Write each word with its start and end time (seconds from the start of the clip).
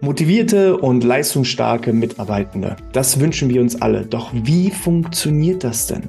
Motivierte 0.00 0.76
und 0.76 1.04
leistungsstarke 1.04 1.92
Mitarbeitende, 1.92 2.76
das 2.92 3.20
wünschen 3.20 3.48
wir 3.50 3.60
uns 3.60 3.80
alle. 3.82 4.06
Doch 4.06 4.30
wie 4.32 4.70
funktioniert 4.70 5.64
das 5.64 5.86
denn? 5.86 6.08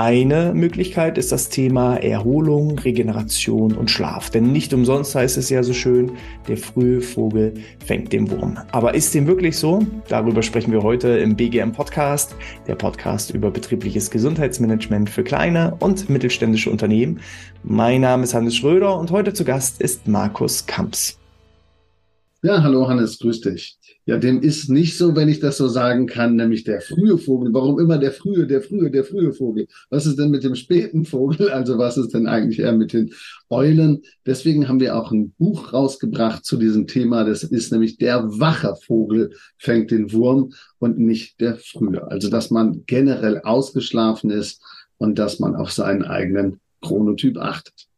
Eine 0.00 0.54
Möglichkeit 0.54 1.18
ist 1.18 1.30
das 1.30 1.50
Thema 1.50 1.98
Erholung, 1.98 2.78
Regeneration 2.78 3.74
und 3.74 3.90
Schlaf. 3.90 4.30
Denn 4.30 4.50
nicht 4.50 4.72
umsonst 4.72 5.14
heißt 5.14 5.36
es 5.36 5.50
ja 5.50 5.62
so 5.62 5.74
schön, 5.74 6.12
der 6.48 6.56
frühe 6.56 7.02
Vogel 7.02 7.52
fängt 7.84 8.10
den 8.14 8.30
Wurm. 8.30 8.56
Aber 8.72 8.94
ist 8.94 9.12
dem 9.14 9.26
wirklich 9.26 9.58
so? 9.58 9.84
Darüber 10.08 10.42
sprechen 10.42 10.72
wir 10.72 10.82
heute 10.82 11.08
im 11.18 11.36
BGM 11.36 11.72
Podcast, 11.72 12.34
der 12.66 12.76
Podcast 12.76 13.32
über 13.32 13.50
betriebliches 13.50 14.10
Gesundheitsmanagement 14.10 15.10
für 15.10 15.22
kleine 15.22 15.76
und 15.80 16.08
mittelständische 16.08 16.70
Unternehmen. 16.70 17.20
Mein 17.62 18.00
Name 18.00 18.22
ist 18.22 18.32
Hannes 18.32 18.56
Schröder 18.56 18.98
und 18.98 19.10
heute 19.10 19.34
zu 19.34 19.44
Gast 19.44 19.82
ist 19.82 20.08
Markus 20.08 20.64
Kamps. 20.64 21.19
Ja, 22.42 22.62
hallo 22.62 22.88
Hannes, 22.88 23.18
grüß 23.18 23.42
dich. 23.42 23.78
Ja, 24.06 24.16
dem 24.16 24.40
ist 24.40 24.70
nicht 24.70 24.96
so, 24.96 25.14
wenn 25.14 25.28
ich 25.28 25.40
das 25.40 25.58
so 25.58 25.68
sagen 25.68 26.06
kann, 26.06 26.36
nämlich 26.36 26.64
der 26.64 26.80
frühe 26.80 27.18
Vogel. 27.18 27.52
Warum 27.52 27.78
immer 27.78 27.98
der 27.98 28.12
frühe, 28.12 28.46
der 28.46 28.62
frühe, 28.62 28.90
der 28.90 29.04
frühe 29.04 29.34
Vogel? 29.34 29.66
Was 29.90 30.06
ist 30.06 30.18
denn 30.18 30.30
mit 30.30 30.42
dem 30.42 30.54
späten 30.54 31.04
Vogel? 31.04 31.50
Also 31.60 31.76
was 31.76 31.98
ist 31.98 32.14
denn 32.14 32.26
eigentlich 32.26 32.60
eher 32.60 32.72
mit 32.72 32.94
den 32.94 33.12
Eulen? 33.50 34.00
Deswegen 34.24 34.68
haben 34.68 34.80
wir 34.80 34.96
auch 34.96 35.10
ein 35.12 35.32
Buch 35.32 35.74
rausgebracht 35.74 36.42
zu 36.46 36.56
diesem 36.56 36.86
Thema. 36.86 37.24
Das 37.24 37.42
ist 37.42 37.72
nämlich 37.72 37.98
der 37.98 38.24
wache 38.40 38.74
Vogel 38.86 39.34
fängt 39.58 39.90
den 39.90 40.10
Wurm 40.10 40.54
und 40.78 40.98
nicht 40.98 41.42
der 41.42 41.56
frühe. 41.56 42.10
Also 42.10 42.30
dass 42.30 42.50
man 42.50 42.84
generell 42.86 43.40
ausgeschlafen 43.42 44.30
ist 44.30 44.62
und 44.96 45.18
dass 45.18 45.40
man 45.40 45.56
auf 45.56 45.72
seinen 45.72 46.04
eigenen 46.04 46.60
Chronotyp 46.80 47.36
achtet. 47.36 47.89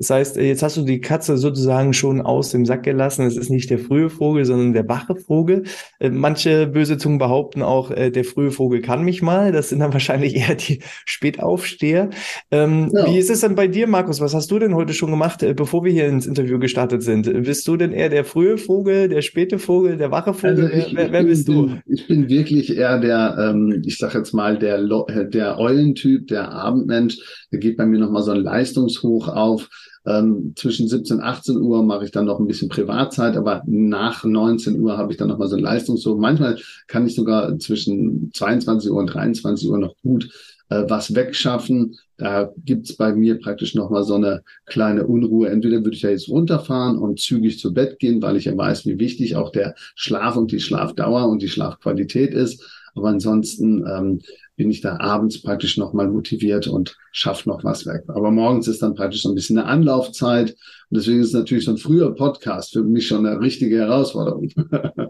Das 0.00 0.08
heißt, 0.08 0.38
äh, 0.38 0.44
jetzt 0.44 0.62
hast 0.62 0.78
du 0.78 0.82
die 0.82 1.00
Katze 1.00 1.36
sozusagen 1.36 1.92
schon 1.92 2.22
aus 2.22 2.50
dem 2.50 2.64
Sack 2.64 2.84
gelassen. 2.84 3.26
Es 3.26 3.36
ist 3.36 3.50
nicht 3.50 3.68
der 3.68 3.78
frühe 3.78 4.08
Vogel, 4.08 4.46
sondern 4.46 4.72
der 4.72 4.88
wache 4.88 5.14
Vogel. 5.14 5.64
Äh, 5.98 6.08
manche 6.08 6.66
böse 6.66 6.96
Zungen 6.96 7.18
behaupten 7.18 7.62
auch, 7.62 7.90
äh, 7.90 8.10
der 8.10 8.24
frühe 8.24 8.50
Vogel 8.50 8.80
kann 8.80 9.04
mich 9.04 9.20
mal. 9.20 9.52
Das 9.52 9.68
sind 9.68 9.80
dann 9.80 9.92
wahrscheinlich 10.00 10.34
eher 10.36 10.54
die 10.54 10.80
Spätaufsteher. 11.04 12.08
Ähm, 12.50 12.90
ja. 12.94 13.06
Wie 13.06 13.18
ist 13.18 13.28
es 13.28 13.42
denn 13.42 13.54
bei 13.54 13.68
dir, 13.68 13.86
Markus? 13.86 14.22
Was 14.22 14.34
hast 14.34 14.50
du 14.50 14.58
denn 14.58 14.74
heute 14.74 14.94
schon 14.94 15.10
gemacht, 15.10 15.44
bevor 15.54 15.84
wir 15.84 15.92
hier 15.92 16.08
ins 16.08 16.26
Interview 16.26 16.58
gestartet 16.58 17.02
sind? 17.02 17.30
Bist 17.44 17.68
du 17.68 17.76
denn 17.76 17.92
eher 17.92 18.08
der 18.08 18.24
frühe 18.24 18.56
Vogel, 18.56 19.06
der 19.06 19.20
späte 19.20 19.58
Vogel, 19.58 19.98
der 19.98 20.10
wache 20.10 20.32
Vogel? 20.32 20.64
Also 20.64 20.76
ich, 20.78 20.96
wer, 20.96 21.12
wer 21.12 21.24
bist 21.24 21.44
bin, 21.46 21.54
du? 21.54 21.76
Ich 21.84 22.08
bin 22.08 22.30
wirklich 22.30 22.74
eher 22.74 22.98
der, 22.98 23.36
ähm, 23.38 23.82
ich 23.84 23.98
sag 23.98 24.14
jetzt 24.14 24.32
mal, 24.32 24.58
der, 24.58 24.82
der 25.24 25.58
Eulentyp, 25.58 26.26
der 26.28 26.50
Abendmensch. 26.52 27.18
Da 27.50 27.58
geht 27.58 27.76
bei 27.76 27.84
mir 27.84 27.98
nochmal 27.98 28.22
so 28.22 28.30
ein 28.30 28.40
Leistungshoch 28.40 29.28
auf. 29.28 29.68
Ähm, 30.06 30.54
zwischen 30.56 30.88
17 30.88 31.18
und 31.18 31.22
18 31.22 31.56
Uhr 31.58 31.82
mache 31.82 32.06
ich 32.06 32.10
dann 32.10 32.24
noch 32.24 32.38
ein 32.38 32.46
bisschen 32.46 32.70
Privatzeit, 32.70 33.36
aber 33.36 33.62
nach 33.66 34.24
19 34.24 34.80
Uhr 34.80 34.96
habe 34.96 35.12
ich 35.12 35.18
dann 35.18 35.28
noch 35.28 35.38
mal 35.38 35.48
so 35.48 35.56
ein 35.56 35.62
Leistungshoch. 35.62 36.16
Manchmal 36.16 36.58
kann 36.86 37.06
ich 37.06 37.14
sogar 37.14 37.58
zwischen 37.58 38.30
22 38.32 38.90
Uhr 38.90 38.98
und 38.98 39.06
23 39.08 39.68
Uhr 39.68 39.78
noch 39.78 39.94
gut 40.02 40.30
äh, 40.70 40.84
was 40.88 41.14
wegschaffen. 41.14 41.98
Da 42.16 42.52
gibt's 42.64 42.96
bei 42.96 43.12
mir 43.12 43.38
praktisch 43.38 43.74
noch 43.74 43.90
mal 43.90 44.04
so 44.04 44.14
eine 44.14 44.42
kleine 44.66 45.06
Unruhe. 45.06 45.48
Entweder 45.48 45.84
würde 45.84 45.96
ich 45.96 46.02
ja 46.02 46.10
jetzt 46.10 46.28
runterfahren 46.28 46.96
und 46.96 47.20
zügig 47.20 47.58
zu 47.58 47.74
Bett 47.74 47.98
gehen, 47.98 48.22
weil 48.22 48.36
ich 48.36 48.46
ja 48.46 48.56
weiß, 48.56 48.86
wie 48.86 48.98
wichtig 48.98 49.36
auch 49.36 49.50
der 49.50 49.74
Schlaf 49.94 50.36
und 50.36 50.52
die 50.52 50.60
Schlafdauer 50.60 51.28
und 51.28 51.42
die 51.42 51.48
Schlafqualität 51.48 52.32
ist. 52.32 52.79
Aber 52.94 53.08
ansonsten 53.08 53.84
ähm, 53.86 54.20
bin 54.56 54.70
ich 54.70 54.82
da 54.82 54.98
abends 54.98 55.40
praktisch 55.40 55.78
nochmal 55.78 56.08
motiviert 56.08 56.66
und 56.66 56.96
schaffe 57.12 57.48
noch 57.48 57.64
was 57.64 57.86
weg. 57.86 58.02
Aber 58.08 58.30
morgens 58.30 58.68
ist 58.68 58.82
dann 58.82 58.94
praktisch 58.94 59.22
so 59.22 59.30
ein 59.30 59.34
bisschen 59.34 59.58
eine 59.58 59.66
Anlaufzeit. 59.66 60.50
Und 60.50 60.98
deswegen 60.98 61.20
ist 61.20 61.32
natürlich 61.32 61.64
so 61.64 61.70
ein 61.70 61.78
früher 61.78 62.14
Podcast 62.14 62.72
für 62.72 62.82
mich 62.82 63.06
schon 63.06 63.24
eine 63.24 63.40
richtige 63.40 63.78
Herausforderung. 63.78 64.50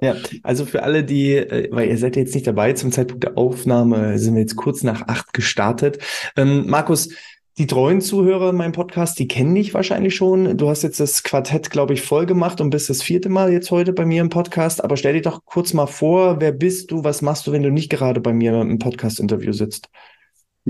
Ja, 0.03 0.17
also 0.45 0.65
für 0.65 0.83
alle, 0.83 1.05
die, 1.05 1.35
äh, 1.35 1.69
weil 1.73 1.91
ihr 1.91 1.99
seid 1.99 2.17
jetzt 2.17 2.35
nicht 2.35 2.47
dabei, 2.47 2.73
zum 2.73 2.91
Zeitpunkt 2.91 3.23
der 3.23 3.37
Aufnahme 3.37 4.19
sind 4.19 4.35
wir 4.35 4.41
jetzt 4.41 4.57
kurz 4.57 4.83
nach 4.83 5.09
acht 5.09 5.35
gestartet. 5.35 5.99
Ähm, 6.37 6.65
Markus, 6.69 7.11
die 7.61 7.67
treuen 7.67 8.01
Zuhörer 8.01 8.49
in 8.49 8.57
meinem 8.57 8.73
Podcast, 8.73 9.19
die 9.19 9.29
kennen 9.29 9.55
dich 9.55 9.75
wahrscheinlich 9.75 10.15
schon. 10.15 10.57
Du 10.57 10.71
hast 10.71 10.83
jetzt 10.83 10.99
das 10.99 11.23
Quartett, 11.23 11.69
glaube 11.69 11.93
ich, 11.93 12.01
voll 12.01 12.25
gemacht 12.25 12.59
und 12.63 12.71
bist 12.71 12.89
das 12.89 13.03
vierte 13.03 13.29
Mal 13.29 13.53
jetzt 13.53 13.71
heute 13.71 13.93
bei 13.93 14.07
mir 14.07 14.23
im 14.23 14.31
Podcast. 14.31 14.83
Aber 14.83 14.97
stell 14.97 15.13
dir 15.13 15.21
doch 15.21 15.45
kurz 15.45 15.75
mal 15.75 15.85
vor, 15.85 16.41
wer 16.41 16.53
bist 16.53 16.91
du? 16.91 17.05
Was 17.05 17.21
machst 17.21 17.47
du, 17.47 17.53
wenn 17.53 17.63
du 17.63 17.71
nicht 17.71 17.91
gerade 17.91 18.23
bei 18.23 18.33
mir 18.33 18.59
im 18.59 18.79
Podcast-Interview 18.79 19.53
sitzt? 19.53 19.91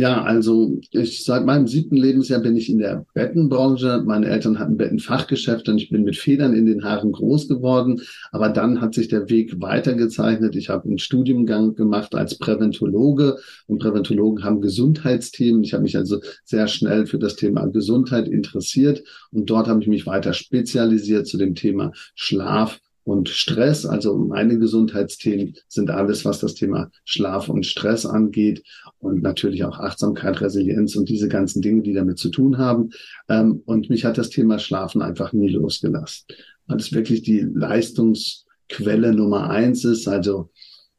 Ja, 0.00 0.22
also 0.22 0.80
ich 0.92 1.24
seit 1.24 1.44
meinem 1.44 1.66
siebten 1.66 1.94
Lebensjahr 1.94 2.40
bin 2.40 2.56
ich 2.56 2.70
in 2.70 2.78
der 2.78 3.04
Bettenbranche. 3.12 4.02
Meine 4.06 4.28
Eltern 4.28 4.58
hatten 4.58 4.78
Bettenfachgeschäft 4.78 5.68
und 5.68 5.76
ich 5.76 5.90
bin 5.90 6.04
mit 6.04 6.16
Federn 6.16 6.54
in 6.54 6.64
den 6.64 6.82
Haaren 6.84 7.12
groß 7.12 7.48
geworden. 7.48 8.00
Aber 8.32 8.48
dann 8.48 8.80
hat 8.80 8.94
sich 8.94 9.08
der 9.08 9.28
Weg 9.28 9.60
weitergezeichnet. 9.60 10.56
Ich 10.56 10.70
habe 10.70 10.88
einen 10.88 10.98
Studiengang 10.98 11.74
gemacht 11.74 12.14
als 12.14 12.38
Präventologe 12.38 13.36
und 13.66 13.82
Präventologen 13.82 14.42
haben 14.42 14.62
Gesundheitsthemen. 14.62 15.64
Ich 15.64 15.74
habe 15.74 15.82
mich 15.82 15.98
also 15.98 16.22
sehr 16.46 16.66
schnell 16.66 17.04
für 17.04 17.18
das 17.18 17.36
Thema 17.36 17.66
Gesundheit 17.66 18.26
interessiert 18.26 19.02
und 19.32 19.50
dort 19.50 19.68
habe 19.68 19.82
ich 19.82 19.86
mich 19.86 20.06
weiter 20.06 20.32
spezialisiert 20.32 21.26
zu 21.26 21.36
dem 21.36 21.54
Thema 21.54 21.92
Schlaf 22.14 22.80
und 23.10 23.28
Stress. 23.28 23.84
Also 23.86 24.16
meine 24.16 24.56
Gesundheitsthemen 24.56 25.56
sind 25.66 25.90
alles, 25.90 26.24
was 26.24 26.38
das 26.38 26.54
Thema 26.54 26.90
Schlaf 27.04 27.48
und 27.48 27.66
Stress 27.66 28.06
angeht 28.06 28.62
und 29.00 29.22
natürlich 29.22 29.64
auch 29.64 29.80
Achtsamkeit, 29.80 30.40
Resilienz 30.40 30.94
und 30.94 31.08
diese 31.08 31.28
ganzen 31.28 31.60
Dinge, 31.60 31.82
die 31.82 31.92
damit 31.92 32.18
zu 32.18 32.30
tun 32.30 32.58
haben. 32.58 32.90
Ähm, 33.28 33.62
und 33.66 33.90
mich 33.90 34.04
hat 34.04 34.16
das 34.16 34.30
Thema 34.30 34.60
Schlafen 34.60 35.02
einfach 35.02 35.32
nie 35.32 35.48
losgelassen, 35.48 36.26
weil 36.68 36.76
es 36.76 36.92
wirklich 36.92 37.22
die 37.22 37.40
Leistungsquelle 37.40 39.12
Nummer 39.12 39.50
eins 39.50 39.84
ist. 39.84 40.06
Also 40.06 40.50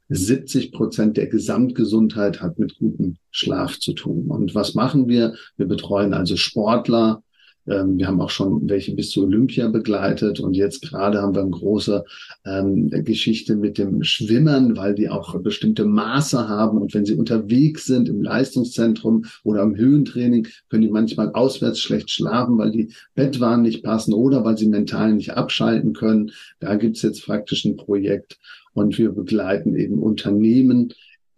70 0.10 0.74
Prozent 0.74 1.16
der 1.16 1.28
Gesamtgesundheit 1.28 2.42
hat 2.42 2.60
mit 2.60 2.78
gutem 2.78 3.16
Schlaf 3.32 3.80
zu 3.80 3.94
tun. 3.94 4.28
Und 4.28 4.54
was 4.54 4.76
machen 4.76 5.08
wir? 5.08 5.36
Wir 5.56 5.66
betreuen 5.66 6.14
also 6.14 6.36
Sportler, 6.36 7.24
wir 7.66 8.08
haben 8.08 8.22
auch 8.22 8.30
schon 8.30 8.68
welche 8.70 8.96
bis 8.96 9.12
zu 9.12 9.24
Olympia 9.24 9.68
begleitet 9.68 10.40
und 10.40 10.56
jetzt 10.56 10.82
gerade 10.82 11.22
haben 11.22 11.36
wir 11.36 11.42
eine 11.42 11.52
große 11.52 12.04
ähm, 12.46 12.90
Geschichte 12.90 13.56
mit 13.56 13.78
dem 13.78 14.04
Schwimmern, 14.04 14.76
weil 14.76 14.96
die 14.96 15.10
auch 15.10 15.40
bestimmte 15.42 15.86
Maße 15.86 16.50
haben 16.50 16.80
und 16.80 16.94
wenn 16.94 17.06
sie 17.06 17.16
unterwegs 17.16 17.86
sind 17.86 18.10
im 18.10 18.22
Leistungszentrum 18.24 19.26
oder 19.44 19.62
im 19.62 19.76
Höhentraining, 19.76 20.48
können 20.70 20.82
die 20.82 20.90
manchmal 20.90 21.32
auswärts 21.34 21.80
schlecht 21.80 22.10
schlafen, 22.10 22.58
weil 22.58 22.72
die 22.72 22.92
Bettwaren 23.14 23.62
nicht 23.62 23.84
passen 23.84 24.14
oder 24.14 24.44
weil 24.44 24.58
sie 24.58 24.68
mental 24.68 25.14
nicht 25.14 25.32
abschalten 25.32 25.94
können. 25.94 26.32
Da 26.60 26.76
gibt's 26.76 27.04
jetzt 27.04 27.26
praktisch 27.26 27.66
ein 27.66 27.78
Projekt 27.78 28.40
und 28.74 28.98
wir 28.98 29.12
begleiten 29.12 29.76
eben 29.76 30.00
Unternehmen 30.00 30.94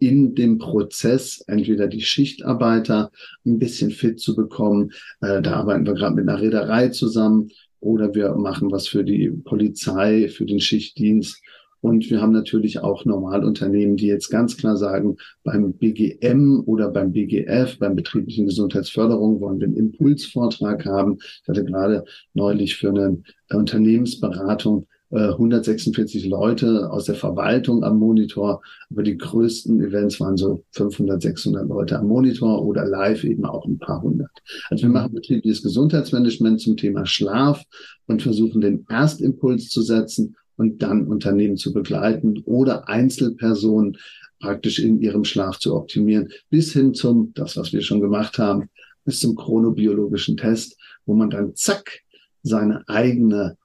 in 0.08 0.34
dem 0.34 0.58
Prozess 0.58 1.42
entweder 1.46 1.86
die 1.86 2.02
Schichtarbeiter 2.02 3.10
ein 3.44 3.58
bisschen 3.58 3.90
fit 3.90 4.20
zu 4.20 4.34
bekommen. 4.34 4.92
Äh, 5.20 5.42
da 5.42 5.54
arbeiten 5.54 5.86
wir 5.86 5.94
gerade 5.94 6.14
mit 6.14 6.28
einer 6.28 6.40
Reederei 6.40 6.88
zusammen 6.88 7.50
oder 7.80 8.14
wir 8.14 8.34
machen 8.34 8.70
was 8.72 8.88
für 8.88 9.04
die 9.04 9.28
Polizei, 9.28 10.28
für 10.28 10.46
den 10.46 10.60
Schichtdienst. 10.60 11.42
Und 11.80 12.08
wir 12.08 12.22
haben 12.22 12.32
natürlich 12.32 12.78
auch 12.78 13.04
Normalunternehmen, 13.04 13.98
die 13.98 14.06
jetzt 14.06 14.30
ganz 14.30 14.56
klar 14.56 14.78
sagen, 14.78 15.18
beim 15.42 15.74
BGM 15.74 16.62
oder 16.64 16.88
beim 16.88 17.12
BGF, 17.12 17.78
beim 17.78 17.94
betrieblichen 17.94 18.46
Gesundheitsförderung, 18.46 19.38
wollen 19.42 19.60
wir 19.60 19.66
einen 19.66 19.76
Impulsvortrag 19.76 20.86
haben. 20.86 21.18
Ich 21.20 21.46
hatte 21.46 21.62
gerade 21.62 22.04
neulich 22.32 22.76
für 22.76 22.88
eine 22.88 23.22
Unternehmensberatung 23.52 24.86
146 25.14 26.24
äh, 26.24 26.28
Leute 26.28 26.90
aus 26.90 27.04
der 27.04 27.14
Verwaltung 27.14 27.84
am 27.84 27.98
Monitor, 27.98 28.62
aber 28.90 29.02
die 29.02 29.16
größten 29.16 29.80
Events 29.80 30.20
waren 30.20 30.36
so 30.36 30.64
500, 30.72 31.22
600 31.22 31.68
Leute 31.68 31.98
am 31.98 32.08
Monitor 32.08 32.64
oder 32.64 32.84
live 32.84 33.24
eben 33.24 33.44
auch 33.44 33.64
ein 33.66 33.78
paar 33.78 34.02
hundert. 34.02 34.30
Also 34.70 34.82
wir 34.82 34.90
machen 34.90 35.14
betriebliches 35.14 35.62
Gesundheitsmanagement 35.62 36.60
zum 36.60 36.76
Thema 36.76 37.06
Schlaf 37.06 37.62
und 38.06 38.22
versuchen 38.22 38.60
den 38.60 38.84
Erstimpuls 38.88 39.68
zu 39.68 39.82
setzen 39.82 40.36
und 40.56 40.82
dann 40.82 41.06
Unternehmen 41.06 41.56
zu 41.56 41.72
begleiten 41.72 42.42
oder 42.44 42.88
Einzelpersonen 42.88 43.96
praktisch 44.40 44.78
in 44.78 45.00
ihrem 45.00 45.24
Schlaf 45.24 45.58
zu 45.58 45.74
optimieren, 45.74 46.28
bis 46.50 46.72
hin 46.72 46.92
zum, 46.92 47.32
das 47.34 47.56
was 47.56 47.72
wir 47.72 47.80
schon 47.80 48.00
gemacht 48.00 48.38
haben, 48.38 48.68
bis 49.04 49.20
zum 49.20 49.36
chronobiologischen 49.36 50.36
Test, 50.36 50.76
wo 51.06 51.14
man 51.14 51.30
dann 51.30 51.54
zack 51.54 52.00
seine 52.42 52.86
eigene 52.88 53.56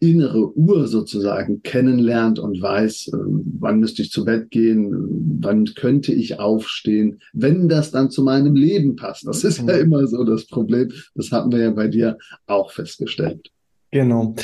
innere 0.00 0.56
Uhr 0.56 0.88
sozusagen 0.88 1.62
kennenlernt 1.62 2.38
und 2.38 2.60
weiß, 2.60 3.08
äh, 3.08 3.16
wann 3.60 3.80
müsste 3.80 4.02
ich 4.02 4.10
zu 4.10 4.24
Bett 4.24 4.50
gehen, 4.50 5.38
wann 5.40 5.66
könnte 5.66 6.12
ich 6.12 6.38
aufstehen, 6.38 7.20
wenn 7.32 7.68
das 7.68 7.90
dann 7.90 8.10
zu 8.10 8.22
meinem 8.22 8.56
Leben 8.56 8.96
passt. 8.96 9.26
Das 9.26 9.44
ist 9.44 9.58
ja 9.58 9.64
mhm. 9.76 9.80
immer 9.80 10.06
so 10.06 10.24
das 10.24 10.46
Problem. 10.46 10.90
Das 11.14 11.30
hatten 11.30 11.52
wir 11.52 11.58
ja 11.58 11.70
bei 11.70 11.88
dir 11.88 12.18
auch 12.46 12.72
festgestellt. 12.72 13.50
Genau. 13.90 14.34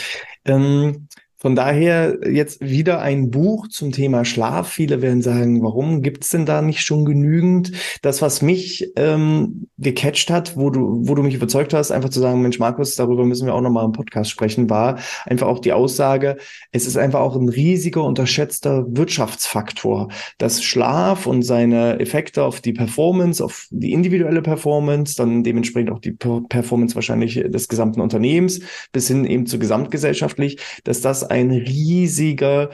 Ähm, 0.45 1.09
Von 1.40 1.55
daher 1.55 2.19
jetzt 2.29 2.61
wieder 2.61 3.00
ein 3.00 3.31
Buch 3.31 3.69
zum 3.69 3.93
Thema 3.93 4.25
Schlaf. 4.25 4.69
Viele 4.70 5.02
werden 5.02 5.23
sagen, 5.23 5.62
warum 5.62 6.02
gibt's 6.02 6.31
denn 6.31 6.46
da 6.46 6.62
nicht 6.62 6.81
schon 6.81 7.05
genügend? 7.05 7.70
Das, 8.02 8.20
was 8.23 8.43
mich 8.43 8.90
ähm, 8.96 9.69
gecatcht 9.79 10.31
hat, 10.31 10.56
wo 10.56 10.70
du, 10.70 11.06
wo 11.06 11.14
du 11.14 11.23
mich 11.23 11.35
überzeugt 11.35 11.75
hast, 11.75 11.93
einfach 11.93 12.08
zu 12.08 12.19
sagen, 12.19 12.43
Mensch, 12.43 12.58
Markus, 12.58 12.96
darüber 12.96 13.25
müssen 13.25 13.46
wir 13.46 13.55
auch 13.55 13.61
nochmal 13.61 13.85
im 13.85 13.93
Podcast 13.93 14.31
sprechen, 14.31 14.69
war 14.69 14.99
einfach 15.26 15.46
auch 15.46 15.61
die 15.61 15.73
Aussage, 15.73 16.38
es 16.73 16.88
ist 16.88 16.96
einfach 16.96 17.20
auch 17.20 17.37
ein 17.37 17.49
riesiger, 17.49 18.02
unterschätzter 18.02 18.84
Wirtschaftsfaktor, 18.88 20.08
dass 20.38 20.64
Schlaf 20.64 21.26
und 21.26 21.43
seine 21.43 22.00
Effekte 22.00 22.43
auf 22.43 22.61
die 22.61 22.73
Performance, 22.73 23.44
auf 23.44 23.69
die 23.70 23.93
individuelle 23.93 24.43
Performance, 24.43 25.14
dann 25.14 25.44
dementsprechend 25.44 25.93
auch 25.93 26.00
die 26.00 26.12
Performance 26.12 26.96
wahrscheinlich 26.96 27.34
des 27.46 27.69
gesamten 27.69 28.00
Unternehmens 28.00 28.61
bis 28.91 29.06
hin 29.06 29.25
eben 29.25 29.46
zu 29.46 29.61
gesamtgesellschaftlich, 29.61 30.58
dass 30.82 31.00
das 31.00 31.28
ein 31.31 31.51
riesiger 31.51 32.71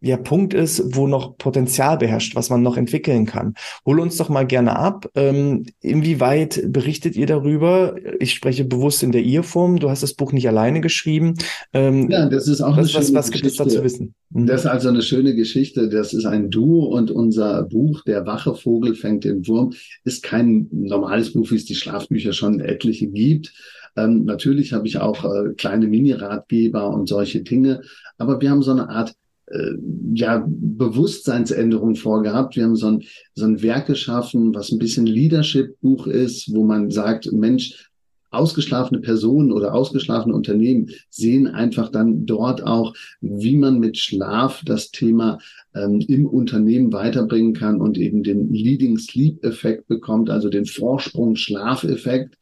ja, 0.00 0.16
Punkt 0.16 0.54
ist, 0.54 0.96
wo 0.96 1.06
noch 1.06 1.38
Potenzial 1.38 1.98
beherrscht, 1.98 2.34
was 2.34 2.50
man 2.50 2.62
noch 2.62 2.76
entwickeln 2.76 3.26
kann. 3.26 3.54
Hol 3.86 4.00
uns 4.00 4.16
doch 4.16 4.28
mal 4.28 4.46
gerne 4.46 4.76
ab. 4.76 5.08
Ähm, 5.14 5.64
inwieweit 5.80 6.62
berichtet 6.66 7.16
ihr 7.16 7.26
darüber? 7.26 7.96
Ich 8.18 8.32
spreche 8.32 8.64
bewusst 8.64 9.02
in 9.02 9.12
der 9.12 9.22
Ihr-Form. 9.22 9.78
Du 9.78 9.90
hast 9.90 10.02
das 10.02 10.14
Buch 10.14 10.32
nicht 10.32 10.48
alleine 10.48 10.80
geschrieben. 10.80 11.34
Ähm, 11.72 12.10
ja, 12.10 12.28
das 12.28 12.48
ist 12.48 12.60
auch 12.60 12.76
was, 12.76 12.94
eine 12.94 13.04
was, 13.04 13.14
was 13.14 13.30
gibt 13.30 13.46
es 13.46 13.56
da 13.56 13.68
zu 13.68 13.82
wissen? 13.82 14.14
Mhm. 14.30 14.46
Das 14.46 14.62
ist 14.62 14.66
also 14.66 14.88
eine 14.88 15.02
schöne 15.02 15.34
Geschichte. 15.34 15.88
Das 15.88 16.12
ist 16.12 16.26
ein 16.26 16.50
Duo 16.50 16.86
und 16.86 17.10
unser 17.10 17.62
Buch, 17.62 18.02
Der 18.04 18.26
wache 18.26 18.54
Vogel 18.54 18.94
fängt 18.94 19.24
den 19.24 19.46
Wurm, 19.46 19.72
ist 20.04 20.22
kein 20.22 20.68
normales 20.70 21.32
Buch, 21.32 21.50
wie 21.50 21.56
es 21.56 21.64
die 21.64 21.74
Schlafbücher 21.74 22.32
schon 22.32 22.60
etliche 22.60 23.06
gibt 23.06 23.52
ähm, 23.96 24.24
natürlich 24.24 24.72
habe 24.72 24.86
ich 24.86 24.98
auch 24.98 25.24
äh, 25.24 25.54
kleine 25.54 25.86
Mini-Ratgeber 25.86 26.88
und 26.88 27.08
solche 27.08 27.42
Dinge, 27.42 27.82
aber 28.18 28.40
wir 28.40 28.50
haben 28.50 28.62
so 28.62 28.72
eine 28.72 28.88
Art 28.88 29.14
äh, 29.46 29.72
ja, 30.14 30.44
Bewusstseinsänderung 30.46 31.96
vorgehabt. 31.96 32.56
Wir 32.56 32.64
haben 32.64 32.76
so 32.76 32.88
ein, 32.88 33.02
so 33.34 33.44
ein 33.44 33.62
Werk 33.62 33.86
geschaffen, 33.86 34.54
was 34.54 34.72
ein 34.72 34.78
bisschen 34.78 35.06
Leadership-Buch 35.06 36.06
ist, 36.06 36.54
wo 36.54 36.64
man 36.64 36.90
sagt, 36.90 37.30
Mensch, 37.32 37.90
ausgeschlafene 38.34 39.00
Personen 39.00 39.52
oder 39.52 39.74
ausgeschlafene 39.74 40.34
Unternehmen 40.34 40.90
sehen 41.08 41.46
einfach 41.46 41.90
dann 41.90 42.26
dort 42.26 42.62
auch, 42.64 42.94
wie 43.20 43.56
man 43.56 43.78
mit 43.78 43.96
Schlaf 43.96 44.62
das 44.64 44.90
Thema 44.90 45.38
ähm, 45.74 46.00
im 46.08 46.26
Unternehmen 46.26 46.92
weiterbringen 46.92 47.54
kann 47.54 47.80
und 47.80 47.96
eben 47.96 48.22
den 48.22 48.52
Leading 48.52 48.98
Sleep 48.98 49.44
Effekt 49.44 49.86
bekommt, 49.86 50.30
also 50.30 50.48
den 50.48 50.66
Vorsprung 50.66 51.36
Schlafeffekt. 51.36 52.36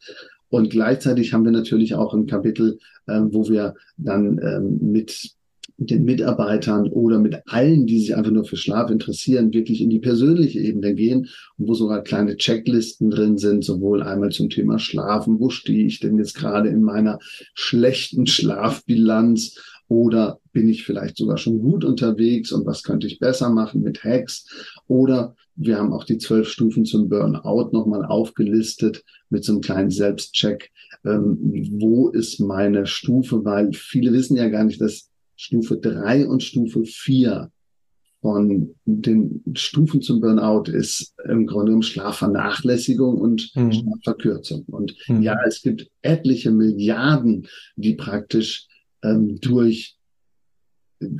Und 0.53 0.69
gleichzeitig 0.69 1.33
haben 1.33 1.45
wir 1.45 1.51
natürlich 1.51 1.95
auch 1.95 2.13
ein 2.13 2.27
Kapitel, 2.27 2.77
ähm, 3.07 3.29
wo 3.33 3.49
wir 3.49 3.73
dann 3.97 4.37
ähm, 4.37 4.91
mit 4.91 5.31
den 5.77 6.03
Mitarbeitern 6.03 6.89
oder 6.89 7.17
mit 7.17 7.41
allen, 7.47 7.87
die 7.87 7.99
sich 7.99 8.15
einfach 8.15 8.29
nur 8.29 8.45
für 8.45 8.55
Schlaf 8.55 8.91
interessieren, 8.91 9.51
wirklich 9.51 9.81
in 9.81 9.89
die 9.89 9.97
persönliche 9.97 10.59
Ebene 10.59 10.93
gehen 10.93 11.27
und 11.57 11.67
wo 11.67 11.73
sogar 11.73 12.03
kleine 12.03 12.37
Checklisten 12.37 13.09
drin 13.09 13.39
sind, 13.39 13.63
sowohl 13.63 14.03
einmal 14.03 14.29
zum 14.29 14.51
Thema 14.51 14.77
Schlafen, 14.77 15.39
wo 15.39 15.49
stehe 15.49 15.87
ich 15.87 15.99
denn 15.99 16.19
jetzt 16.19 16.35
gerade 16.35 16.69
in 16.69 16.83
meiner 16.83 17.17
schlechten 17.55 18.27
Schlafbilanz 18.27 19.57
oder 19.87 20.39
bin 20.51 20.69
ich 20.69 20.83
vielleicht 20.83 21.17
sogar 21.17 21.37
schon 21.37 21.61
gut 21.61 21.83
unterwegs 21.83 22.51
und 22.51 22.67
was 22.67 22.83
könnte 22.83 23.07
ich 23.07 23.17
besser 23.17 23.49
machen 23.49 23.81
mit 23.81 24.03
Hacks? 24.03 24.45
Oder 24.87 25.35
wir 25.55 25.77
haben 25.77 25.93
auch 25.93 26.03
die 26.03 26.17
zwölf 26.19 26.47
Stufen 26.47 26.85
zum 26.85 27.09
Burnout 27.09 27.71
nochmal 27.71 28.05
aufgelistet 28.05 29.03
mit 29.33 29.43
so 29.43 29.51
einem 29.51 29.61
kleinen 29.61 29.89
Selbstcheck. 29.89 30.71
Ähm, 31.03 31.37
wo 31.79 32.07
ist 32.09 32.39
meine 32.39 32.85
Stufe? 32.85 33.43
Weil 33.43 33.73
viele 33.73 34.13
wissen 34.13 34.37
ja 34.37 34.47
gar 34.47 34.63
nicht, 34.63 34.79
dass 34.79 35.09
Stufe 35.35 35.77
drei 35.77 36.25
und 36.25 36.43
Stufe 36.43 36.85
vier 36.85 37.51
von 38.21 38.73
den 38.85 39.43
Stufen 39.53 40.01
zum 40.01 40.21
Burnout 40.21 40.71
ist 40.71 41.13
im 41.27 41.45
Grunde 41.45 41.65
genommen 41.65 41.83
Schlafvernachlässigung 41.83 43.17
und 43.17 43.51
mhm. 43.53 43.73
Schlafverkürzung. 43.73 44.63
Und 44.67 44.95
mhm. 45.09 45.21
ja, 45.21 45.37
es 45.45 45.61
gibt 45.61 45.89
etliche 46.01 46.51
Milliarden, 46.51 47.47
die 47.75 47.95
praktisch 47.95 48.67
ähm, 49.03 49.39
durch 49.41 49.97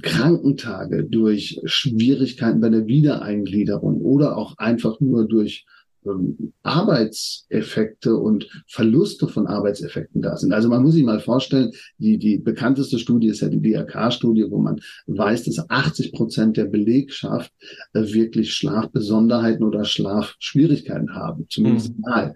Krankentage, 0.01 1.03
durch 1.03 1.59
Schwierigkeiten 1.65 2.61
bei 2.61 2.69
der 2.69 2.87
Wiedereingliederung 2.87 3.99
oder 4.01 4.37
auch 4.37 4.57
einfach 4.57 5.01
nur 5.01 5.27
durch 5.27 5.65
ähm, 6.05 6.53
Arbeitseffekte 6.63 8.15
und 8.15 8.47
Verluste 8.67 9.27
von 9.27 9.47
Arbeitseffekten 9.47 10.21
da 10.21 10.37
sind. 10.37 10.53
Also 10.53 10.69
man 10.69 10.83
muss 10.83 10.93
sich 10.93 11.03
mal 11.03 11.19
vorstellen, 11.19 11.71
die, 11.97 12.17
die 12.17 12.37
bekannteste 12.37 12.99
Studie 12.99 13.27
ist 13.27 13.41
ja 13.41 13.49
die 13.49 13.61
DRK-Studie, 13.61 14.45
wo 14.49 14.59
man 14.59 14.79
weiß, 15.07 15.43
dass 15.43 15.69
80 15.69 16.13
Prozent 16.13 16.57
der 16.57 16.65
Belegschaft 16.65 17.51
äh, 17.93 18.01
wirklich 18.01 18.53
Schlafbesonderheiten 18.53 19.63
oder 19.63 19.85
Schlafschwierigkeiten 19.85 21.15
haben, 21.15 21.45
zumindest 21.49 21.95
mhm. 21.95 22.01
mal. 22.01 22.35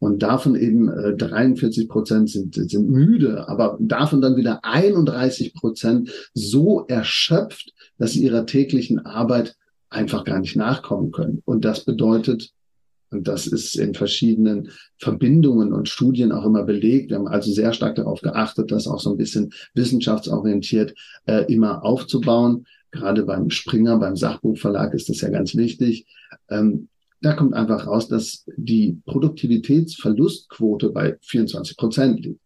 Und 0.00 0.22
davon 0.22 0.54
eben 0.54 0.88
äh, 0.88 1.16
43 1.16 1.88
Prozent 1.88 2.30
sind, 2.30 2.54
sind 2.54 2.88
müde, 2.88 3.48
aber 3.48 3.76
davon 3.80 4.20
dann 4.20 4.36
wieder 4.36 4.64
31 4.64 5.54
Prozent 5.54 6.10
so 6.34 6.86
erschöpft, 6.86 7.72
dass 7.98 8.12
sie 8.12 8.22
ihrer 8.22 8.46
täglichen 8.46 9.04
Arbeit 9.04 9.56
einfach 9.90 10.24
gar 10.24 10.38
nicht 10.38 10.56
nachkommen 10.56 11.10
können. 11.10 11.42
Und 11.44 11.64
das 11.64 11.84
bedeutet, 11.84 12.52
und 13.10 13.26
das 13.26 13.46
ist 13.46 13.76
in 13.76 13.94
verschiedenen 13.94 14.70
Verbindungen 14.98 15.72
und 15.72 15.88
Studien 15.88 16.32
auch 16.32 16.44
immer 16.44 16.62
belegt. 16.62 17.10
Wir 17.10 17.16
haben 17.16 17.28
also 17.28 17.50
sehr 17.50 17.72
stark 17.72 17.94
darauf 17.96 18.20
geachtet, 18.20 18.70
das 18.70 18.86
auch 18.86 19.00
so 19.00 19.10
ein 19.10 19.16
bisschen 19.16 19.52
wissenschaftsorientiert 19.74 20.94
äh, 21.26 21.50
immer 21.52 21.84
aufzubauen. 21.84 22.66
Gerade 22.90 23.24
beim 23.24 23.50
Springer, 23.50 23.98
beim 23.98 24.16
Sachbuchverlag 24.16 24.94
ist 24.94 25.08
das 25.08 25.20
ja 25.20 25.30
ganz 25.30 25.56
wichtig. 25.56 26.06
Ähm, 26.50 26.88
da 27.20 27.32
kommt 27.32 27.54
einfach 27.54 27.86
raus, 27.86 28.08
dass 28.08 28.44
die 28.56 29.00
Produktivitätsverlustquote 29.06 30.90
bei 30.90 31.16
24 31.22 31.76
Prozent 31.76 32.24
liegt. 32.24 32.40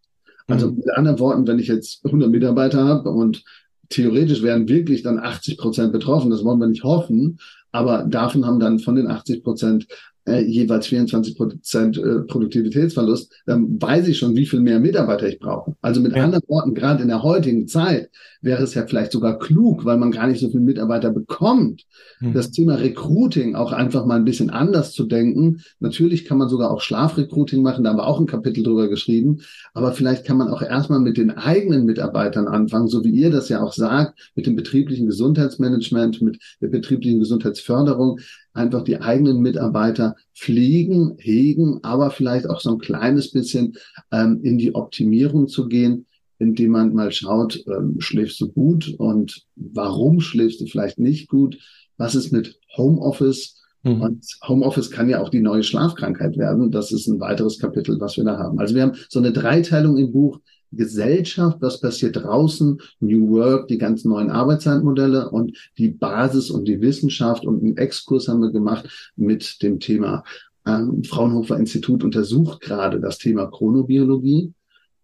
Also 0.46 0.70
mhm. 0.70 0.76
mit 0.76 0.90
anderen 0.90 1.18
Worten, 1.18 1.46
wenn 1.46 1.58
ich 1.58 1.68
jetzt 1.68 2.04
100 2.04 2.30
Mitarbeiter 2.30 2.84
habe 2.84 3.10
und 3.10 3.44
theoretisch 3.88 4.42
wären 4.42 4.68
wirklich 4.68 5.02
dann 5.02 5.18
80 5.18 5.58
Prozent 5.58 5.92
betroffen, 5.92 6.30
das 6.30 6.44
wollen 6.44 6.58
wir 6.58 6.66
nicht 6.66 6.84
hoffen, 6.84 7.38
aber 7.72 8.04
davon 8.04 8.46
haben 8.46 8.60
dann 8.60 8.78
von 8.78 8.94
den 8.94 9.08
80 9.08 9.42
Prozent 9.42 9.86
äh, 10.24 10.42
jeweils 10.42 10.86
24 10.86 11.36
Prozent 11.36 11.98
äh, 11.98 12.20
Produktivitätsverlust, 12.20 13.32
dann 13.46 13.80
weiß 13.80 14.08
ich 14.08 14.18
schon, 14.18 14.36
wie 14.36 14.46
viel 14.46 14.60
mehr 14.60 14.78
Mitarbeiter 14.78 15.28
ich 15.28 15.38
brauche. 15.38 15.74
Also 15.80 16.00
mit 16.00 16.14
ja. 16.14 16.24
anderen 16.24 16.44
Worten, 16.48 16.74
gerade 16.74 17.02
in 17.02 17.08
der 17.08 17.22
heutigen 17.22 17.66
Zeit 17.66 18.10
wäre 18.40 18.62
es 18.62 18.74
ja 18.74 18.86
vielleicht 18.86 19.12
sogar 19.12 19.38
klug, 19.38 19.84
weil 19.84 19.96
man 19.96 20.10
gar 20.10 20.26
nicht 20.26 20.40
so 20.40 20.48
viele 20.48 20.62
Mitarbeiter 20.62 21.10
bekommt, 21.10 21.84
hm. 22.18 22.34
das 22.34 22.50
Thema 22.50 22.74
Recruiting 22.74 23.54
auch 23.54 23.72
einfach 23.72 24.04
mal 24.04 24.16
ein 24.16 24.24
bisschen 24.24 24.50
anders 24.50 24.92
zu 24.92 25.04
denken. 25.04 25.62
Natürlich 25.80 26.24
kann 26.24 26.38
man 26.38 26.48
sogar 26.48 26.70
auch 26.70 26.80
Schlafrecruiting 26.80 27.62
machen, 27.62 27.84
da 27.84 27.90
haben 27.90 27.98
wir 27.98 28.06
auch 28.06 28.20
ein 28.20 28.26
Kapitel 28.26 28.62
drüber 28.62 28.88
geschrieben, 28.88 29.40
aber 29.74 29.92
vielleicht 29.92 30.24
kann 30.24 30.36
man 30.36 30.48
auch 30.48 30.62
erstmal 30.62 31.00
mit 31.00 31.16
den 31.16 31.30
eigenen 31.30 31.84
Mitarbeitern 31.84 32.48
anfangen, 32.48 32.88
so 32.88 33.04
wie 33.04 33.10
ihr 33.10 33.30
das 33.30 33.48
ja 33.48 33.62
auch 33.62 33.72
sagt, 33.72 34.32
mit 34.34 34.46
dem 34.46 34.56
betrieblichen 34.56 35.06
Gesundheitsmanagement, 35.06 36.20
mit 36.22 36.38
der 36.60 36.68
betrieblichen 36.68 37.20
Gesundheitsförderung, 37.20 38.18
einfach 38.54 38.84
die 38.84 39.00
eigenen 39.00 39.40
Mitarbeiter 39.40 40.16
pflegen, 40.34 41.16
hegen, 41.18 41.80
aber 41.82 42.10
vielleicht 42.10 42.48
auch 42.48 42.60
so 42.60 42.72
ein 42.72 42.78
kleines 42.78 43.30
bisschen 43.30 43.74
ähm, 44.10 44.40
in 44.42 44.58
die 44.58 44.74
Optimierung 44.74 45.48
zu 45.48 45.68
gehen, 45.68 46.06
indem 46.38 46.72
man 46.72 46.92
mal 46.92 47.12
schaut, 47.12 47.64
ähm, 47.66 47.96
schläfst 48.00 48.40
du 48.40 48.48
gut 48.48 48.94
und 48.98 49.44
warum 49.56 50.20
schläfst 50.20 50.60
du 50.60 50.66
vielleicht 50.66 50.98
nicht 50.98 51.28
gut? 51.28 51.58
Was 51.96 52.14
ist 52.14 52.32
mit 52.32 52.58
Homeoffice? 52.76 53.62
Mhm. 53.84 54.00
Und 54.00 54.26
Homeoffice 54.46 54.90
kann 54.90 55.08
ja 55.08 55.20
auch 55.20 55.28
die 55.28 55.40
neue 55.40 55.62
Schlafkrankheit 55.62 56.36
werden. 56.36 56.70
Das 56.70 56.92
ist 56.92 57.06
ein 57.06 57.20
weiteres 57.20 57.58
Kapitel, 57.58 58.00
was 58.00 58.16
wir 58.16 58.24
da 58.24 58.38
haben. 58.38 58.58
Also 58.58 58.74
wir 58.74 58.82
haben 58.82 58.96
so 59.08 59.18
eine 59.18 59.32
Dreiteilung 59.32 59.96
im 59.98 60.12
Buch. 60.12 60.40
Gesellschaft, 60.72 61.58
was 61.60 61.80
passiert 61.80 62.16
draußen, 62.16 62.80
New 63.00 63.30
Work, 63.30 63.68
die 63.68 63.78
ganzen 63.78 64.10
neuen 64.10 64.30
Arbeitszeitmodelle 64.30 65.30
und 65.30 65.56
die 65.78 65.88
Basis 65.88 66.50
und 66.50 66.66
die 66.66 66.80
Wissenschaft 66.80 67.44
und 67.44 67.62
einen 67.62 67.76
Exkurs 67.76 68.28
haben 68.28 68.40
wir 68.40 68.50
gemacht 68.50 69.12
mit 69.16 69.62
dem 69.62 69.80
Thema 69.80 70.24
ähm, 70.66 71.04
Fraunhofer 71.04 71.58
Institut 71.58 72.04
untersucht 72.04 72.60
gerade 72.60 73.00
das 73.00 73.18
Thema 73.18 73.46
Chronobiologie. 73.46 74.52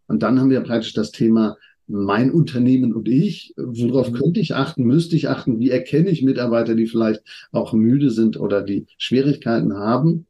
Und 0.07 0.23
dann 0.23 0.41
haben 0.41 0.51
wir 0.51 0.61
praktisch 0.61 0.95
das 0.95 1.11
Thema 1.11 1.57
mein 1.87 2.31
Unternehmen 2.31 2.95
und 2.95 3.09
ich, 3.09 3.55
worauf 3.57 4.11
mhm. 4.11 4.17
könnte 4.17 4.41
ich 4.41 4.55
achten, 4.55 4.85
müsste 4.85 5.17
ich 5.17 5.29
achten, 5.29 5.59
wie 5.59 5.71
erkenne 5.71 6.11
ich 6.11 6.23
Mitarbeiter, 6.23 6.75
die 6.75 6.87
vielleicht 6.87 7.23
auch 7.51 7.73
müde 7.73 8.11
sind 8.11 8.39
oder 8.39 8.63
die 8.63 8.87
Schwierigkeiten 8.99 9.75
haben. 9.75 10.27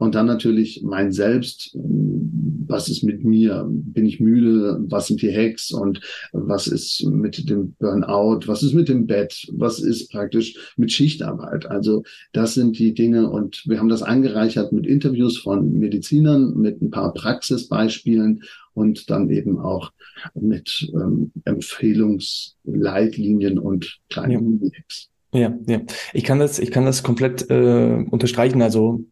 Und 0.00 0.14
dann 0.14 0.24
natürlich 0.24 0.80
mein 0.82 1.12
Selbst, 1.12 1.72
was 1.74 2.88
ist 2.88 3.02
mit 3.02 3.22
mir? 3.22 3.66
Bin 3.68 4.06
ich 4.06 4.18
müde? 4.18 4.82
Was 4.88 5.08
sind 5.08 5.20
die 5.20 5.30
Hacks? 5.30 5.72
Und 5.72 6.00
was 6.32 6.68
ist 6.68 7.04
mit 7.04 7.50
dem 7.50 7.74
Burnout? 7.78 8.46
Was 8.46 8.62
ist 8.62 8.72
mit 8.72 8.88
dem 8.88 9.06
Bett? 9.06 9.46
Was 9.52 9.78
ist 9.78 10.10
praktisch 10.10 10.72
mit 10.78 10.90
Schichtarbeit? 10.90 11.66
Also 11.66 12.02
das 12.32 12.54
sind 12.54 12.78
die 12.78 12.94
Dinge 12.94 13.28
und 13.28 13.62
wir 13.66 13.78
haben 13.78 13.90
das 13.90 14.02
angereichert 14.02 14.72
mit 14.72 14.86
Interviews 14.86 15.36
von 15.36 15.78
Medizinern, 15.78 16.56
mit 16.56 16.80
ein 16.80 16.90
paar 16.90 17.12
Praxisbeispielen 17.12 18.42
und 18.72 19.10
dann 19.10 19.28
eben 19.28 19.58
auch 19.58 19.92
mit 20.32 20.90
ähm, 20.94 21.30
Empfehlungsleitlinien 21.44 23.58
und 23.58 23.98
kleinen 24.08 24.62
ja. 24.62 24.70
Hacks. 24.78 25.10
Ja, 25.32 25.52
ja. 25.66 25.80
Ich 26.12 26.24
kann 26.24 26.40
das, 26.40 26.58
ich 26.58 26.72
kann 26.72 26.84
das 26.84 27.04
komplett 27.04 27.48
äh, 27.50 28.04
unterstreichen. 28.10 28.62
Also 28.62 29.04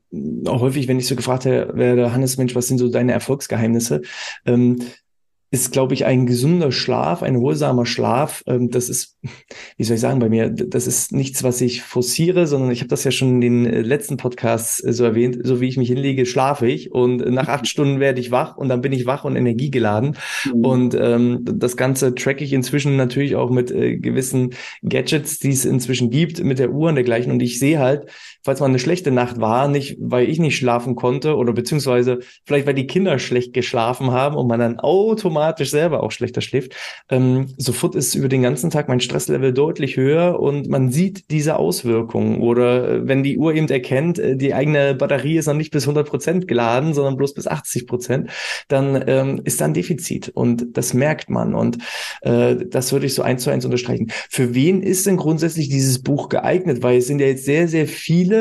auch 0.47 0.61
häufig, 0.61 0.89
wenn 0.89 0.99
ich 0.99 1.07
so 1.07 1.15
gefragt 1.15 1.45
werde, 1.45 2.13
Hannes, 2.13 2.37
Mensch, 2.39 2.57
was 2.57 2.67
sind 2.67 2.79
so 2.79 2.89
deine 2.91 3.13
Erfolgsgeheimnisse? 3.13 4.03
Ähm, 4.45 4.79
ist, 5.51 5.73
glaube 5.73 5.95
ich, 5.95 6.05
ein 6.05 6.27
gesunder 6.27 6.71
Schlaf, 6.71 7.23
ein 7.23 7.41
wohlsamer 7.41 7.87
Schlaf. 7.87 8.43
Ähm, 8.47 8.71
das 8.71 8.89
ist, 8.89 9.17
wie 9.77 9.85
soll 9.85 9.95
ich 9.95 10.01
sagen, 10.01 10.19
bei 10.19 10.29
mir, 10.29 10.51
das 10.51 10.87
ist 10.87 11.13
nichts, 11.13 11.43
was 11.43 11.61
ich 11.61 11.83
forciere, 11.83 12.47
sondern 12.47 12.71
ich 12.71 12.81
habe 12.81 12.89
das 12.89 13.05
ja 13.05 13.11
schon 13.11 13.37
in 13.37 13.41
den 13.41 13.67
äh, 13.67 13.81
letzten 13.81 14.17
Podcasts 14.19 14.83
äh, 14.85 14.93
so 14.93 15.05
erwähnt. 15.05 15.39
So 15.45 15.61
wie 15.61 15.69
ich 15.69 15.77
mich 15.77 15.89
hinlege, 15.89 16.27
schlafe 16.27 16.67
ich 16.67 16.93
und 16.93 17.19
nach 17.31 17.49
acht 17.49 17.67
Stunden 17.69 17.99
werde 18.01 18.21
ich 18.21 18.31
wach 18.31 18.57
und 18.57 18.69
dann 18.69 18.83
bin 18.83 18.93
ich 18.93 19.07
wach 19.07 19.25
und 19.25 19.37
energiegeladen. 19.37 20.17
Mhm. 20.45 20.65
Und 20.65 20.95
ähm, 21.01 21.41
das 21.43 21.77
Ganze 21.77 22.15
track 22.15 22.43
ich 22.43 22.53
inzwischen 22.53 22.97
natürlich 22.97 23.37
auch 23.37 23.51
mit 23.51 23.71
äh, 23.71 23.97
gewissen 23.97 24.51
Gadgets, 24.83 25.39
die 25.39 25.51
es 25.51 25.65
inzwischen 25.65 26.11
gibt, 26.11 26.43
mit 26.43 26.59
der 26.59 26.73
Uhr 26.73 26.89
und 26.89 26.97
dergleichen. 26.97 27.33
Und 27.33 27.41
ich 27.41 27.59
sehe 27.59 27.79
halt, 27.79 28.07
falls 28.43 28.61
mal 28.61 28.67
eine 28.67 28.79
schlechte 28.79 29.11
Nacht 29.11 29.41
war, 29.41 29.69
nicht 29.69 29.97
weil 30.01 30.29
ich 30.29 30.39
nicht 30.39 30.57
schlafen 30.57 30.95
konnte 30.95 31.37
oder 31.37 31.53
beziehungsweise 31.53 32.21
vielleicht 32.45 32.67
weil 32.67 32.75
die 32.75 32.87
Kinder 32.87 33.19
schlecht 33.19 33.53
geschlafen 33.53 34.13
haben 34.13 34.37
und 34.37 34.47
man 34.47 34.61
dann 34.61 34.79
automatisch 34.79 35.71
selber 35.71 36.03
auch 36.03 36.13
schlechter 36.13 36.41
schläft, 36.41 36.75
ähm, 37.11 37.47
sofort 37.57 37.95
ist 37.95 38.15
über 38.15 38.29
den 38.29 38.43
ganzen 38.43 38.71
Tag 38.71 38.89
mein 38.89 39.01
Stresslevel 39.01 39.53
deutlich 39.53 39.97
höher 39.97 40.41
und 40.41 40.69
man 40.69 40.91
sieht 40.91 41.31
diese 41.31 41.57
Auswirkungen. 41.57 42.41
Oder 42.41 42.89
äh, 42.89 43.09
wenn 43.09 43.23
die 43.23 43.39
Uhr 43.39 43.55
eben 43.55 43.69
erkennt, 43.69 44.19
äh, 44.19 44.37
die 44.37 44.55
eigene 44.55 44.95
Batterie 44.95 45.39
ist 45.39 45.47
noch 45.47 45.55
nicht 45.55 45.73
bis 45.73 45.85
100 45.85 46.09
Prozent 46.09 46.49
geladen, 46.49 46.95
sondern 46.95 47.17
bloß 47.17 47.35
bis 47.35 47.47
80 47.47 47.87
Prozent, 47.87 48.31
dann 48.69 49.03
ähm, 49.07 49.41
ist 49.45 49.61
da 49.61 49.67
ein 49.67 49.75
Defizit 49.75 50.31
und 50.31 50.77
das 50.77 50.95
merkt 50.95 51.31
man 51.31 51.55
und 51.55 51.79
äh, 52.23 52.57
das 52.67 52.93
würde 52.93 53.07
ich 53.07 53.15
so 53.15 53.23
eins 53.23 53.43
zu 53.43 53.51
eins 53.51 53.65
unterstreichen. 53.65 54.11
Für 54.31 54.55
wen 54.55 54.83
ist 54.83 55.07
denn 55.07 55.17
grundsätzlich 55.17 55.69
dieses 55.69 56.03
Buch 56.03 56.29
geeignet? 56.29 56.83
Weil 56.83 56.99
es 56.99 57.07
sind 57.07 57.21
ja 57.21 57.27
jetzt 57.27 57.45
sehr, 57.45 57.69
sehr 57.69 57.87
viele 57.87 58.38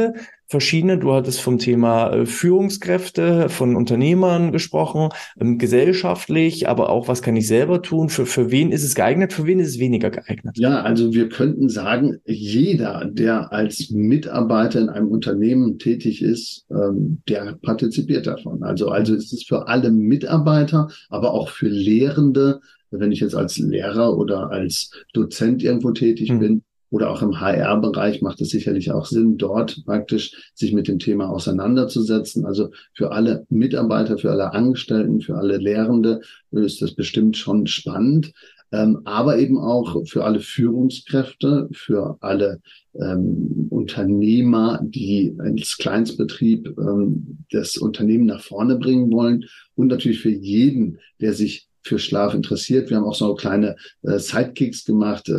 verschiedene. 0.48 0.98
Du 0.98 1.14
hattest 1.14 1.42
vom 1.42 1.60
Thema 1.60 2.12
äh, 2.12 2.26
Führungskräfte, 2.26 3.50
von 3.50 3.76
Unternehmern 3.76 4.52
gesprochen, 4.52 5.10
ähm, 5.40 5.58
gesellschaftlich, 5.58 6.68
aber 6.70 6.90
auch, 6.90 7.08
was 7.08 7.22
kann 7.22 7.36
ich 7.36 7.48
selber 7.48 7.82
tun? 7.82 8.10
Für, 8.10 8.26
für 8.26 8.50
wen 8.50 8.72
ist 8.72 8.84
es 8.84 8.96
geeignet? 8.96 9.34
Für 9.34 9.46
wen 9.46 9.60
ist 9.60 9.70
es 9.70 9.80
weniger 9.80 10.10
geeignet? 10.10 10.58
Ja, 10.58 10.82
also 10.82 11.14
wir 11.14 11.30
könnten 11.30 11.70
sagen, 11.70 12.18
jeder, 12.26 13.06
der 13.06 13.52
als 13.52 13.90
Mitarbeiter 13.92 14.80
in 14.80 14.90
einem 14.90 15.10
Unternehmen 15.10 15.80
tätig 15.80 16.22
ist, 16.22 16.66
ähm, 16.72 17.22
der 17.28 17.58
partizipiert 17.62 18.28
davon. 18.28 18.64
Also, 18.64 18.90
also 18.90 19.14
ist 19.14 19.34
es 19.34 19.44
für 19.44 19.68
alle 19.68 19.92
Mitarbeiter, 19.92 20.90
aber 21.10 21.34
auch 21.34 21.50
für 21.50 21.68
Lehrende, 21.68 22.62
wenn 22.92 23.12
ich 23.12 23.20
jetzt 23.20 23.36
als 23.36 23.58
Lehrer 23.58 24.18
oder 24.18 24.50
als 24.50 24.92
Dozent 25.14 25.62
irgendwo 25.62 25.92
tätig 25.92 26.32
mhm. 26.32 26.40
bin, 26.40 26.62
oder 26.90 27.10
auch 27.12 27.22
im 27.22 27.40
HR-Bereich 27.40 28.22
macht 28.22 28.42
es 28.42 28.50
sicherlich 28.50 28.92
auch 28.92 29.06
Sinn, 29.06 29.38
dort 29.38 29.84
praktisch 29.86 30.52
sich 30.54 30.74
mit 30.74 30.88
dem 30.88 31.00
Thema 31.00 31.30
auseinanderzusetzen. 31.30 32.46
Also 32.46 32.70
für 32.94 33.12
alle 33.12 33.46
Mitarbeiter, 33.50 34.18
für 34.18 34.32
alle 34.32 34.54
Angestellten, 34.54 35.22
für 35.22 35.36
alle 35.36 35.58
Lehrende 35.58 36.22
ist 36.52 36.82
das 36.82 36.94
bestimmt 36.94 37.38
schon 37.38 37.68
spannend. 37.68 38.34
Ähm, 38.72 39.02
aber 39.06 39.38
eben 39.38 39.58
auch 39.58 40.06
für 40.08 40.26
alle 40.26 40.42
Führungskräfte, 40.42 41.70
für 41.72 42.18
alle 42.20 42.60
ähm, 42.96 43.68
Unternehmer, 43.70 44.82
die 44.84 45.36
als 45.40 45.78
Kleinstbetrieb 45.78 46.78
ähm, 46.78 47.38
das 47.50 47.78
Unternehmen 47.78 48.26
nach 48.26 48.42
vorne 48.42 48.76
bringen 48.76 49.10
wollen 49.12 49.46
und 49.76 49.88
natürlich 49.88 50.20
für 50.20 50.32
jeden, 50.32 51.00
der 51.22 51.32
sich 51.32 51.67
für 51.88 52.00
Schlaf 52.00 52.34
interessiert. 52.34 52.90
Wir 52.90 52.98
haben 52.98 53.06
auch 53.06 53.16
so 53.16 53.34
kleine 53.36 53.76
äh, 54.04 54.20
Sidekicks 54.20 54.86
gemacht, 54.86 55.30
äh, 55.30 55.34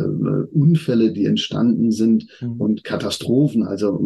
Unfälle, 0.51 1.13
die 1.13 1.25
entstanden 1.25 1.91
sind 1.91 2.27
mhm. 2.41 2.59
und 2.59 2.83
Katastrophen. 2.83 3.63
Also 3.63 3.99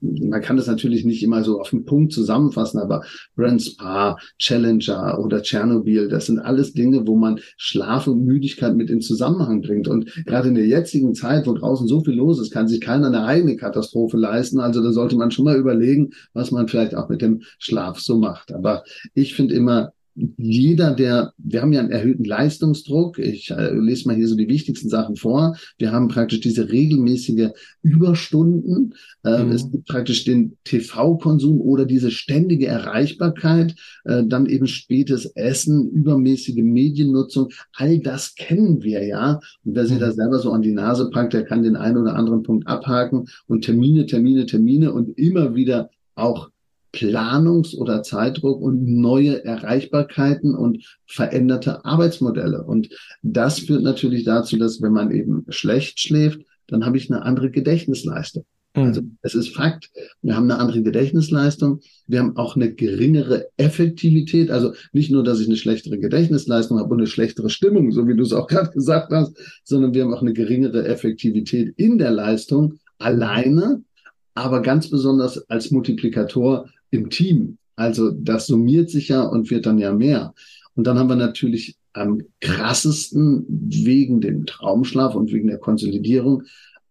man 0.00 0.40
kann 0.40 0.56
das 0.56 0.66
natürlich 0.66 1.04
nicht 1.04 1.22
immer 1.22 1.44
so 1.44 1.60
auf 1.60 1.70
den 1.70 1.84
Punkt 1.84 2.12
zusammenfassen, 2.12 2.78
aber 2.78 3.02
Brand 3.36 3.62
Spa, 3.62 4.18
Challenger 4.38 5.18
oder 5.20 5.42
Tschernobyl, 5.42 6.08
das 6.08 6.26
sind 6.26 6.38
alles 6.38 6.72
Dinge, 6.72 7.06
wo 7.06 7.16
man 7.16 7.40
Schlaf 7.56 8.06
und 8.06 8.24
Müdigkeit 8.24 8.76
mit 8.76 8.90
in 8.90 9.00
Zusammenhang 9.00 9.62
bringt. 9.62 9.88
Und 9.88 10.12
gerade 10.26 10.48
in 10.48 10.54
der 10.54 10.66
jetzigen 10.66 11.14
Zeit, 11.14 11.46
wo 11.46 11.54
draußen 11.54 11.86
so 11.86 12.02
viel 12.02 12.14
los 12.14 12.40
ist, 12.40 12.52
kann 12.52 12.68
sich 12.68 12.80
keiner 12.80 13.06
eine 13.06 13.24
eigene 13.24 13.56
Katastrophe 13.56 14.16
leisten. 14.16 14.60
Also 14.60 14.82
da 14.82 14.92
sollte 14.92 15.16
man 15.16 15.30
schon 15.30 15.44
mal 15.44 15.56
überlegen, 15.56 16.10
was 16.32 16.50
man 16.50 16.68
vielleicht 16.68 16.94
auch 16.94 17.08
mit 17.08 17.22
dem 17.22 17.42
Schlaf 17.58 18.00
so 18.00 18.18
macht. 18.18 18.52
Aber 18.52 18.84
ich 19.14 19.34
finde 19.34 19.54
immer, 19.54 19.92
jeder, 20.14 20.92
der, 20.92 21.32
wir 21.38 21.60
haben 21.60 21.72
ja 21.72 21.80
einen 21.80 21.90
erhöhten 21.90 22.24
Leistungsdruck. 22.24 23.18
Ich 23.18 23.50
äh, 23.50 23.74
lese 23.74 24.06
mal 24.06 24.16
hier 24.16 24.28
so 24.28 24.36
die 24.36 24.48
wichtigsten 24.48 24.88
Sachen 24.88 25.16
vor. 25.16 25.56
Wir 25.78 25.90
haben 25.92 26.08
praktisch 26.08 26.40
diese 26.40 26.70
regelmäßige 26.70 27.50
Überstunden. 27.82 28.94
Äh, 29.24 29.42
mhm. 29.42 29.52
Es 29.52 29.70
gibt 29.70 29.88
praktisch 29.88 30.24
den 30.24 30.56
TV-Konsum 30.64 31.60
oder 31.60 31.84
diese 31.84 32.12
ständige 32.12 32.66
Erreichbarkeit, 32.66 33.74
äh, 34.04 34.22
dann 34.24 34.46
eben 34.46 34.68
spätes 34.68 35.26
Essen, 35.34 35.90
übermäßige 35.90 36.62
Mediennutzung. 36.62 37.50
All 37.74 37.98
das 37.98 38.36
kennen 38.36 38.82
wir 38.82 39.04
ja. 39.04 39.40
Und 39.64 39.74
wer 39.74 39.86
sich 39.86 39.96
mhm. 39.96 40.02
da 40.02 40.12
selber 40.12 40.38
so 40.38 40.52
an 40.52 40.62
die 40.62 40.72
Nase 40.72 41.10
packt, 41.10 41.32
der 41.32 41.44
kann 41.44 41.64
den 41.64 41.76
einen 41.76 41.96
oder 41.96 42.14
anderen 42.14 42.44
Punkt 42.44 42.68
abhaken 42.68 43.26
und 43.48 43.64
Termine, 43.64 44.06
Termine, 44.06 44.46
Termine 44.46 44.92
und 44.92 45.18
immer 45.18 45.56
wieder 45.56 45.90
auch 46.14 46.50
Planungs- 46.94 47.76
oder 47.76 48.02
Zeitdruck 48.02 48.60
und 48.60 48.84
neue 48.86 49.44
Erreichbarkeiten 49.44 50.54
und 50.54 50.84
veränderte 51.06 51.84
Arbeitsmodelle. 51.84 52.62
Und 52.64 52.88
das 53.22 53.58
führt 53.58 53.82
natürlich 53.82 54.24
dazu, 54.24 54.56
dass 54.56 54.80
wenn 54.80 54.92
man 54.92 55.10
eben 55.10 55.44
schlecht 55.48 56.00
schläft, 56.00 56.40
dann 56.68 56.86
habe 56.86 56.96
ich 56.96 57.10
eine 57.10 57.22
andere 57.22 57.50
Gedächtnisleistung. 57.50 58.44
Mhm. 58.76 58.82
Also 58.82 59.02
es 59.22 59.34
ist 59.34 59.54
Fakt, 59.54 59.90
wir 60.22 60.36
haben 60.36 60.50
eine 60.50 60.58
andere 60.58 60.82
Gedächtnisleistung, 60.82 61.80
wir 62.06 62.18
haben 62.18 62.36
auch 62.36 62.56
eine 62.56 62.72
geringere 62.74 63.48
Effektivität, 63.56 64.50
also 64.50 64.72
nicht 64.92 65.10
nur, 65.10 65.22
dass 65.22 65.40
ich 65.40 65.46
eine 65.46 65.56
schlechtere 65.56 65.98
Gedächtnisleistung 65.98 66.78
habe 66.78 66.90
und 66.90 67.00
eine 67.00 67.06
schlechtere 67.06 67.50
Stimmung, 67.50 67.92
so 67.92 68.06
wie 68.08 68.16
du 68.16 68.22
es 68.22 68.32
auch 68.32 68.46
gerade 68.48 68.70
gesagt 68.70 69.12
hast, 69.12 69.36
sondern 69.64 69.94
wir 69.94 70.02
haben 70.02 70.14
auch 70.14 70.22
eine 70.22 70.32
geringere 70.32 70.86
Effektivität 70.86 71.74
in 71.76 71.98
der 71.98 72.10
Leistung 72.10 72.78
alleine, 72.98 73.82
aber 74.34 74.62
ganz 74.62 74.90
besonders 74.90 75.48
als 75.48 75.70
Multiplikator 75.70 76.68
im 76.94 77.10
Team. 77.10 77.58
Also 77.76 78.10
das 78.10 78.46
summiert 78.46 78.90
sich 78.90 79.08
ja 79.08 79.22
und 79.22 79.50
wird 79.50 79.66
dann 79.66 79.78
ja 79.78 79.92
mehr. 79.92 80.34
Und 80.74 80.86
dann 80.86 80.98
haben 80.98 81.08
wir 81.08 81.16
natürlich 81.16 81.76
am 81.92 82.22
krassesten 82.40 83.44
wegen 83.48 84.20
dem 84.20 84.46
Traumschlaf 84.46 85.14
und 85.14 85.32
wegen 85.32 85.48
der 85.48 85.58
Konsolidierung 85.58 86.42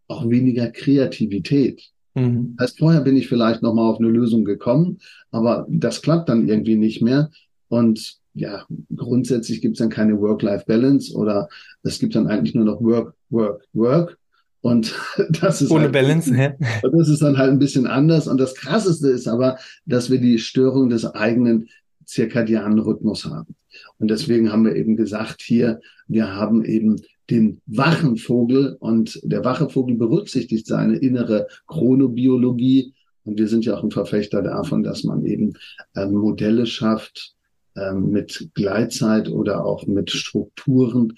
auch 0.07 0.29
weniger 0.29 0.69
Kreativität. 0.69 1.81
Mhm. 2.15 2.55
Heißt, 2.60 2.79
vorher 2.79 3.01
bin 3.01 3.17
ich 3.17 3.27
vielleicht 3.27 3.62
nochmal 3.62 3.89
auf 3.89 4.00
eine 4.00 4.10
Lösung 4.10 4.45
gekommen, 4.45 5.00
aber 5.31 5.65
das 5.69 6.01
klappt 6.01 6.29
dann 6.29 6.48
irgendwie 6.48 6.75
nicht 6.75 7.01
mehr. 7.01 7.31
Und 7.69 8.17
ja, 8.33 8.65
grundsätzlich 8.95 9.62
gibt 9.62 9.75
es 9.75 9.79
dann 9.79 9.89
keine 9.89 10.19
Work-Life-Balance 10.19 11.13
oder 11.15 11.50
es 11.83 12.00
gibt 12.00 12.15
dann 12.15 12.27
eigentlich 12.27 12.55
nur 12.55 12.65
noch 12.65 12.81
Work, 12.81 13.15
Work, 13.29 13.65
Work. 13.74 14.17
Und 14.63 14.96
das 15.41 15.62
ist 15.62 15.72
ohne 15.72 15.84
halt, 15.84 15.91
Balance, 15.91 16.34
hä? 16.34 16.53
Das 16.82 17.10
ist 17.10 17.22
dann 17.22 17.38
halt 17.38 17.51
ein 17.51 17.60
bisschen 17.60 17.86
anders. 17.86 18.27
Und 18.27 18.39
das 18.39 18.55
Krasseste 18.55 19.10
ist 19.10 19.27
aber, 19.27 19.58
dass 19.86 20.10
wir 20.10 20.20
die 20.20 20.39
Störung 20.39 20.89
des 20.89 21.05
eigenen 21.05 21.67
zirkadianen 22.05 22.79
Rhythmus 22.79 23.25
haben. 23.25 23.55
Und 24.00 24.10
deswegen 24.10 24.51
haben 24.51 24.63
wir 24.63 24.75
eben 24.75 24.96
gesagt, 24.96 25.41
hier, 25.41 25.82
wir 26.08 26.34
haben 26.34 26.63
eben 26.63 27.01
den 27.29 27.62
wachen 27.65 28.15
Vogel 28.15 28.77
und 28.79 29.20
der 29.24 29.43
wache 29.43 29.70
Vogel 29.70 29.98
berücksichtigt 29.98 30.65
seine 30.65 30.96
innere 30.96 31.48
Chronobiologie. 31.67 32.93
Und 33.25 33.39
wir 33.39 33.50
sind 33.50 33.65
ja 33.65 33.75
auch 33.75 33.84
ein 33.84 33.91
Verfechter 33.91 34.41
davon, 34.41 34.82
dass 34.82 35.03
man 35.03 35.25
eben 35.25 35.53
ähm, 35.96 36.13
Modelle 36.13 36.67
schafft 36.67 37.34
ähm, 37.75 38.12
mit 38.12 38.50
Gleitzeit 38.53 39.27
oder 39.27 39.65
auch 39.65 39.88
mit 39.88 40.10
Strukturen, 40.12 41.15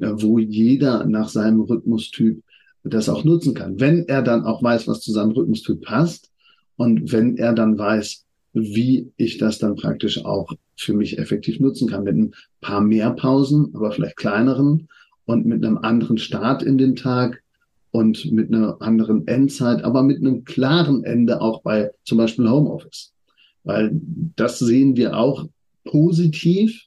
äh, 0.00 0.10
wo 0.14 0.40
jeder 0.40 1.06
nach 1.06 1.28
seinem 1.28 1.60
Rhythmustyp 1.60 2.42
das 2.88 3.08
auch 3.08 3.24
nutzen 3.24 3.54
kann. 3.54 3.80
Wenn 3.80 4.06
er 4.08 4.22
dann 4.22 4.44
auch 4.44 4.62
weiß, 4.62 4.88
was 4.88 5.00
zu 5.00 5.12
seinem 5.12 5.32
Rhythmustyp 5.32 5.82
passt 5.82 6.30
und 6.76 7.12
wenn 7.12 7.36
er 7.36 7.52
dann 7.52 7.78
weiß, 7.78 8.24
wie 8.52 9.12
ich 9.16 9.38
das 9.38 9.58
dann 9.58 9.76
praktisch 9.76 10.24
auch 10.24 10.52
für 10.76 10.94
mich 10.94 11.18
effektiv 11.18 11.60
nutzen 11.60 11.88
kann, 11.88 12.04
mit 12.04 12.16
ein 12.16 12.34
paar 12.60 12.80
mehr 12.80 13.10
Pausen, 13.10 13.72
aber 13.74 13.92
vielleicht 13.92 14.16
kleineren 14.16 14.88
und 15.26 15.46
mit 15.46 15.64
einem 15.64 15.78
anderen 15.78 16.18
Start 16.18 16.62
in 16.62 16.78
den 16.78 16.96
Tag 16.96 17.42
und 17.90 18.30
mit 18.32 18.52
einer 18.52 18.80
anderen 18.80 19.26
Endzeit, 19.26 19.82
aber 19.82 20.02
mit 20.02 20.18
einem 20.18 20.44
klaren 20.44 21.04
Ende 21.04 21.40
auch 21.40 21.62
bei 21.62 21.90
zum 22.04 22.18
Beispiel 22.18 22.48
Homeoffice. 22.48 23.12
weil 23.64 23.90
das 24.36 24.58
sehen 24.58 24.96
wir 24.96 25.16
auch 25.16 25.46
positiv, 25.84 26.84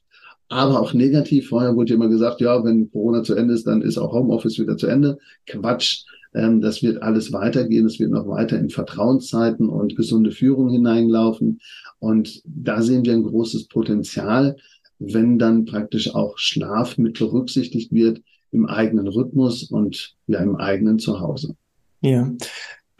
aber 0.52 0.80
auch 0.80 0.92
negativ. 0.92 1.48
Vorher 1.48 1.74
wurde 1.74 1.94
immer 1.94 2.08
gesagt, 2.08 2.40
ja, 2.40 2.62
wenn 2.64 2.90
Corona 2.90 3.22
zu 3.22 3.34
Ende 3.34 3.54
ist, 3.54 3.66
dann 3.66 3.82
ist 3.82 3.98
auch 3.98 4.12
Homeoffice 4.12 4.58
wieder 4.58 4.76
zu 4.76 4.86
Ende. 4.86 5.18
Quatsch. 5.46 6.04
Ähm, 6.34 6.60
das 6.60 6.82
wird 6.82 7.02
alles 7.02 7.32
weitergehen. 7.32 7.86
Es 7.86 7.98
wird 7.98 8.10
noch 8.10 8.28
weiter 8.28 8.58
in 8.58 8.70
Vertrauenszeiten 8.70 9.68
und 9.68 9.96
gesunde 9.96 10.30
Führung 10.30 10.70
hineinlaufen. 10.70 11.60
Und 11.98 12.42
da 12.44 12.82
sehen 12.82 13.04
wir 13.04 13.12
ein 13.12 13.22
großes 13.22 13.68
Potenzial, 13.68 14.56
wenn 14.98 15.38
dann 15.38 15.64
praktisch 15.64 16.14
auch 16.14 16.38
Schlaf 16.38 16.96
mit 16.98 17.18
berücksichtigt 17.18 17.92
wird 17.92 18.22
im 18.50 18.66
eigenen 18.66 19.08
Rhythmus 19.08 19.64
und 19.64 20.14
ja 20.26 20.40
im 20.40 20.56
eigenen 20.56 20.98
Zuhause. 20.98 21.56
Ja, 22.00 22.30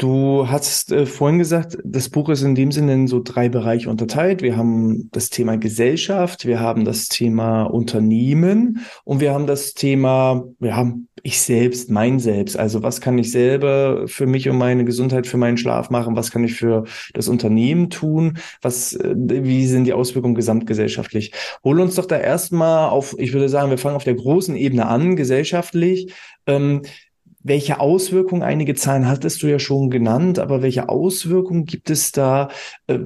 Du 0.02 0.48
hast 0.48 0.90
äh, 0.90 1.06
vorhin 1.06 1.38
gesagt, 1.38 1.78
das 1.84 2.08
Buch 2.08 2.28
ist 2.28 2.42
in 2.42 2.56
dem 2.56 2.72
Sinne 2.72 2.92
in 2.92 3.06
so 3.06 3.22
drei 3.22 3.48
Bereiche 3.48 3.88
unterteilt. 3.88 4.42
Wir 4.42 4.56
haben 4.56 5.08
das 5.12 5.30
Thema 5.30 5.56
Gesellschaft, 5.56 6.44
wir 6.44 6.58
haben 6.58 6.84
das 6.84 7.06
Thema 7.06 7.62
Unternehmen 7.62 8.84
und 9.04 9.20
wir 9.20 9.32
haben 9.32 9.46
das 9.46 9.74
Thema, 9.74 10.42
wir 10.58 10.74
haben 10.74 11.06
ich 11.22 11.40
selbst, 11.40 11.88
mein 11.88 12.18
Selbst. 12.18 12.58
Also 12.58 12.82
was 12.82 13.00
kann 13.00 13.16
ich 13.16 13.30
selber 13.30 14.08
für 14.08 14.26
mich 14.26 14.48
und 14.48 14.58
meine 14.58 14.84
Gesundheit, 14.84 15.28
für 15.28 15.36
meinen 15.36 15.56
Schlaf 15.56 15.88
machen? 15.88 16.16
Was 16.16 16.32
kann 16.32 16.42
ich 16.42 16.54
für 16.54 16.82
das 17.14 17.28
Unternehmen 17.28 17.88
tun? 17.88 18.38
Was, 18.60 18.94
äh, 18.94 19.14
wie 19.16 19.68
sind 19.68 19.84
die 19.84 19.92
Auswirkungen 19.92 20.34
gesamtgesellschaftlich? 20.34 21.32
Hol 21.62 21.78
uns 21.78 21.94
doch 21.94 22.06
da 22.06 22.18
erstmal 22.18 22.88
auf, 22.88 23.14
ich 23.18 23.32
würde 23.32 23.48
sagen, 23.48 23.70
wir 23.70 23.78
fangen 23.78 23.94
auf 23.94 24.02
der 24.02 24.16
großen 24.16 24.56
Ebene 24.56 24.88
an, 24.88 25.14
gesellschaftlich. 25.14 26.12
Ähm, 26.48 26.82
welche 27.42 27.80
Auswirkungen, 27.80 28.42
einige 28.42 28.74
Zahlen 28.74 29.08
hattest 29.08 29.42
du 29.42 29.46
ja 29.48 29.58
schon 29.58 29.90
genannt, 29.90 30.38
aber 30.38 30.62
welche 30.62 30.88
Auswirkungen 30.88 31.64
gibt 31.64 31.90
es 31.90 32.12
da? 32.12 32.48
Äh, 32.86 33.00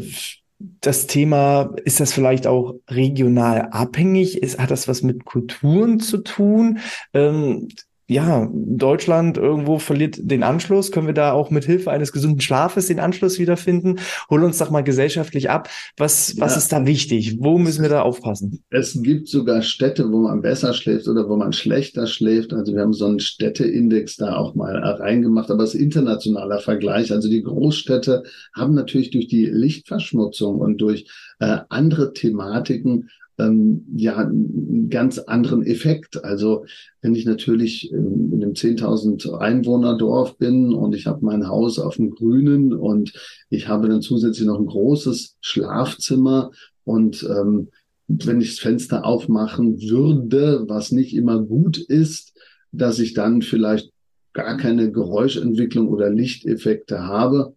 das 0.58 1.06
Thema, 1.06 1.74
ist 1.84 2.00
das 2.00 2.12
vielleicht 2.12 2.46
auch 2.46 2.76
regional 2.88 3.68
abhängig? 3.72 4.42
Ist, 4.42 4.58
hat 4.58 4.70
das 4.70 4.88
was 4.88 5.02
mit 5.02 5.24
Kulturen 5.24 6.00
zu 6.00 6.18
tun? 6.18 6.78
Ähm, 7.12 7.68
ja, 8.08 8.48
Deutschland 8.52 9.36
irgendwo 9.36 9.78
verliert 9.78 10.18
den 10.20 10.44
Anschluss. 10.44 10.92
Können 10.92 11.08
wir 11.08 11.14
da 11.14 11.32
auch 11.32 11.50
mit 11.50 11.64
Hilfe 11.64 11.90
eines 11.90 12.12
gesunden 12.12 12.40
Schlafes 12.40 12.86
den 12.86 13.00
Anschluss 13.00 13.40
wiederfinden? 13.40 13.98
Hol 14.30 14.44
uns 14.44 14.58
doch 14.58 14.70
mal 14.70 14.82
gesellschaftlich 14.82 15.50
ab. 15.50 15.68
Was, 15.96 16.38
was 16.38 16.52
ja. 16.52 16.58
ist 16.58 16.72
da 16.72 16.86
wichtig? 16.86 17.38
Wo 17.40 17.58
müssen 17.58 17.82
wir 17.82 17.88
da 17.88 18.02
aufpassen? 18.02 18.62
Es 18.70 19.02
gibt 19.02 19.28
sogar 19.28 19.62
Städte, 19.62 20.10
wo 20.12 20.18
man 20.22 20.40
besser 20.40 20.72
schläft 20.72 21.08
oder 21.08 21.28
wo 21.28 21.34
man 21.36 21.52
schlechter 21.52 22.06
schläft. 22.06 22.52
Also 22.52 22.74
wir 22.74 22.82
haben 22.82 22.92
so 22.92 23.06
einen 23.06 23.18
Städteindex 23.18 24.16
da 24.16 24.36
auch 24.36 24.54
mal 24.54 24.76
reingemacht, 24.76 25.50
aber 25.50 25.64
es 25.64 25.74
ist 25.74 25.80
internationaler 25.80 26.60
Vergleich. 26.60 27.10
Also 27.10 27.28
die 27.28 27.42
Großstädte 27.42 28.22
haben 28.54 28.74
natürlich 28.74 29.10
durch 29.10 29.26
die 29.26 29.46
Lichtverschmutzung 29.46 30.60
und 30.60 30.80
durch 30.80 31.06
äh, 31.40 31.58
andere 31.68 32.12
Thematiken 32.12 33.08
ähm, 33.38 33.84
ja 33.94 34.16
einen 34.16 34.88
ganz 34.90 35.18
anderen 35.18 35.62
Effekt. 35.64 36.24
Also 36.24 36.64
wenn 37.02 37.14
ich 37.14 37.24
natürlich 37.24 37.90
in, 37.92 38.32
in 38.32 38.42
einem 38.42 38.52
10.000 38.52 39.36
Einwohner 39.38 39.96
Dorf 39.96 40.38
bin 40.38 40.72
und 40.72 40.94
ich 40.94 41.06
habe 41.06 41.24
mein 41.24 41.48
Haus 41.48 41.78
auf 41.78 41.96
dem 41.96 42.10
Grünen 42.10 42.72
und 42.72 43.12
ich 43.50 43.68
habe 43.68 43.88
dann 43.88 44.02
zusätzlich 44.02 44.46
noch 44.46 44.58
ein 44.58 44.66
großes 44.66 45.36
Schlafzimmer 45.40 46.50
und 46.84 47.22
ähm, 47.24 47.68
wenn 48.08 48.40
ich 48.40 48.50
das 48.50 48.58
Fenster 48.60 49.04
aufmachen 49.04 49.80
würde, 49.80 50.64
was 50.68 50.92
nicht 50.92 51.14
immer 51.14 51.42
gut 51.42 51.76
ist, 51.76 52.34
dass 52.70 52.98
ich 52.98 53.14
dann 53.14 53.42
vielleicht 53.42 53.90
gar 54.32 54.56
keine 54.56 54.92
Geräuschentwicklung 54.92 55.88
oder 55.88 56.10
Lichteffekte 56.10 57.04
habe, 57.04 57.54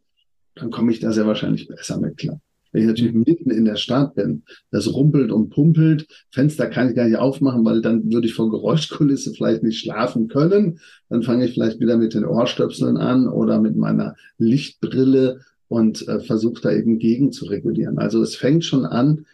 dann 0.55 0.71
komme 0.71 0.91
ich 0.91 0.99
da 0.99 1.11
sehr 1.11 1.27
wahrscheinlich 1.27 1.67
besser 1.67 1.99
mit 1.99 2.17
klar. 2.17 2.41
Wenn 2.71 2.81
ich 2.81 2.87
natürlich 2.87 3.13
mitten 3.13 3.51
in 3.51 3.65
der 3.65 3.77
Stadt 3.77 4.15
bin, 4.15 4.43
das 4.71 4.93
rumpelt 4.93 5.31
und 5.31 5.49
pumpelt, 5.49 6.07
Fenster 6.31 6.67
kann 6.67 6.89
ich 6.89 6.95
gar 6.95 7.07
nicht 7.07 7.17
aufmachen, 7.17 7.65
weil 7.65 7.81
dann 7.81 8.11
würde 8.11 8.27
ich 8.27 8.33
vor 8.33 8.51
Geräuschkulisse 8.51 9.33
vielleicht 9.33 9.63
nicht 9.63 9.79
schlafen 9.79 10.27
können. 10.27 10.79
Dann 11.09 11.23
fange 11.23 11.45
ich 11.45 11.53
vielleicht 11.53 11.79
wieder 11.79 11.97
mit 11.97 12.13
den 12.13 12.25
Ohrstöpseln 12.25 12.97
an 12.97 13.27
oder 13.27 13.59
mit 13.59 13.75
meiner 13.75 14.15
Lichtbrille 14.37 15.41
und 15.67 16.07
äh, 16.07 16.19
versuche 16.19 16.61
da 16.61 16.71
eben 16.71 16.99
gegen 16.99 17.31
zu 17.31 17.45
regulieren. 17.45 17.97
Also 17.97 18.21
es 18.21 18.35
fängt 18.35 18.65
schon 18.65 18.85
an, 18.85 19.25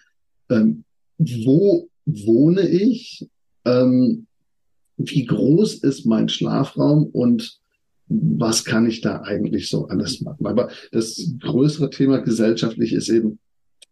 ähm, 0.50 0.84
wo 1.18 1.90
wohne 2.06 2.68
ich, 2.68 3.28
ähm, 3.66 4.28
wie 4.98 5.26
groß 5.26 5.76
ist 5.76 6.06
mein 6.06 6.30
Schlafraum 6.30 7.06
und 7.06 7.60
was 8.08 8.66
kann 8.66 8.86
ich 8.88 9.02
da 9.02 9.22
eigentlich 9.22 9.70
so 9.70 9.88
alles 9.88 10.22
machen? 10.22 10.46
Aber 10.46 10.70
das 10.92 11.34
größere 11.40 11.90
Thema 11.90 12.20
gesellschaftlich 12.20 12.94
ist 12.94 13.10
eben, 13.10 13.40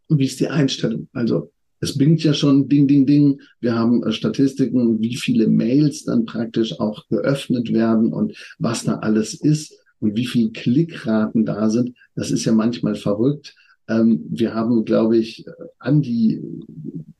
wie 0.08 0.24
ist 0.24 0.40
die 0.40 0.48
Einstellung? 0.48 1.08
Also 1.12 1.50
es 1.80 1.98
bingt 1.98 2.22
ja 2.22 2.32
schon 2.32 2.68
Ding, 2.68 2.86
Ding, 2.86 3.06
Ding. 3.06 3.40
Wir 3.60 3.74
haben 3.74 4.02
äh, 4.04 4.12
Statistiken, 4.12 5.00
wie 5.00 5.16
viele 5.16 5.48
Mails 5.48 6.04
dann 6.04 6.24
praktisch 6.24 6.78
auch 6.80 7.06
geöffnet 7.08 7.72
werden 7.72 8.12
und 8.12 8.36
was 8.58 8.84
da 8.84 8.96
alles 8.96 9.34
ist 9.34 9.74
und 10.00 10.16
wie 10.16 10.26
viele 10.26 10.50
Klickraten 10.50 11.44
da 11.44 11.68
sind. 11.68 11.94
Das 12.14 12.30
ist 12.30 12.44
ja 12.44 12.52
manchmal 12.52 12.94
verrückt. 12.94 13.54
Ähm, 13.88 14.24
wir 14.30 14.54
haben, 14.54 14.84
glaube 14.84 15.18
ich, 15.18 15.44
an 15.78 16.00
die, 16.00 16.40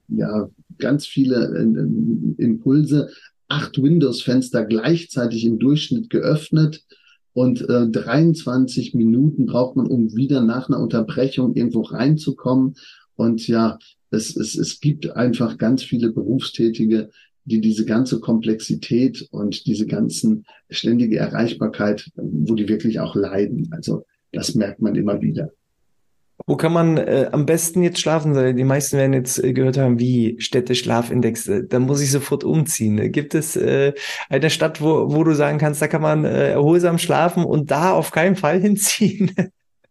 ja, 0.08 0.48
ganz 0.78 1.06
viele 1.06 1.54
äh, 1.56 2.42
Impulse 2.42 3.10
acht 3.48 3.80
Windows-Fenster 3.80 4.64
gleichzeitig 4.64 5.44
im 5.44 5.58
Durchschnitt 5.58 6.10
geöffnet 6.10 6.84
und 7.34 7.68
äh, 7.68 7.88
23 7.88 8.94
Minuten 8.94 9.46
braucht 9.46 9.76
man, 9.76 9.86
um 9.86 10.14
wieder 10.14 10.40
nach 10.40 10.68
einer 10.68 10.78
Unterbrechung 10.78 11.54
irgendwo 11.54 11.82
reinzukommen. 11.82 12.74
Und 13.16 13.46
ja, 13.48 13.78
es, 14.10 14.36
es, 14.36 14.56
es 14.56 14.80
gibt 14.80 15.10
einfach 15.10 15.58
ganz 15.58 15.82
viele 15.82 16.12
Berufstätige, 16.12 17.10
die 17.44 17.60
diese 17.60 17.84
ganze 17.84 18.20
Komplexität 18.20 19.28
und 19.30 19.66
diese 19.66 19.86
ganzen 19.86 20.46
ständige 20.70 21.18
Erreichbarkeit, 21.18 22.10
wo 22.14 22.54
die 22.54 22.68
wirklich 22.68 23.00
auch 23.00 23.16
leiden. 23.16 23.68
Also 23.72 24.04
das 24.32 24.54
merkt 24.54 24.80
man 24.80 24.94
immer 24.94 25.20
wieder. 25.20 25.50
Wo 26.46 26.56
kann 26.56 26.74
man 26.74 26.98
äh, 26.98 27.28
am 27.32 27.46
besten 27.46 27.82
jetzt 27.82 28.00
schlafen? 28.00 28.56
Die 28.56 28.64
meisten 28.64 28.98
werden 28.98 29.14
jetzt 29.14 29.42
äh, 29.42 29.54
gehört 29.54 29.78
haben, 29.78 29.98
wie 29.98 30.36
Städte-Schlafindex. 30.38 31.48
Äh, 31.48 31.66
da 31.66 31.78
muss 31.78 32.02
ich 32.02 32.10
sofort 32.10 32.44
umziehen. 32.44 33.12
Gibt 33.12 33.34
es 33.34 33.56
äh, 33.56 33.94
eine 34.28 34.50
Stadt, 34.50 34.82
wo, 34.82 35.10
wo 35.10 35.24
du 35.24 35.34
sagen 35.34 35.58
kannst, 35.58 35.80
da 35.80 35.88
kann 35.88 36.02
man 36.02 36.24
äh, 36.24 36.50
erholsam 36.50 36.98
schlafen 36.98 37.44
und 37.44 37.70
da 37.70 37.92
auf 37.92 38.10
keinen 38.10 38.36
Fall 38.36 38.60
hinziehen? 38.62 39.32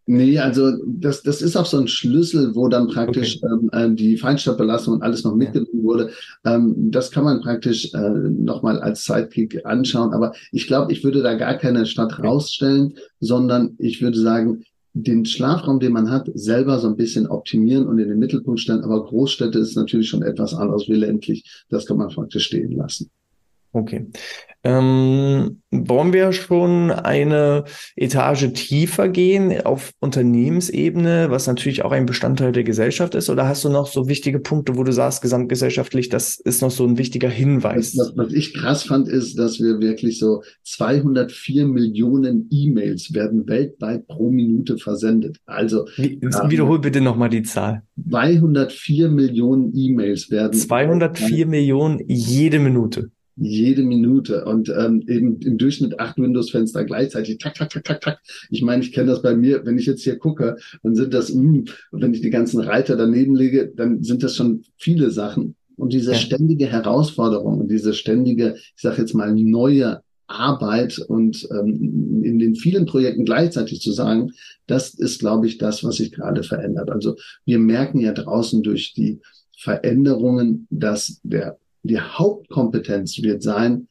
Nee, 0.06 0.38
also 0.38 0.74
das, 0.86 1.24
das 1.24 1.42
ist 1.42 1.56
auch 1.56 1.66
so 1.66 1.80
ein 1.80 1.88
Schlüssel, 1.88 2.56
wo 2.56 2.68
dann 2.68 2.88
praktisch 2.88 3.39
okay. 3.42 3.54
ähm, 3.54 3.94
äh, 3.94 3.96
die 3.96 4.18
Feinstaubbelastung 4.18 4.96
und 4.96 5.02
alles 5.02 5.24
noch 5.24 5.34
mitgenommen 5.34 5.82
wurde. 5.82 6.12
Ähm, 6.44 6.92
das 6.92 7.10
kann 7.10 7.24
man 7.24 7.42
praktisch 7.42 7.94
äh, 7.94 7.98
nochmal 8.00 8.82
als 8.82 9.06
Sidekick 9.06 9.66
anschauen. 9.66 10.13
Aber 10.13 10.34
ich 10.52 10.68
glaube, 10.68 10.92
ich 10.92 11.06
würde 11.06 11.24
da 11.24 11.36
gar 11.36 11.54
keine 11.54 11.86
Stadt 11.86 12.13
okay. 12.13 12.28
rausstellen, 12.28 12.96
sondern 13.22 13.76
ich 13.80 14.02
würde 14.02 14.20
sagen, 14.20 14.66
den 14.94 15.26
Schlafraum, 15.26 15.80
den 15.80 15.92
man 15.92 16.12
hat, 16.12 16.30
selber 16.36 16.80
so 16.80 16.88
ein 16.88 16.96
bisschen 16.96 17.28
optimieren 17.28 17.88
und 17.88 17.98
in 18.00 18.10
den 18.10 18.20
Mittelpunkt 18.20 18.60
stellen. 18.60 18.84
Aber 18.84 19.04
Großstädte 19.04 19.58
ist 19.58 19.76
natürlich 19.76 20.08
schon 20.08 20.22
etwas 20.22 20.54
anderes 20.54 20.88
wie 20.88 20.96
ländlich. 20.96 21.66
Das 21.70 21.86
kann 21.86 21.98
man 21.98 22.10
praktisch 22.10 22.46
stehen 22.46 22.72
lassen. 22.72 23.10
Okay. 23.72 24.08
Ähm, 24.65 25.62
wollen 25.71 26.13
wir 26.13 26.32
schon 26.32 26.91
eine 26.91 27.65
Etage 27.97 28.54
tiefer 28.54 29.10
gehen 29.10 29.62
auf 29.65 29.91
Unternehmensebene, 29.99 31.28
was 31.30 31.47
natürlich 31.47 31.84
auch 31.84 31.91
ein 31.91 32.06
Bestandteil 32.06 32.54
der 32.54 32.63
Gesellschaft 32.63 33.15
ist? 33.15 33.30
Oder 33.30 33.47
hast 33.47 33.65
du 33.65 33.69
noch 33.69 33.88
so 33.88 34.08
wichtige 34.08 34.39
Punkte, 34.39 34.78
wo 34.78 34.84
du 34.84 34.93
sagst, 34.93 35.21
gesamtgesellschaftlich, 35.21 36.08
das 36.08 36.36
ist 36.36 36.62
noch 36.62 36.71
so 36.71 36.86
ein 36.86 36.97
wichtiger 36.97 37.30
Hinweis? 37.30 37.97
Was, 37.97 38.13
was 38.15 38.32
ich 38.32 38.54
krass 38.54 38.84
fand, 38.84 39.10
ist, 39.10 39.38
dass 39.38 39.60
wir 39.60 39.82
wirklich 39.82 40.19
so 40.19 40.43
204 40.63 41.65
Millionen 41.65 42.47
E-Mails 42.49 43.13
werden 43.13 43.47
weltweit 43.47 44.08
pro 44.08 44.30
Minute 44.30 44.78
versendet. 44.78 45.39
Also 45.45 45.88
Wie, 45.97 46.21
wiederhol 46.21 46.80
bitte 46.80 47.02
nochmal 47.02 47.30
die 47.30 47.43
Zahl. 47.43 47.84
204 48.10 49.10
Millionen 49.10 49.76
E-Mails 49.76 50.32
werden. 50.32 50.54
204 50.54 51.47
Millionen 51.47 51.99
jede 52.08 52.60
Minute 52.60 53.12
jede 53.36 53.84
Minute 53.84 54.46
und 54.46 54.69
ähm, 54.69 55.04
eben 55.08 55.39
im 55.41 55.58
Durchschnitt 55.58 56.00
acht 56.00 56.17
Windows-Fenster 56.17 56.86
gleichzeitig. 56.86 57.38
Tak, 57.39 57.56
tak, 57.56 57.69
tak, 57.69 57.84
tak, 57.84 58.02
tak. 58.02 58.19
Ich 58.50 58.62
meine, 58.62 58.84
ich 58.84 58.91
kenne 58.91 59.12
das 59.12 59.22
bei 59.22 59.36
mir, 59.36 59.65
wenn 59.65 59.78
ich 59.78 59.86
jetzt 59.86 60.04
hier 60.04 60.17
gucke, 60.17 60.58
dann 60.84 60.96
sind 60.96 61.13
das, 61.13 61.34
mh, 61.34 61.41
hm, 61.41 61.65
wenn 61.91 62.13
ich 62.13 62.22
die 62.22 62.30
ganzen 62.30 62.60
Reiter 62.60 62.96
daneben 62.96 63.36
lege, 63.36 63.72
dann 63.76 64.04
sind 64.04 64.24
das 64.24 64.36
schon 64.36 64.63
viele 64.78 65.12
Sachen. 65.12 65.56
Und 65.76 65.93
diese 65.93 66.12
ja. 66.12 66.17
ständige 66.17 66.67
Herausforderung 66.67 67.60
und 67.60 67.72
diese 67.72 67.93
ständige, 67.93 68.56
ich 68.56 68.82
sage 68.82 69.02
jetzt 69.02 69.15
mal, 69.15 69.34
neue 69.34 70.02
Arbeit 70.28 71.00
und 71.00 71.48
ähm, 71.52 72.22
in 72.24 72.39
den 72.39 72.56
vielen 72.56 72.86
Projekten 72.86 73.26
gleichzeitig 73.26 73.82
zu 73.82 73.91
sagen, 73.91 74.32
das 74.67 74.93
ist, 74.93 75.19
glaube 75.19 75.48
ich, 75.48 75.58
das, 75.58 75.84
was 75.84 75.96
sich 75.96 76.12
gerade 76.12 76.43
verändert. 76.43 76.89
Also 76.89 77.15
wir 77.46 77.60
merken 77.60 78.00
ja 78.00 78.13
draußen 78.13 78.63
durch 78.63 78.93
die 78.93 79.19
Veränderungen, 79.58 80.67
dass 80.69 81.19
der 81.24 81.58
die 81.84 82.00
Hauptkompetenz 82.00 83.22
wird 83.22 83.43
sein, 83.43 83.88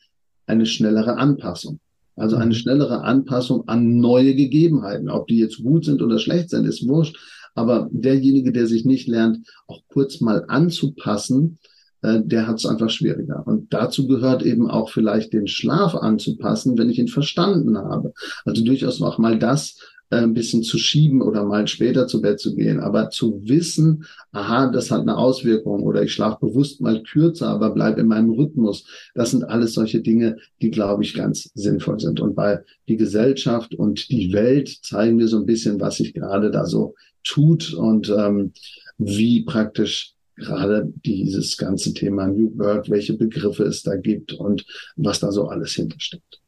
eine 0.47 0.67
schnellere 0.67 1.17
Anpassung. 1.17 1.79
Also 2.17 2.37
eine 2.37 2.47
mhm. 2.47 2.55
schnellere 2.55 3.03
Anpassung 3.03 3.69
an 3.69 3.99
neue 3.99 4.35
Gegebenheiten. 4.35 5.09
Ob 5.09 5.29
die 5.29 5.39
jetzt 5.39 5.63
gut 5.63 5.85
sind 5.85 6.03
oder 6.03 6.19
schlecht 6.19 6.51
sind, 6.51 6.67
ist 6.67 6.87
wurscht. 6.87 7.17
Aber 7.55 7.89
derjenige, 7.91 8.53
der 8.53 8.67
sich 8.67 8.85
nicht 8.85 9.09
lernt, 9.09 9.47
auch 9.67 9.83
kurz 9.89 10.21
mal 10.21 10.45
anzupassen, 10.49 11.59
äh, 12.03 12.21
der 12.25 12.47
hat 12.47 12.59
es 12.59 12.67
einfach 12.67 12.91
schwieriger. 12.91 13.47
Und 13.47 13.73
dazu 13.73 14.07
gehört 14.07 14.43
eben 14.43 14.71
auch 14.71 14.91
vielleicht 14.91 15.33
den 15.33 15.47
Schlaf 15.47 15.95
anzupassen, 15.95 16.77
wenn 16.79 16.91
ich 16.91 16.99
ihn 16.99 17.09
verstanden 17.09 17.79
habe. 17.79 18.13
Also 18.45 18.65
durchaus 18.65 19.01
auch 19.03 19.19
mal 19.19 19.39
das 19.39 19.79
ein 20.19 20.35
bisschen 20.35 20.63
zu 20.63 20.79
schieben 20.79 21.23
oder 21.23 21.45
mal 21.45 21.67
später 21.67 22.07
zu 22.07 22.21
Bett 22.21 22.41
zu 22.41 22.55
gehen. 22.55 22.81
Aber 22.81 23.11
zu 23.11 23.41
wissen, 23.45 24.05
aha, 24.33 24.71
das 24.71 24.91
hat 24.91 25.03
eine 25.03 25.17
Auswirkung 25.17 25.83
oder 25.83 26.03
ich 26.03 26.13
schlafe 26.13 26.47
bewusst 26.47 26.81
mal 26.81 27.03
kürzer, 27.03 27.49
aber 27.49 27.71
bleib 27.71 27.99
in 27.99 28.07
meinem 28.07 28.31
Rhythmus. 28.31 28.85
Das 29.15 29.31
sind 29.31 29.45
alles 29.45 29.75
solche 29.75 30.01
Dinge, 30.01 30.37
die, 30.61 30.71
glaube 30.71 31.03
ich, 31.03 31.15
ganz 31.15 31.51
sinnvoll 31.55 32.01
sind. 32.01 32.21
Und 32.21 32.37
weil 32.37 32.65
die 32.89 32.97
Gesellschaft 32.97 33.75
und 33.75 34.11
die 34.11 34.33
Welt 34.33 34.69
zeigen 34.83 35.17
mir 35.17 35.29
so 35.29 35.39
ein 35.39 35.47
bisschen, 35.47 35.81
was 35.81 35.97
sich 35.97 36.15
gerade 36.15 36.51
da 36.51 36.67
so 36.67 36.95
tut 37.25 37.73
und 37.75 38.11
ähm, 38.11 38.53
wie 38.99 39.45
praktisch 39.45 40.15
gerade 40.37 40.93
dieses 41.05 41.57
ganze 41.57 41.95
Thema 41.95 42.27
New 42.27 42.57
Work, 42.59 42.91
welche 42.91 43.15
Begriffe 43.15 43.65
es 43.65 43.83
da 43.83 43.97
gibt 43.97 44.33
und 44.33 44.65
was 44.97 45.21
da 45.21 45.31
so 45.31 45.47
alles 45.49 45.73
hintersteckt. 45.73 46.42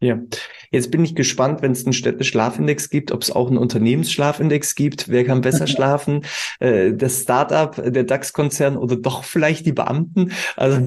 Ja, 0.00 0.20
jetzt 0.70 0.92
bin 0.92 1.04
ich 1.04 1.16
gespannt, 1.16 1.60
wenn 1.60 1.72
es 1.72 1.84
einen 1.84 1.92
Städteschlafindex 1.92 2.88
gibt, 2.88 3.10
ob 3.10 3.22
es 3.22 3.32
auch 3.32 3.48
einen 3.48 3.58
Unternehmensschlafindex 3.58 4.76
gibt. 4.76 5.08
Wer 5.08 5.24
kann 5.24 5.40
besser 5.40 5.66
schlafen? 5.66 6.24
Äh, 6.60 6.92
das 6.92 7.22
Startup, 7.22 7.74
der 7.74 8.04
DAX-Konzern 8.04 8.76
oder 8.76 8.94
doch 8.94 9.24
vielleicht 9.24 9.66
die 9.66 9.72
Beamten? 9.72 10.30
Also 10.56 10.86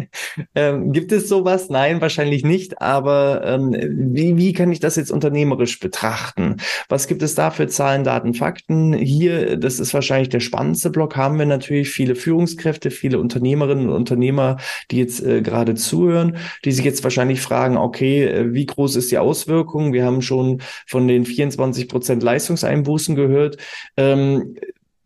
ähm, 0.54 0.92
gibt 0.92 1.10
es 1.10 1.28
sowas? 1.28 1.70
Nein, 1.70 2.00
wahrscheinlich 2.00 2.44
nicht. 2.44 2.80
Aber 2.80 3.42
ähm, 3.44 3.74
wie, 4.12 4.36
wie 4.36 4.52
kann 4.52 4.70
ich 4.70 4.78
das 4.78 4.94
jetzt 4.94 5.10
unternehmerisch 5.10 5.80
betrachten? 5.80 6.58
Was 6.88 7.08
gibt 7.08 7.22
es 7.22 7.34
da 7.34 7.50
für 7.50 7.66
Zahlen, 7.66 8.04
Daten, 8.04 8.32
Fakten? 8.32 8.92
Hier, 8.92 9.56
das 9.56 9.80
ist 9.80 9.92
wahrscheinlich 9.92 10.28
der 10.28 10.40
spannendste 10.40 10.90
Block, 10.90 11.16
haben 11.16 11.36
wir 11.36 11.46
natürlich 11.46 11.90
viele 11.90 12.14
Führungskräfte, 12.14 12.92
viele 12.92 13.18
Unternehmerinnen 13.18 13.88
und 13.88 13.94
Unternehmer, 13.94 14.58
die 14.92 14.98
jetzt 14.98 15.20
äh, 15.24 15.42
gerade 15.42 15.74
zuhören, 15.74 16.36
die 16.64 16.70
sich 16.70 16.84
jetzt 16.84 17.02
wahrscheinlich 17.02 17.40
fragen, 17.40 17.76
okay, 17.76 18.24
äh, 18.24 18.51
wie 18.52 18.66
groß 18.66 18.96
ist 18.96 19.10
die 19.10 19.18
Auswirkung? 19.18 19.92
Wir 19.92 20.04
haben 20.04 20.22
schon 20.22 20.62
von 20.86 21.08
den 21.08 21.24
24 21.24 21.88
Prozent 21.88 22.22
Leistungseinbußen 22.22 23.14
gehört. 23.14 23.56
Ähm, 23.96 24.56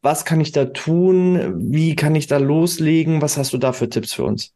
was 0.02 0.24
kann 0.24 0.40
ich 0.40 0.52
da 0.52 0.66
tun? 0.66 1.72
Wie 1.72 1.96
kann 1.96 2.14
ich 2.14 2.26
da 2.26 2.38
loslegen? 2.38 3.22
Was 3.22 3.36
hast 3.36 3.52
du 3.52 3.58
da 3.58 3.72
für 3.72 3.88
Tipps 3.88 4.12
für 4.12 4.24
uns? 4.24 4.54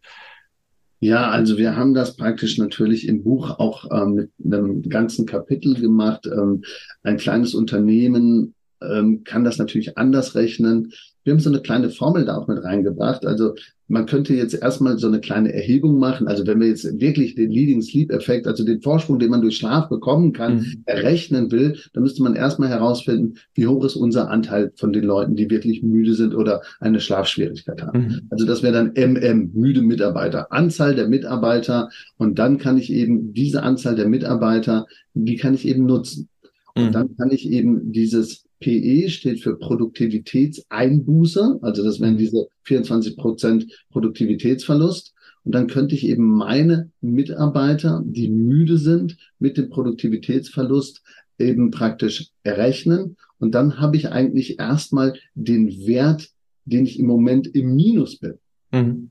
Ja, 1.00 1.30
also 1.30 1.56
wir 1.56 1.76
haben 1.76 1.94
das 1.94 2.16
praktisch 2.16 2.58
natürlich 2.58 3.08
im 3.08 3.24
Buch 3.24 3.58
auch 3.58 3.86
ähm, 3.90 4.14
mit 4.14 4.30
einem 4.44 4.82
ganzen 4.82 5.24
Kapitel 5.24 5.74
gemacht. 5.74 6.26
Ähm, 6.26 6.62
ein 7.02 7.16
kleines 7.16 7.54
Unternehmen 7.54 8.54
ähm, 8.82 9.24
kann 9.24 9.42
das 9.42 9.58
natürlich 9.58 9.96
anders 9.96 10.34
rechnen. 10.34 10.92
Wir 11.24 11.32
haben 11.32 11.40
so 11.40 11.50
eine 11.50 11.60
kleine 11.60 11.90
Formel 11.90 12.24
da 12.24 12.36
auch 12.36 12.48
mit 12.48 12.62
reingebracht. 12.62 13.26
Also 13.26 13.54
man 13.88 14.06
könnte 14.06 14.34
jetzt 14.34 14.54
erstmal 14.54 14.98
so 14.98 15.08
eine 15.08 15.20
kleine 15.20 15.52
Erhebung 15.52 15.98
machen. 15.98 16.28
Also 16.28 16.46
wenn 16.46 16.60
wir 16.60 16.68
jetzt 16.68 17.00
wirklich 17.00 17.34
den 17.34 17.50
Leading 17.50 17.82
Sleep 17.82 18.12
Effekt, 18.12 18.46
also 18.46 18.64
den 18.64 18.80
Vorsprung, 18.80 19.18
den 19.18 19.30
man 19.30 19.42
durch 19.42 19.56
Schlaf 19.56 19.88
bekommen 19.88 20.32
kann, 20.32 20.58
mhm. 20.58 20.82
errechnen 20.86 21.50
will, 21.50 21.76
dann 21.92 22.04
müsste 22.04 22.22
man 22.22 22.36
erstmal 22.36 22.68
herausfinden, 22.68 23.34
wie 23.54 23.66
hoch 23.66 23.84
ist 23.84 23.96
unser 23.96 24.30
Anteil 24.30 24.72
von 24.76 24.92
den 24.92 25.04
Leuten, 25.04 25.34
die 25.34 25.50
wirklich 25.50 25.82
müde 25.82 26.14
sind 26.14 26.34
oder 26.34 26.62
eine 26.78 27.00
Schlafschwierigkeit 27.00 27.82
haben. 27.82 28.00
Mhm. 28.00 28.20
Also 28.30 28.46
das 28.46 28.62
wäre 28.62 28.72
dann 28.72 28.92
MM, 28.94 29.50
müde 29.52 29.82
Mitarbeiter, 29.82 30.52
Anzahl 30.52 30.94
der 30.94 31.08
Mitarbeiter. 31.08 31.90
Und 32.16 32.38
dann 32.38 32.58
kann 32.58 32.78
ich 32.78 32.92
eben 32.92 33.34
diese 33.34 33.64
Anzahl 33.64 33.96
der 33.96 34.08
Mitarbeiter, 34.08 34.86
die 35.14 35.36
kann 35.36 35.54
ich 35.54 35.66
eben 35.66 35.84
nutzen. 35.84 36.28
Und 36.76 36.86
mhm. 36.86 36.92
dann 36.92 37.16
kann 37.16 37.32
ich 37.32 37.50
eben 37.50 37.92
dieses 37.92 38.44
PE 38.60 39.08
steht 39.08 39.42
für 39.42 39.58
Produktivitätseinbuße, 39.58 41.58
also 41.62 41.82
das 41.82 41.98
wären 42.00 42.18
diese 42.18 42.48
24 42.64 43.16
Prozent 43.16 43.66
Produktivitätsverlust. 43.90 45.14
Und 45.42 45.54
dann 45.54 45.68
könnte 45.68 45.94
ich 45.94 46.06
eben 46.06 46.26
meine 46.26 46.90
Mitarbeiter, 47.00 48.02
die 48.04 48.28
müde 48.28 48.76
sind, 48.76 49.16
mit 49.38 49.56
dem 49.56 49.70
Produktivitätsverlust 49.70 51.02
eben 51.38 51.70
praktisch 51.70 52.28
errechnen. 52.42 53.16
Und 53.38 53.54
dann 53.54 53.80
habe 53.80 53.96
ich 53.96 54.10
eigentlich 54.10 54.58
erstmal 54.58 55.14
den 55.34 55.86
Wert, 55.86 56.28
den 56.66 56.84
ich 56.84 56.98
im 56.98 57.06
Moment 57.06 57.46
im 57.46 57.74
Minus 57.74 58.18
bin. 58.18 58.34
Mhm. 58.70 59.10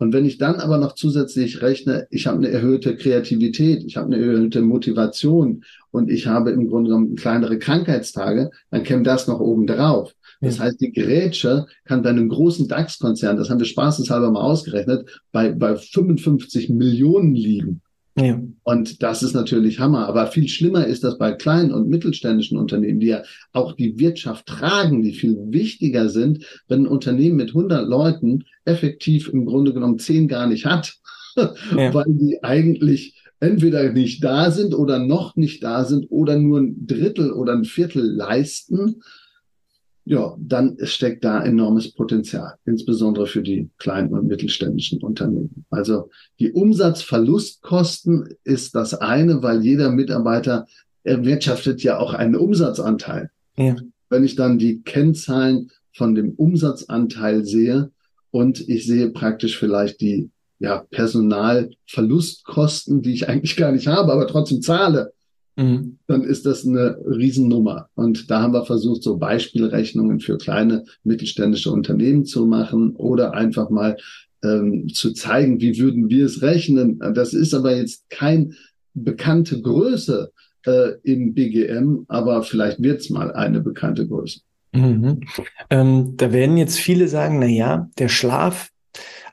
Und 0.00 0.14
wenn 0.14 0.24
ich 0.24 0.38
dann 0.38 0.56
aber 0.56 0.78
noch 0.78 0.94
zusätzlich 0.94 1.60
rechne, 1.60 2.06
ich 2.10 2.26
habe 2.26 2.38
eine 2.38 2.48
erhöhte 2.48 2.96
Kreativität, 2.96 3.84
ich 3.84 3.98
habe 3.98 4.06
eine 4.06 4.16
erhöhte 4.16 4.62
Motivation 4.62 5.62
und 5.90 6.10
ich 6.10 6.26
habe 6.26 6.52
im 6.52 6.68
Grunde 6.68 6.88
genommen 6.88 7.16
kleinere 7.16 7.58
Krankheitstage, 7.58 8.50
dann 8.70 8.82
käme 8.82 9.02
das 9.02 9.28
noch 9.28 9.40
oben 9.40 9.66
drauf. 9.66 10.14
Das 10.40 10.58
heißt, 10.58 10.80
die 10.80 10.92
Grätsche 10.92 11.66
kann 11.84 12.00
bei 12.00 12.08
einem 12.08 12.30
großen 12.30 12.66
DAX-Konzern, 12.66 13.36
das 13.36 13.50
haben 13.50 13.58
wir 13.58 13.66
spaßeshalber 13.66 14.30
mal 14.30 14.40
ausgerechnet, 14.40 15.22
bei, 15.32 15.52
bei 15.52 15.76
55 15.76 16.70
Millionen 16.70 17.34
liegen. 17.34 17.82
Ja. 18.16 18.40
Und 18.64 19.02
das 19.02 19.22
ist 19.22 19.34
natürlich 19.34 19.78
Hammer. 19.78 20.08
Aber 20.08 20.26
viel 20.26 20.48
schlimmer 20.48 20.86
ist 20.86 21.04
das 21.04 21.16
bei 21.18 21.32
kleinen 21.32 21.72
und 21.72 21.88
mittelständischen 21.88 22.58
Unternehmen, 22.58 23.00
die 23.00 23.08
ja 23.08 23.22
auch 23.52 23.72
die 23.72 23.98
Wirtschaft 23.98 24.46
tragen, 24.46 25.02
die 25.02 25.12
viel 25.12 25.36
wichtiger 25.50 26.08
sind, 26.08 26.44
wenn 26.68 26.82
ein 26.82 26.88
Unternehmen 26.88 27.36
mit 27.36 27.50
100 27.50 27.86
Leuten 27.88 28.44
effektiv 28.64 29.28
im 29.28 29.46
Grunde 29.46 29.72
genommen 29.72 29.98
10 29.98 30.28
gar 30.28 30.46
nicht 30.46 30.66
hat, 30.66 30.94
ja. 31.36 31.94
weil 31.94 32.06
die 32.08 32.42
eigentlich 32.42 33.16
entweder 33.38 33.92
nicht 33.92 34.22
da 34.22 34.50
sind 34.50 34.74
oder 34.74 34.98
noch 34.98 35.36
nicht 35.36 35.62
da 35.62 35.84
sind 35.84 36.06
oder 36.10 36.36
nur 36.36 36.60
ein 36.60 36.86
Drittel 36.86 37.32
oder 37.32 37.54
ein 37.54 37.64
Viertel 37.64 38.04
leisten 38.04 39.02
ja, 40.04 40.34
dann 40.38 40.76
steckt 40.82 41.24
da 41.24 41.42
enormes 41.44 41.92
Potenzial, 41.92 42.54
insbesondere 42.64 43.26
für 43.26 43.42
die 43.42 43.68
kleinen 43.78 44.12
und 44.12 44.26
mittelständischen 44.26 45.02
Unternehmen. 45.02 45.64
Also 45.70 46.10
die 46.38 46.52
Umsatzverlustkosten 46.52 48.34
ist 48.44 48.74
das 48.74 48.94
eine, 48.94 49.42
weil 49.42 49.62
jeder 49.62 49.90
Mitarbeiter 49.90 50.66
erwirtschaftet 51.04 51.82
ja 51.82 51.98
auch 51.98 52.14
einen 52.14 52.36
Umsatzanteil. 52.36 53.30
Ja. 53.56 53.76
Wenn 54.08 54.24
ich 54.24 54.36
dann 54.36 54.58
die 54.58 54.80
Kennzahlen 54.82 55.70
von 55.92 56.14
dem 56.14 56.30
Umsatzanteil 56.32 57.44
sehe 57.44 57.90
und 58.30 58.66
ich 58.68 58.86
sehe 58.86 59.10
praktisch 59.10 59.58
vielleicht 59.58 60.00
die 60.00 60.30
ja, 60.58 60.86
Personalverlustkosten, 60.90 63.02
die 63.02 63.12
ich 63.12 63.28
eigentlich 63.28 63.56
gar 63.56 63.72
nicht 63.72 63.86
habe, 63.86 64.10
aber 64.12 64.26
trotzdem 64.26 64.62
zahle, 64.62 65.12
Mhm. 65.56 65.98
dann 66.06 66.22
ist 66.22 66.46
das 66.46 66.66
eine 66.66 66.96
Riesennummer. 67.04 67.88
Und 67.94 68.30
da 68.30 68.42
haben 68.42 68.54
wir 68.54 68.64
versucht, 68.64 69.02
so 69.02 69.18
Beispielrechnungen 69.18 70.20
für 70.20 70.38
kleine 70.38 70.84
mittelständische 71.04 71.70
Unternehmen 71.70 72.24
zu 72.24 72.46
machen 72.46 72.94
oder 72.96 73.34
einfach 73.34 73.68
mal 73.68 73.96
ähm, 74.42 74.88
zu 74.88 75.12
zeigen, 75.12 75.60
wie 75.60 75.78
würden 75.78 76.08
wir 76.08 76.26
es 76.26 76.42
rechnen. 76.42 76.98
Das 77.14 77.34
ist 77.34 77.52
aber 77.52 77.76
jetzt 77.76 78.08
kein 78.10 78.54
bekannte 78.94 79.60
Größe 79.60 80.32
äh, 80.66 80.92
im 81.02 81.34
BGM, 81.34 82.04
aber 82.08 82.42
vielleicht 82.42 82.82
wird 82.82 83.00
es 83.00 83.10
mal 83.10 83.32
eine 83.32 83.60
bekannte 83.60 84.06
Größe. 84.06 84.40
Mhm. 84.72 85.20
Ähm, 85.68 86.16
da 86.16 86.32
werden 86.32 86.56
jetzt 86.56 86.78
viele 86.78 87.08
sagen, 87.08 87.38
na 87.40 87.46
ja, 87.46 87.90
der 87.98 88.08
Schlaf 88.08 88.70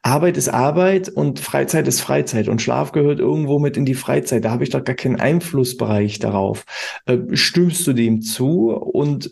Arbeit 0.01 0.38
ist 0.38 0.49
Arbeit 0.49 1.10
und 1.10 1.39
Freizeit 1.39 1.88
ist 1.88 2.01
Freizeit 2.01 2.47
und 2.47 2.62
Schlaf 2.62 2.91
gehört 2.91 3.19
irgendwo 3.19 3.60
mit 3.60 3.77
in 3.77 3.86
die 3.86 3.93
Freizeit. 3.93 4.45
Da 4.45 4.51
habe 4.51 4.63
ich 4.63 4.69
doch 4.69 4.83
gar 4.83 4.95
keinen 4.95 5.19
Einflussbereich 5.19 6.19
darauf. 6.19 6.65
Äh, 7.05 7.17
stimmst 7.33 7.86
du 7.88 7.93
dem 7.93 8.21
zu? 8.21 8.71
Und 8.71 9.31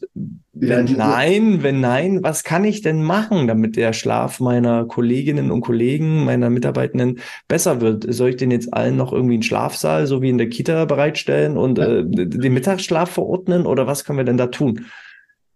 wenn 0.53 0.87
ja, 0.87 0.97
nein, 0.97 1.63
wenn 1.63 1.81
nein, 1.81 2.23
was 2.23 2.43
kann 2.43 2.63
ich 2.63 2.81
denn 2.81 3.03
machen, 3.03 3.47
damit 3.47 3.75
der 3.75 3.93
Schlaf 3.93 4.39
meiner 4.39 4.85
Kolleginnen 4.85 5.51
und 5.51 5.61
Kollegen, 5.61 6.23
meiner 6.23 6.49
Mitarbeitenden 6.49 7.19
besser 7.47 7.81
wird? 7.81 8.05
Soll 8.13 8.29
ich 8.29 8.37
denn 8.37 8.51
jetzt 8.51 8.73
allen 8.73 8.95
noch 8.95 9.11
irgendwie 9.11 9.35
einen 9.35 9.43
Schlafsaal, 9.43 10.07
so 10.07 10.21
wie 10.21 10.29
in 10.29 10.37
der 10.37 10.49
Kita 10.49 10.85
bereitstellen 10.85 11.57
und 11.57 11.79
äh, 11.79 12.03
den 12.05 12.53
Mittagsschlaf 12.53 13.09
verordnen 13.11 13.65
oder 13.65 13.87
was 13.87 14.05
können 14.05 14.17
wir 14.17 14.25
denn 14.25 14.37
da 14.37 14.47
tun? 14.47 14.85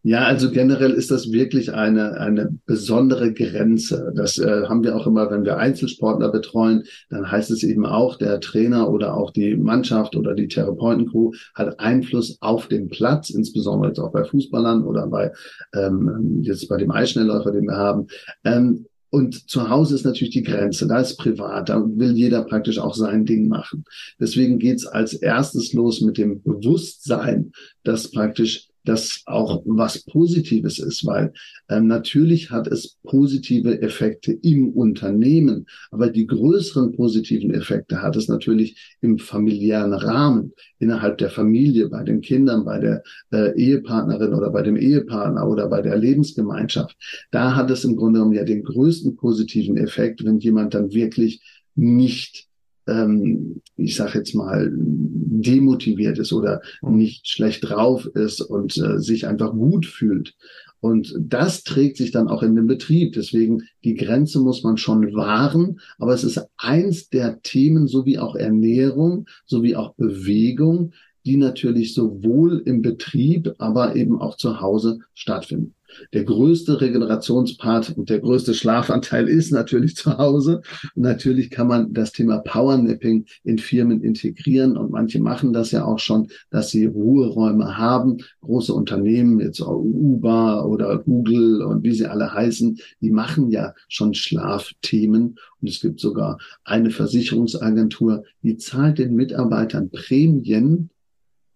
Ja, 0.02 0.24
also 0.24 0.50
generell 0.50 0.92
ist 0.92 1.12
das 1.12 1.32
wirklich 1.32 1.74
eine, 1.74 2.18
eine 2.20 2.58
besondere 2.66 3.34
Grenze. 3.34 4.14
Das 4.16 4.38
äh, 4.38 4.64
haben 4.68 4.82
wir 4.84 4.96
auch 4.96 5.06
immer, 5.06 5.30
wenn 5.30 5.44
wir 5.44 5.58
Einzelsportler 5.58 6.32
betreuen, 6.32 6.84
dann 7.10 7.30
heißt 7.30 7.52
es 7.52 7.64
eben 7.64 7.86
auch, 7.86 8.18
der 8.18 8.40
Trainer 8.40 8.90
oder 8.90 9.18
auch 9.18 9.32
die 9.32 9.58
Mannschaft 9.58 10.16
oder 10.16 10.36
die 10.36 10.48
Therapeutencrew 10.48 11.34
hat 11.54 11.82
Einfluss 11.82 12.38
auf 12.40 12.68
den 12.68 12.88
Platz, 12.88 13.30
insbesondere 13.30 13.90
jetzt 13.90 14.00
auch 14.00 14.14
bei 14.14 14.24
Fußballern 14.24 14.86
oder 14.86 15.06
bei 15.08 15.34
ähm, 15.74 16.40
jetzt 16.44 16.70
bei 16.70 16.78
dem 16.78 16.92
Eisschnellläufer, 16.92 17.52
den 17.52 17.66
wir 17.66 17.76
haben. 17.76 18.08
Ähm, 18.46 18.86
und 19.12 19.50
zu 19.50 19.70
Hause 19.70 19.96
ist 19.96 20.06
natürlich 20.06 20.34
die 20.34 20.44
Grenze, 20.44 20.88
da 20.88 21.00
ist 21.00 21.18
privat, 21.18 21.70
da 21.70 21.84
will 21.84 22.12
jeder 22.12 22.44
praktisch 22.44 22.78
auch 22.78 22.94
sein 22.94 23.26
Ding 23.26 23.48
machen. 23.48 23.84
Deswegen 24.20 24.60
geht's 24.60 24.86
als 24.86 25.14
erstes 25.14 25.74
los 25.74 26.02
mit 26.02 26.18
dem 26.18 26.42
Bewusstsein, 26.44 27.52
dass 27.84 28.12
praktisch 28.12 28.69
das 28.86 29.24
auch 29.26 29.62
was 29.66 30.04
Positives 30.04 30.80
ist, 30.80 31.06
weil 31.06 31.34
ähm, 31.70 31.88
natürlich 31.88 32.52
hat 32.52 32.68
es 32.68 32.98
positive 33.04 33.82
Effekte 33.82 34.32
im 34.32 34.70
Unternehmen, 34.70 35.66
aber 35.92 36.10
die 36.10 36.28
größeren 36.28 36.94
positiven 36.94 37.54
Effekte 37.54 38.02
hat 38.02 38.16
es 38.16 38.28
natürlich 38.28 38.98
im 39.02 39.20
familiären 39.20 39.94
Rahmen, 39.94 40.54
innerhalb 40.80 41.18
der 41.18 41.30
Familie, 41.30 41.90
bei 41.90 42.04
den 42.04 42.22
Kindern, 42.22 42.66
bei 42.66 42.80
der 42.80 43.04
äh, 43.32 43.56
Ehepartnerin 43.58 44.34
oder 44.34 44.50
bei 44.50 44.62
dem 44.62 44.78
Ehepartner 44.78 45.48
oder 45.48 45.68
bei 45.68 45.82
der 45.82 45.98
Lebensgemeinschaft. 45.98 46.96
Da 47.32 47.56
hat 47.56 47.70
es 47.72 47.84
im 47.84 47.96
Grunde 47.96 48.20
genommen 48.20 48.36
ja 48.36 48.44
den 48.44 48.64
größten 48.64 49.16
positiven 49.16 49.78
Effekt, 49.78 50.24
wenn 50.26 50.40
jemand 50.40 50.74
dann 50.74 50.92
wirklich 50.92 51.42
nicht 51.76 52.49
ähm, 52.90 53.62
ich 53.76 53.96
sage 53.96 54.18
jetzt 54.20 54.36
mal, 54.36 54.72
demotiviert 54.74 56.20
ist 56.20 56.34
oder 56.34 56.62
mhm. 56.82 56.98
nicht 56.98 57.28
schlecht 57.28 57.70
drauf 57.70 58.06
ist 58.14 58.42
und 58.42 58.78
äh, 58.78 59.00
sich 59.00 59.28
einfach 59.28 59.52
gut 59.52 59.86
fühlt. 59.86 60.36
Und 60.82 61.14
das 61.20 61.64
trägt 61.64 61.98
sich 61.98 62.12
dann 62.12 62.30
auch 62.30 62.42
in 62.42 62.56
den 62.56 62.68
Betrieb. 62.68 63.14
Deswegen 63.14 63.64
die 63.84 63.96
Grenze 63.96 64.40
muss 64.40 64.64
man 64.64 64.78
schon 64.78 65.14
wahren. 65.14 65.80
Aber 65.98 66.14
es 66.14 66.24
ist 66.24 66.42
eins 66.58 67.10
der 67.10 67.42
Themen, 67.42 67.88
so 67.88 68.06
wie 68.06 68.18
auch 68.18 68.36
Ernährung, 68.36 69.28
so 69.46 69.62
wie 69.62 69.76
auch 69.76 69.94
Bewegung, 69.96 70.94
die 71.26 71.38
natürlich 71.38 71.94
sowohl 71.94 72.62
im 72.66 72.82
Betrieb, 72.82 73.54
aber 73.58 73.96
eben 73.96 74.20
auch 74.20 74.38
zu 74.38 74.62
Hause 74.62 75.00
stattfinden. 75.14 75.76
Der 76.14 76.24
größte 76.24 76.82
Regenerationspart 76.82 77.98
und 77.98 78.10
der 78.10 78.20
größte 78.20 78.54
Schlafanteil 78.54 79.28
ist 79.28 79.52
natürlich 79.52 79.96
zu 79.96 80.18
Hause. 80.18 80.62
Und 80.96 81.04
natürlich 81.04 81.50
kann 81.50 81.68
man 81.68 81.94
das 81.94 82.12
Thema 82.12 82.40
Powernapping 82.40 83.26
in 83.44 83.58
Firmen 83.58 84.02
integrieren 84.02 84.78
und 84.78 84.92
manche 84.92 85.20
machen 85.20 85.54
das 85.54 85.72
ja 85.72 85.86
auch 85.86 86.00
schon, 86.00 86.28
dass 86.52 86.70
sie 86.70 86.86
Ruheräume 86.86 87.78
haben. 87.78 88.18
Große 88.42 88.74
Unternehmen, 88.74 89.40
jetzt 89.40 89.62
auch 89.62 89.80
Uber 89.80 90.68
oder 90.68 90.98
Google 91.00 91.62
und 91.64 91.84
wie 91.84 91.94
sie 91.94 92.06
alle 92.06 92.34
heißen, 92.34 92.80
die 93.02 93.12
machen 93.12 93.50
ja 93.50 93.74
schon 93.88 94.14
Schlafthemen. 94.14 95.38
Und 95.62 95.70
es 95.70 95.82
gibt 95.82 96.00
sogar 96.00 96.38
eine 96.64 96.92
Versicherungsagentur, 96.92 98.24
die 98.44 98.58
zahlt 98.58 99.00
den 99.00 99.16
Mitarbeitern 99.16 99.90
Prämien, 99.90 100.90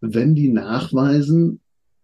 wenn 0.04 0.36
die 0.36 0.50
nachweisen, 0.50 1.62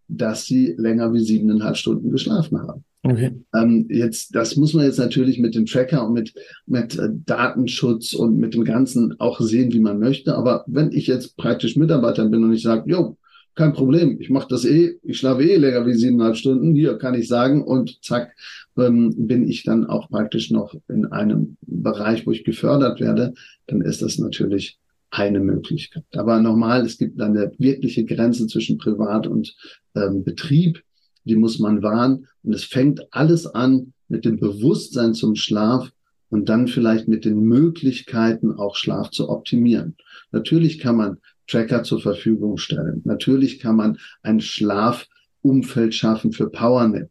dass 0.08 0.46
sie 0.46 0.74
länger 0.78 1.14
wie 1.14 1.20
siebeneinhalb 1.20 1.78
Stunden 1.78 2.12
geschlafen 2.12 2.60
haben. 2.62 2.84
Okay. 3.04 3.32
Ähm, 3.54 3.88
jetzt, 3.90 4.36
das 4.36 4.56
muss 4.56 4.74
man 4.74 4.86
jetzt 4.86 5.00
natürlich 5.00 5.40
mit 5.40 5.56
dem 5.56 5.66
Tracker 5.66 6.06
und 6.06 6.14
mit, 6.14 6.34
mit 6.66 6.98
äh, 6.98 7.10
Datenschutz 7.26 8.14
und 8.14 8.38
mit 8.38 8.54
dem 8.54 8.64
Ganzen 8.66 9.20
auch 9.20 9.40
sehen, 9.40 9.72
wie 9.72 9.80
man 9.80 10.00
möchte. 10.00 10.36
Aber 10.36 10.64
wenn 10.68 10.92
ich 10.92 11.08
jetzt 11.08 11.38
praktisch 11.38 11.76
Mitarbeiter 11.76 12.28
bin 12.28 12.44
und 12.44 12.54
ich 12.54 12.64
sage, 12.64 12.90
jo, 12.90 13.18
kein 13.56 13.74
Problem, 13.74 14.18
ich 14.20 14.30
mache 14.30 14.48
das 14.50 14.66
eh, 14.66 14.98
ich 15.04 15.18
schlafe 15.18 15.44
eh 15.44 15.56
länger 15.58 15.86
wie 15.86 15.94
siebeneinhalb 15.94 16.38
Stunden, 16.38 16.76
hier 16.76 16.98
kann 16.98 17.14
ich 17.14 17.28
sagen 17.28 17.64
und 17.64 18.04
zack, 18.04 18.36
ähm, 18.78 19.14
bin 19.18 19.48
ich 19.48 19.64
dann 19.64 19.86
auch 19.86 20.10
praktisch 20.10 20.52
noch 20.52 20.76
in 20.88 21.06
einem 21.06 21.58
Bereich, 21.62 22.26
wo 22.26 22.32
ich 22.32 22.44
gefördert 22.44 23.00
werde, 23.00 23.34
dann 23.68 23.82
ist 23.82 24.02
das 24.02 24.18
natürlich 24.18 24.80
eine 25.12 25.40
Möglichkeit. 25.40 26.06
Aber 26.14 26.40
nochmal, 26.40 26.86
es 26.86 26.98
gibt 26.98 27.20
eine 27.22 27.52
wirkliche 27.58 28.06
Grenze 28.06 28.48
zwischen 28.48 28.78
Privat 28.78 29.28
und 29.28 29.56
ähm, 29.96 30.24
Betrieb, 30.24 30.84
die 31.24 31.36
muss 31.36 31.60
man 31.60 31.82
wahren. 31.82 32.28
Und 32.44 32.54
es 32.54 32.64
fängt 32.64 33.02
alles 33.12 33.48
an 33.48 33.94
mit 34.08 34.26
dem 34.26 34.40
Bewusstsein 34.40 35.14
zum 35.14 35.36
Schlaf 35.36 35.92
und 36.30 36.50
dann 36.50 36.68
vielleicht 36.68 37.08
mit 37.08 37.26
den 37.26 37.40
Möglichkeiten, 37.42 38.54
auch 38.54 38.76
Schlaf 38.76 39.10
zu 39.12 39.30
optimieren. 39.30 39.96
Natürlich 40.32 40.80
kann 40.80 40.96
man 40.96 41.18
Tracker 41.48 41.84
zur 41.84 42.00
Verfügung 42.00 42.58
stellen. 42.58 43.02
Natürlich 43.06 43.60
kann 43.60 43.76
man 43.76 43.98
ein 44.22 44.40
Schlafumfeld 44.40 45.96
schaffen 45.96 46.32
für 46.32 46.50
Powernap. 46.50 47.10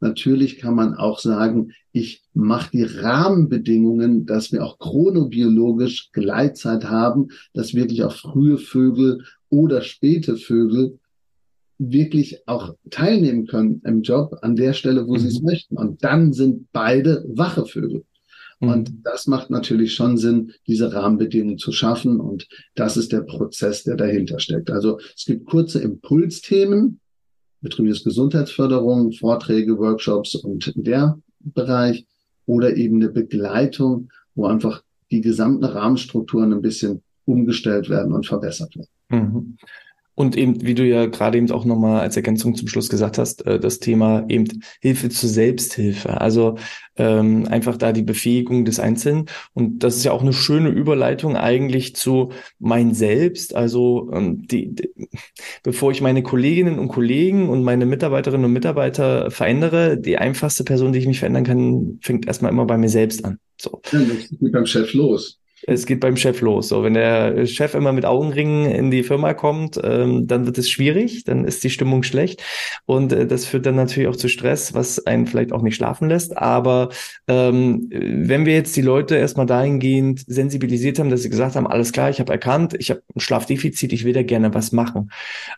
Natürlich 0.00 0.58
kann 0.58 0.74
man 0.74 0.94
auch 0.94 1.18
sagen, 1.18 1.72
ich 1.92 2.22
mache 2.32 2.70
die 2.72 2.84
Rahmenbedingungen, 2.84 4.24
dass 4.24 4.50
wir 4.50 4.64
auch 4.64 4.78
chronobiologisch 4.78 6.10
Gleitzeit 6.12 6.84
haben, 6.84 7.28
dass 7.52 7.74
wirklich 7.74 8.02
auch 8.04 8.14
frühe 8.14 8.58
Vögel 8.58 9.24
oder 9.50 9.82
späte 9.82 10.36
Vögel 10.36 10.98
wirklich 11.78 12.46
auch 12.46 12.74
teilnehmen 12.90 13.46
können 13.46 13.80
im 13.84 14.02
Job 14.02 14.36
an 14.42 14.56
der 14.56 14.74
Stelle, 14.74 15.06
wo 15.06 15.14
mhm. 15.14 15.18
sie 15.18 15.28
es 15.28 15.42
möchten. 15.42 15.76
Und 15.76 16.04
dann 16.04 16.32
sind 16.32 16.68
beide 16.72 17.24
wache 17.28 17.66
Vögel. 17.66 18.04
Mhm. 18.60 18.68
Und 18.68 18.92
das 19.02 19.26
macht 19.26 19.50
natürlich 19.50 19.94
schon 19.94 20.16
Sinn, 20.16 20.52
diese 20.66 20.92
Rahmenbedingungen 20.92 21.58
zu 21.58 21.72
schaffen. 21.72 22.20
Und 22.20 22.48
das 22.74 22.96
ist 22.96 23.12
der 23.12 23.22
Prozess, 23.22 23.82
der 23.84 23.96
dahinter 23.96 24.38
steckt. 24.38 24.70
Also 24.70 24.98
es 25.16 25.24
gibt 25.24 25.46
kurze 25.46 25.80
Impulsthemen, 25.80 27.00
betriebliches 27.60 28.04
Gesundheitsförderung, 28.04 29.12
Vorträge, 29.12 29.78
Workshops 29.78 30.34
und 30.34 30.72
der 30.76 31.18
Bereich 31.40 32.06
oder 32.46 32.76
eben 32.76 32.96
eine 32.96 33.10
Begleitung, 33.10 34.10
wo 34.34 34.46
einfach 34.46 34.82
die 35.10 35.20
gesamten 35.20 35.64
Rahmenstrukturen 35.64 36.52
ein 36.52 36.62
bisschen 36.62 37.02
umgestellt 37.24 37.88
werden 37.88 38.12
und 38.12 38.26
verbessert 38.26 38.74
werden. 38.76 38.88
Mhm. 39.10 39.56
Und 40.14 40.36
eben, 40.36 40.60
wie 40.66 40.74
du 40.74 40.84
ja 40.84 41.06
gerade 41.06 41.38
eben 41.38 41.50
auch 41.50 41.64
nochmal 41.64 42.00
als 42.00 42.16
Ergänzung 42.16 42.54
zum 42.54 42.68
Schluss 42.68 42.88
gesagt 42.88 43.16
hast, 43.16 43.46
äh, 43.46 43.58
das 43.58 43.78
Thema 43.78 44.24
eben 44.28 44.62
Hilfe 44.80 45.08
zur 45.08 45.28
Selbsthilfe. 45.28 46.20
Also 46.20 46.56
ähm, 46.96 47.46
einfach 47.48 47.76
da 47.76 47.92
die 47.92 48.02
Befähigung 48.02 48.64
des 48.64 48.80
Einzelnen. 48.80 49.26
Und 49.54 49.80
das 49.82 49.96
ist 49.96 50.04
ja 50.04 50.12
auch 50.12 50.20
eine 50.20 50.32
schöne 50.32 50.68
Überleitung 50.68 51.36
eigentlich 51.36 51.96
zu 51.96 52.32
mein 52.58 52.92
Selbst. 52.92 53.54
Also 53.54 54.10
ähm, 54.12 54.46
die, 54.46 54.74
die, 54.74 54.90
bevor 55.62 55.90
ich 55.92 56.02
meine 56.02 56.22
Kolleginnen 56.22 56.78
und 56.78 56.88
Kollegen 56.88 57.48
und 57.48 57.62
meine 57.62 57.86
Mitarbeiterinnen 57.86 58.44
und 58.44 58.52
Mitarbeiter 58.52 59.30
verändere, 59.30 59.96
die 59.96 60.18
einfachste 60.18 60.64
Person, 60.64 60.92
die 60.92 60.98
ich 60.98 61.06
mich 61.06 61.20
verändern 61.20 61.44
kann, 61.44 61.98
fängt 62.02 62.26
erstmal 62.26 62.52
immer 62.52 62.66
bei 62.66 62.76
mir 62.76 62.90
selbst 62.90 63.24
an. 63.24 63.38
So. 63.60 63.80
Ja, 63.92 64.00
das 64.00 64.28
geht 64.28 64.52
beim 64.52 64.66
Chef 64.66 64.92
los 64.92 65.39
es 65.66 65.86
geht 65.86 66.00
beim 66.00 66.16
Chef 66.16 66.40
los. 66.40 66.68
So, 66.68 66.82
wenn 66.82 66.94
der 66.94 67.46
Chef 67.46 67.74
immer 67.74 67.92
mit 67.92 68.04
Augenringen 68.04 68.70
in 68.70 68.90
die 68.90 69.02
Firma 69.02 69.34
kommt, 69.34 69.80
ähm, 69.82 70.26
dann 70.26 70.46
wird 70.46 70.58
es 70.58 70.70
schwierig, 70.70 71.24
dann 71.24 71.44
ist 71.44 71.62
die 71.64 71.70
Stimmung 71.70 72.02
schlecht 72.02 72.42
und 72.86 73.12
äh, 73.12 73.26
das 73.26 73.44
führt 73.44 73.66
dann 73.66 73.76
natürlich 73.76 74.08
auch 74.08 74.16
zu 74.16 74.28
Stress, 74.28 74.74
was 74.74 75.06
einen 75.06 75.26
vielleicht 75.26 75.52
auch 75.52 75.62
nicht 75.62 75.76
schlafen 75.76 76.08
lässt. 76.08 76.36
Aber 76.36 76.90
ähm, 77.28 77.88
wenn 77.90 78.46
wir 78.46 78.54
jetzt 78.54 78.76
die 78.76 78.82
Leute 78.82 79.16
erstmal 79.16 79.46
dahingehend 79.46 80.24
sensibilisiert 80.26 80.98
haben, 80.98 81.10
dass 81.10 81.22
sie 81.22 81.30
gesagt 81.30 81.56
haben, 81.56 81.66
alles 81.66 81.92
klar, 81.92 82.10
ich 82.10 82.20
habe 82.20 82.32
erkannt, 82.32 82.74
ich 82.78 82.90
habe 82.90 83.02
ein 83.14 83.20
Schlafdefizit, 83.20 83.92
ich 83.92 84.04
will 84.04 84.12
da 84.12 84.22
gerne 84.22 84.54
was 84.54 84.72
machen. 84.72 85.10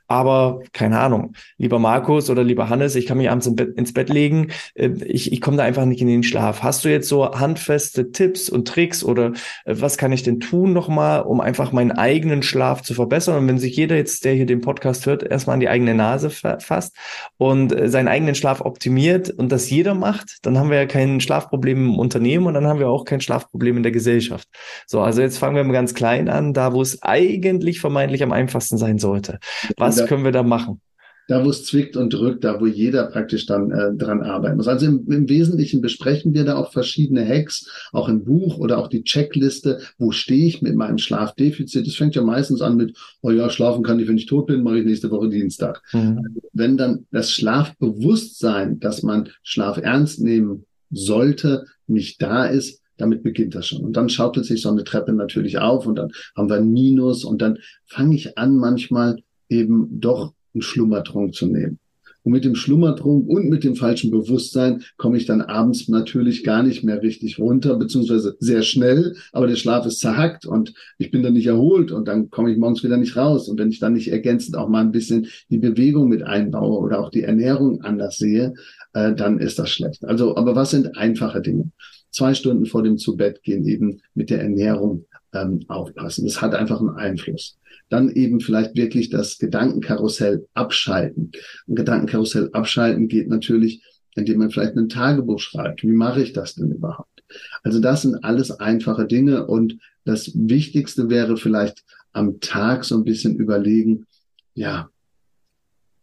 Aber 0.09 0.61
keine 0.73 0.99
Ahnung, 1.01 1.35
lieber 1.59 1.79
Markus 1.79 2.31
oder 2.31 2.45
lieber 2.45 2.69
Hannes, 2.69 2.95
ich 2.95 3.07
kann 3.07 3.19
mich 3.19 3.31
abends 3.31 3.47
ins 3.47 3.93
Bett 3.93 4.09
legen, 4.09 4.49
äh, 4.75 4.91
ich, 5.05 5.33
ich 5.33 5.41
komme 5.41 5.57
da 5.57 5.63
einfach 5.63 5.85
nicht 5.85 6.01
in 6.01 6.09
den 6.09 6.23
Schlaf. 6.23 6.63
Hast 6.63 6.85
du 6.85 6.89
jetzt 6.89 7.09
so 7.09 7.31
handfeste 7.33 8.13
Tipps 8.13 8.49
und 8.49 8.69
Tricks 8.69 9.05
oder 9.05 9.33
äh, 9.65 9.75
was 9.79 9.92
was 9.93 9.99
kann 9.99 10.13
ich 10.13 10.23
denn 10.23 10.41
tun 10.41 10.73
nochmal, 10.73 11.21
um 11.21 11.43
einfach 11.43 11.71
meinen 11.71 11.93
eigenen 11.93 12.43
Schlaf 12.43 12.81
zu 12.81 12.95
verbessern? 12.95 13.37
Und 13.37 13.47
wenn 13.47 13.59
sich 13.59 13.77
jeder 13.77 13.95
jetzt, 13.95 14.25
der 14.25 14.33
hier 14.33 14.47
den 14.47 14.63
Podcast 14.63 15.05
hört, 15.05 15.23
erstmal 15.23 15.53
an 15.53 15.61
die 15.61 15.69
eigene 15.69 15.95
Nase 15.95 16.31
fasst 16.31 16.97
und 17.37 17.79
äh, 17.79 17.91
seinen 17.91 18.09
eigenen 18.09 18.35
Schlaf 18.35 18.63
optimiert 18.63 19.29
und 19.29 19.53
das 19.53 19.69
jeder 19.69 19.95
macht, 19.95 20.39
dann 20.47 20.57
haben 20.57 20.71
wir 20.71 20.79
ja 20.79 20.87
kein 20.87 21.21
Schlafproblem 21.21 21.77
im 21.77 21.99
Unternehmen 21.99 22.47
und 22.47 22.55
dann 22.55 22.67
haben 22.67 22.79
wir 22.79 22.89
auch 22.89 23.05
kein 23.05 23.21
Schlafproblem 23.21 23.77
in 23.77 23.83
der 23.83 23.93
Gesellschaft. 23.93 24.49
So, 24.87 25.03
also 25.03 25.21
jetzt 25.21 25.37
fangen 25.37 25.57
wir 25.57 25.65
mal 25.65 25.75
ganz 25.75 25.93
klein 25.93 26.31
an, 26.31 26.55
da 26.55 26.73
wo 26.73 26.81
es 26.81 27.03
eigentlich 27.03 27.79
vermeintlich 27.79 28.23
am 28.23 28.33
einfachsten 28.33 28.79
sein 28.79 28.97
sollte. 28.97 29.41
Was 29.77 30.07
können 30.07 30.25
wir 30.25 30.33
da 30.33 30.43
machen? 30.43 30.81
Da 31.29 31.45
wo 31.45 31.51
es 31.51 31.65
zwickt 31.65 31.97
und 31.97 32.13
drückt, 32.13 32.45
da 32.45 32.61
wo 32.61 32.67
jeder 32.67 33.07
praktisch 33.07 33.47
dann 33.47 33.71
äh, 33.71 33.95
dran 33.95 34.23
arbeiten 34.23 34.57
muss. 34.57 34.69
Also 34.69 34.87
im, 34.87 35.11
im 35.11 35.29
Wesentlichen 35.29 35.81
besprechen 35.81 36.35
wir 36.35 36.45
da 36.45 36.57
auch 36.57 36.73
verschiedene 36.73 37.27
Hacks, 37.27 37.69
auch 37.93 38.09
im 38.09 38.25
Buch 38.25 38.59
oder 38.59 38.79
auch 38.79 38.89
die 38.89 39.05
Checkliste, 39.05 39.81
wo 39.99 40.11
stehe 40.11 40.47
ich 40.47 40.63
mit 40.63 40.75
meinem 40.75 40.99
Schlafdefizit. 40.99 41.87
Das 41.87 41.95
fängt 41.95 42.15
ja 42.15 42.23
meistens 42.23 42.61
an 42.61 42.77
mit, 42.77 42.97
oh 43.21 43.31
ja, 43.31 43.51
schlafen 43.51 43.83
kann 43.83 44.01
ich, 44.01 44.09
wenn 44.09 44.19
ich 44.19 44.27
tot 44.27 44.47
bin, 44.47 44.63
mache 44.63 44.79
ich 44.79 44.85
nächste 44.85 45.11
Woche 45.11 45.29
Dienstag. 45.29 45.83
Mhm. 45.93 46.19
Also 46.19 46.49
wenn 46.53 46.77
dann 46.77 47.07
das 47.11 47.33
Schlafbewusstsein, 47.33 48.81
dass 48.81 49.03
man 49.03 49.29
Schlaf 49.43 49.79
ernst 49.79 50.21
nehmen 50.21 50.65
sollte, 50.91 51.67
nicht 51.87 52.21
da 52.21 52.45
ist, 52.45 52.81
damit 52.97 53.23
beginnt 53.23 53.55
das 53.55 53.67
schon. 53.67 53.85
Und 53.85 53.97
dann 53.97 54.09
schaukelt 54.09 54.47
sich 54.47 54.63
so 54.63 54.71
eine 54.71 54.85
Treppe 54.85 55.13
natürlich 55.13 55.59
auf 55.59 55.87
und 55.87 55.97
dann 55.97 56.11
haben 56.37 56.49
wir 56.49 56.57
ein 56.57 56.71
Minus 56.71 57.25
und 57.25 57.43
dann 57.43 57.59
fange 57.87 58.15
ich 58.15 58.39
an, 58.39 58.57
manchmal 58.57 59.19
eben 59.49 60.01
doch 60.01 60.33
einen 60.55 60.63
Schlummertrunk 60.63 61.35
zu 61.35 61.47
nehmen. 61.47 61.79
Und 62.25 62.33
mit 62.33 62.45
dem 62.45 62.55
Schlummertrunk 62.55 63.29
und 63.29 63.49
mit 63.49 63.65
dem 63.65 63.75
falschen 63.75 64.11
Bewusstsein 64.11 64.83
komme 64.97 65.17
ich 65.17 65.27
dann 65.27 65.43
abends 65.43 65.89
natürlich 65.89 66.45
gar 66.45 66.63
nicht 66.63 66.85
mehr 66.85 67.03
richtig 67.03 67.39
runter, 67.39 67.77
beziehungsweise 67.77 68.37
sehr 68.39 68.63
schnell, 68.63 69.17
aber 69.33 69.49
der 69.49 69.57
Schlaf 69.57 69.87
ist 69.87 69.99
zerhackt 69.99 70.47
und 70.47 70.73
ich 70.99 71.11
bin 71.11 71.23
dann 71.23 71.33
nicht 71.33 71.47
erholt 71.47 71.91
und 71.91 72.07
dann 72.07 72.31
komme 72.31 72.53
ich 72.53 72.59
morgens 72.59 72.85
wieder 72.85 72.97
nicht 72.97 73.17
raus. 73.17 73.49
Und 73.49 73.59
wenn 73.59 73.71
ich 73.71 73.81
dann 73.81 73.95
nicht 73.95 74.13
ergänzend 74.13 74.57
auch 74.57 74.69
mal 74.69 74.83
ein 74.83 74.93
bisschen 74.93 75.27
die 75.51 75.59
Bewegung 75.59 76.09
mit 76.09 76.23
einbaue 76.23 76.79
oder 76.79 77.01
auch 77.01 77.11
die 77.11 77.23
Ernährung 77.23 77.83
anders 77.83 78.19
sehe, 78.19 78.55
äh, 78.93 79.15
dann 79.15 79.39
ist 79.39 79.59
das 79.59 79.71
schlecht. 79.71 80.05
Also, 80.05 80.37
aber 80.37 80.55
was 80.55 80.71
sind 80.71 80.97
einfache 80.97 81.41
Dinge? 81.41 81.73
Zwei 82.13 82.35
Stunden 82.35 82.67
vor 82.67 82.83
dem 82.83 82.99
Zubettgehen 82.99 83.67
eben 83.67 84.01
mit 84.15 84.31
der 84.31 84.43
Ernährung 84.43 85.07
ähm, 85.33 85.61
aufpassen. 85.69 86.25
Das 86.27 86.41
hat 86.41 86.55
einfach 86.55 86.81
einen 86.81 86.91
Einfluss. 86.91 87.59
Dann 87.89 88.11
eben 88.11 88.41
vielleicht 88.41 88.77
wirklich 88.77 89.11
das 89.11 89.39
Gedankenkarussell 89.39 90.47
abschalten. 90.55 91.33
Ein 91.69 91.75
Gedankenkarussell 91.75 92.51
abschalten 92.53 93.09
geht 93.09 93.29
natürlich, 93.29 93.83
indem 94.15 94.39
man 94.39 94.51
vielleicht 94.51 94.77
ein 94.77 94.89
Tagebuch 94.89 95.41
schreibt. 95.41 95.83
Wie 95.83 95.93
mache 95.93 96.23
ich 96.23 96.33
das 96.33 96.55
denn 96.55 96.71
überhaupt? 96.71 97.25
Also 97.63 97.81
das 97.81 98.03
sind 98.03 98.25
alles 98.25 98.51
einfache 98.51 99.07
Dinge 99.07 99.47
und 99.47 99.79
das 100.05 100.33
Wichtigste 100.35 101.09
wäre 101.09 101.37
vielleicht 101.37 101.85
am 102.13 102.41
Tag 102.41 102.85
so 102.85 102.97
ein 102.97 103.05
bisschen 103.05 103.37
überlegen, 103.37 104.07
ja, 104.55 104.91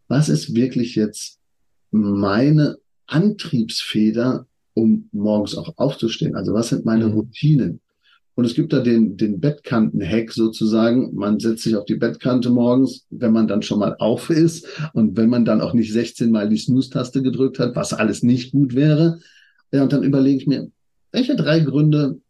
was 0.08 0.30
ist 0.30 0.56
wirklich 0.56 0.96
jetzt 0.96 1.40
meine 1.92 2.78
Antriebsfeder, 3.06 4.48
um 4.80 5.10
morgens 5.12 5.56
auch 5.56 5.74
aufzustehen? 5.78 6.36
Also 6.36 6.54
was 6.54 6.70
sind 6.70 6.86
meine 6.86 7.08
mhm. 7.08 7.14
Routinen? 7.14 7.82
Und 8.36 8.46
es 8.46 8.54
gibt 8.54 8.72
da 8.72 8.80
den, 8.80 9.18
den 9.18 9.42
Bettkanten-Hack 9.42 10.32
sozusagen. 10.32 11.14
Man 11.14 11.40
setzt 11.40 11.64
sich 11.64 11.76
auf 11.76 11.84
die 11.84 11.96
Bettkante 11.96 12.50
morgens, 12.50 13.06
wenn 13.10 13.34
man 13.34 13.50
dann 13.50 13.62
schon 13.62 13.80
mal 13.80 13.98
auf 14.00 14.30
ist 14.30 14.66
und 14.94 15.18
wenn 15.18 15.30
man 15.30 15.44
dann 15.44 15.60
auch 15.60 15.74
nicht 15.74 15.92
16 15.92 16.32
Mal 16.32 16.48
die 16.48 16.58
Snooze-Taste 16.58 17.22
gedrückt 17.22 17.60
hat, 17.60 17.76
was 17.76 17.92
alles 17.92 18.24
nicht 18.24 18.54
gut 18.54 18.76
wäre. 18.76 19.20
Ja, 19.74 19.84
und 19.84 19.92
dann 19.92 20.04
überlege 20.04 20.38
ich 20.38 20.48
mir, 20.48 20.72
welche 21.12 21.36
drei 21.36 21.60
Gründe 21.60 22.22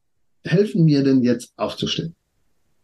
helfen 0.43 0.85
mir 0.85 1.03
denn 1.03 1.21
jetzt 1.21 1.53
aufzustehen? 1.57 2.15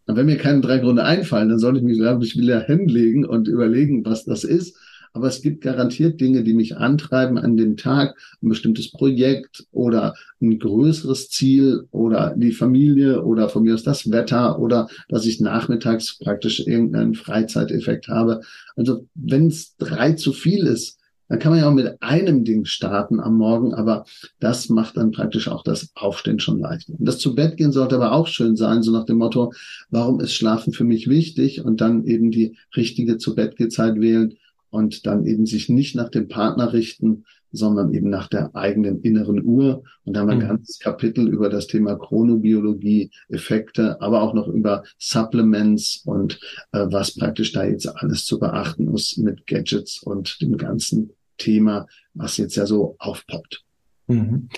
Und 0.06 0.16
wenn 0.18 0.28
mir 0.28 0.38
keine 0.38 0.62
drei 0.62 0.78
Gründe 0.78 1.04
einfallen, 1.04 1.50
dann 1.50 1.58
sollte 1.58 1.80
ich 1.80 1.84
mich, 1.84 1.98
glaube 1.98 2.24
ich, 2.24 2.38
wieder 2.38 2.62
hinlegen 2.62 3.26
und 3.26 3.48
überlegen, 3.48 4.06
was 4.06 4.26
das 4.26 4.44
ist 4.44 4.78
aber 5.16 5.28
es 5.28 5.42
gibt 5.42 5.62
garantiert 5.62 6.20
Dinge, 6.20 6.44
die 6.44 6.54
mich 6.54 6.76
antreiben 6.76 7.38
an 7.38 7.56
dem 7.56 7.78
Tag, 7.78 8.18
ein 8.44 8.50
bestimmtes 8.50 8.92
Projekt 8.92 9.66
oder 9.72 10.14
ein 10.42 10.60
größeres 10.60 11.30
Ziel 11.30 11.88
oder 11.92 12.36
die 12.36 12.52
Familie 12.52 13.24
oder 13.24 13.48
von 13.48 13.64
mir 13.64 13.76
aus 13.76 13.84
das 13.84 14.12
Wetter 14.12 14.60
oder 14.60 14.90
dass 15.08 15.26
ich 15.26 15.40
nachmittags 15.40 16.20
praktisch 16.20 16.60
irgendeinen 16.60 17.16
Freizeiteffekt 17.16 18.10
habe. 18.10 18.42
Also 18.76 19.08
wenn 19.16 19.48
es 19.48 19.78
drei 19.78 20.14
zu 20.14 20.34
viel 20.34 20.68
ist, 20.68 21.00
dann 21.30 21.40
kann 21.40 21.54
man 21.54 21.62
ja 21.62 21.70
auch 21.70 21.74
mit 21.74 21.96
einem 22.02 22.44
Ding 22.44 22.66
starten 22.66 23.22
am 23.22 23.38
Morgen, 23.38 23.74
aber 23.74 24.06
das 24.40 24.70
macht 24.70 24.98
dann 24.98 25.12
praktisch 25.12 25.48
auch 25.48 25.64
das 25.64 25.92
Aufstehen 25.96 26.40
schon 26.40 26.60
leichter. 26.60 26.94
Und 27.00 27.06
das 27.06 27.20
zu 27.20 27.34
Bett 27.34 27.56
gehen 27.56 27.72
sollte 27.72 27.96
aber 27.96 28.12
auch 28.12 28.28
schön 28.28 28.58
sein, 28.58 28.84
so 28.84 28.92
nach 28.92 29.06
dem 29.06 29.18
Motto, 29.18 29.54
warum 29.90 30.20
ist 30.20 30.34
Schlafen 30.34 30.74
für 30.74 30.84
mich 30.84 31.08
wichtig? 31.10 31.64
Und 31.64 31.80
dann 31.82 32.06
eben 32.06 32.32
die 32.32 32.58
richtige 32.76 33.18
zu 33.18 33.34
Bett 33.34 33.58
wählen 33.58 34.36
und 34.76 35.06
dann 35.06 35.26
eben 35.26 35.46
sich 35.46 35.70
nicht 35.70 35.96
nach 35.96 36.10
dem 36.10 36.28
Partner 36.28 36.74
richten, 36.74 37.24
sondern 37.54 37.94
eben 37.94 38.10
nach 38.10 38.28
der 38.28 38.54
eigenen 38.54 39.02
inneren 39.02 39.42
Uhr. 39.42 39.84
Und 40.04 40.14
da 40.14 40.20
haben 40.20 40.28
wir 40.28 40.34
ein 40.34 40.40
mhm. 40.40 40.48
ganzes 40.48 40.80
Kapitel 40.80 41.30
über 41.30 41.50
das 41.50 41.68
Thema 41.68 41.96
Chronobiologie, 41.96 43.10
Effekte, 43.30 44.02
aber 44.02 44.22
auch 44.22 44.34
noch 44.34 44.50
über 44.50 44.84
Supplements 45.00 46.02
und 46.04 46.42
äh, 46.74 46.86
was 46.90 47.16
praktisch 47.16 47.54
da 47.54 47.64
jetzt 47.64 47.88
alles 47.88 48.26
zu 48.26 48.38
beachten 48.38 48.94
ist 48.94 49.18
mit 49.18 49.48
Gadgets 49.48 50.00
und 50.04 50.42
dem 50.42 50.58
ganzen 50.58 51.12
Thema, 51.38 51.88
was 52.14 52.36
jetzt 52.36 52.58
ja 52.58 52.66
so 52.66 52.98
aufpoppt. 53.00 53.64
Mhm. 54.08 54.50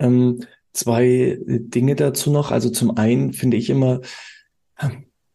Ähm, 0.00 0.40
zwei 0.72 1.38
Dinge 1.46 1.94
dazu 1.94 2.32
noch. 2.32 2.50
Also 2.50 2.70
zum 2.70 2.96
einen 2.96 3.32
finde 3.32 3.56
ich 3.56 3.70
immer, 3.70 4.00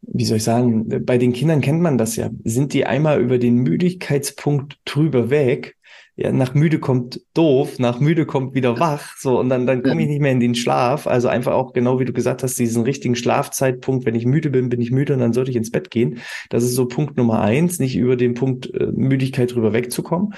wie 0.06 0.24
soll 0.24 0.38
ich 0.38 0.44
sagen, 0.44 1.04
bei 1.04 1.18
den 1.18 1.32
Kindern 1.32 1.60
kennt 1.60 1.80
man 1.80 1.98
das 1.98 2.16
ja. 2.16 2.30
Sind 2.44 2.72
die 2.72 2.86
einmal 2.86 3.20
über 3.20 3.38
den 3.38 3.56
Müdigkeitspunkt 3.56 4.78
drüber 4.84 5.30
weg, 5.30 5.76
ja, 6.18 6.32
nach 6.32 6.54
müde 6.54 6.78
kommt 6.78 7.20
doof, 7.34 7.78
nach 7.78 8.00
müde 8.00 8.24
kommt 8.24 8.54
wieder 8.54 8.80
wach, 8.80 9.16
so, 9.18 9.38
und 9.38 9.50
dann, 9.50 9.66
dann 9.66 9.82
komme 9.82 10.02
ich 10.02 10.08
nicht 10.08 10.22
mehr 10.22 10.32
in 10.32 10.40
den 10.40 10.54
Schlaf. 10.54 11.06
Also 11.06 11.28
einfach 11.28 11.52
auch 11.52 11.74
genau 11.74 12.00
wie 12.00 12.06
du 12.06 12.14
gesagt 12.14 12.42
hast, 12.42 12.58
diesen 12.58 12.84
richtigen 12.84 13.16
Schlafzeitpunkt, 13.16 14.06
wenn 14.06 14.14
ich 14.14 14.24
müde 14.24 14.48
bin, 14.48 14.70
bin 14.70 14.80
ich 14.80 14.90
müde 14.90 15.12
und 15.12 15.20
dann 15.20 15.34
sollte 15.34 15.50
ich 15.50 15.58
ins 15.58 15.70
Bett 15.70 15.90
gehen. 15.90 16.20
Das 16.48 16.64
ist 16.64 16.74
so 16.74 16.86
Punkt 16.86 17.18
Nummer 17.18 17.42
eins, 17.42 17.78
nicht 17.78 17.96
über 17.96 18.16
den 18.16 18.32
Punkt 18.32 18.72
äh, 18.74 18.86
Müdigkeit 18.92 19.54
drüber 19.54 19.74
wegzukommen. 19.74 20.32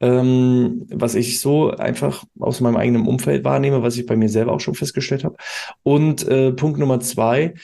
Ähm, 0.00 0.86
was 0.90 1.14
ich 1.14 1.38
so 1.38 1.70
einfach 1.70 2.24
aus 2.40 2.60
meinem 2.60 2.76
eigenen 2.76 3.06
Umfeld 3.06 3.44
wahrnehme, 3.44 3.84
was 3.84 3.96
ich 3.96 4.06
bei 4.06 4.16
mir 4.16 4.28
selber 4.28 4.50
auch 4.52 4.58
schon 4.58 4.74
festgestellt 4.74 5.22
habe. 5.22 5.36
Und 5.84 6.26
äh, 6.26 6.50
Punkt 6.52 6.80
Nummer 6.80 6.98
zwei, 6.98 7.54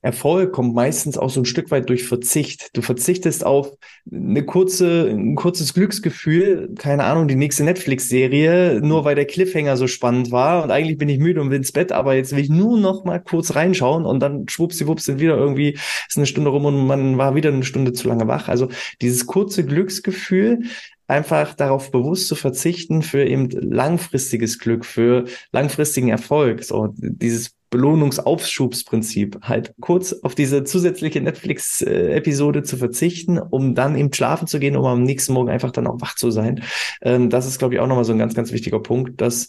Erfolg 0.00 0.52
kommt 0.52 0.74
meistens 0.74 1.18
auch 1.18 1.30
so 1.30 1.40
ein 1.40 1.44
Stück 1.44 1.70
weit 1.72 1.88
durch 1.88 2.04
Verzicht. 2.04 2.70
Du 2.76 2.82
verzichtest 2.82 3.44
auf 3.44 3.72
eine 4.10 4.44
kurze, 4.44 5.08
ein 5.08 5.34
kurzes 5.34 5.74
Glücksgefühl, 5.74 6.72
keine 6.78 7.04
Ahnung, 7.04 7.26
die 7.26 7.34
nächste 7.34 7.64
Netflix-Serie, 7.64 8.80
nur 8.80 9.04
weil 9.04 9.16
der 9.16 9.26
Cliffhanger 9.26 9.76
so 9.76 9.88
spannend 9.88 10.30
war 10.30 10.62
und 10.62 10.70
eigentlich 10.70 10.98
bin 10.98 11.08
ich 11.08 11.18
müde 11.18 11.40
und 11.40 11.50
will 11.50 11.58
ins 11.58 11.72
Bett, 11.72 11.90
aber 11.90 12.14
jetzt 12.14 12.32
will 12.32 12.38
ich 12.38 12.48
nur 12.48 12.78
noch 12.78 13.04
mal 13.04 13.18
kurz 13.18 13.56
reinschauen 13.56 14.06
und 14.06 14.20
dann 14.20 14.48
schwuppsiwupps 14.48 15.04
sind 15.04 15.20
wieder 15.20 15.36
irgendwie, 15.36 15.76
ist 16.08 16.16
eine 16.16 16.26
Stunde 16.26 16.50
rum 16.50 16.64
und 16.64 16.86
man 16.86 17.18
war 17.18 17.34
wieder 17.34 17.52
eine 17.52 17.64
Stunde 17.64 17.92
zu 17.92 18.06
lange 18.06 18.28
wach. 18.28 18.48
Also 18.48 18.68
dieses 19.02 19.26
kurze 19.26 19.64
Glücksgefühl, 19.64 20.60
einfach 21.08 21.54
darauf 21.54 21.90
bewusst 21.90 22.28
zu 22.28 22.36
verzichten 22.36 23.02
für 23.02 23.24
eben 23.24 23.50
langfristiges 23.50 24.58
Glück, 24.58 24.84
für 24.84 25.24
langfristigen 25.50 26.10
Erfolg. 26.10 26.62
So 26.62 26.94
dieses 26.98 27.57
Belohnungsaufschubsprinzip, 27.70 29.38
halt 29.42 29.74
kurz 29.80 30.12
auf 30.22 30.34
diese 30.34 30.64
zusätzliche 30.64 31.20
Netflix-Episode 31.20 32.62
zu 32.62 32.76
verzichten, 32.76 33.38
um 33.38 33.74
dann 33.74 33.96
eben 33.96 34.12
schlafen 34.12 34.46
zu 34.46 34.58
gehen, 34.58 34.76
um 34.76 34.84
am 34.86 35.02
nächsten 35.02 35.32
Morgen 35.32 35.50
einfach 35.50 35.70
dann 35.70 35.86
auch 35.86 36.00
wach 36.00 36.14
zu 36.14 36.30
sein. 36.30 36.62
Ähm, 37.02 37.30
das 37.30 37.46
ist, 37.46 37.58
glaube 37.58 37.74
ich, 37.74 37.80
auch 37.80 37.86
nochmal 37.86 38.04
so 38.04 38.12
ein 38.12 38.18
ganz, 38.18 38.34
ganz 38.34 38.52
wichtiger 38.52 38.80
Punkt, 38.80 39.20
dass 39.20 39.48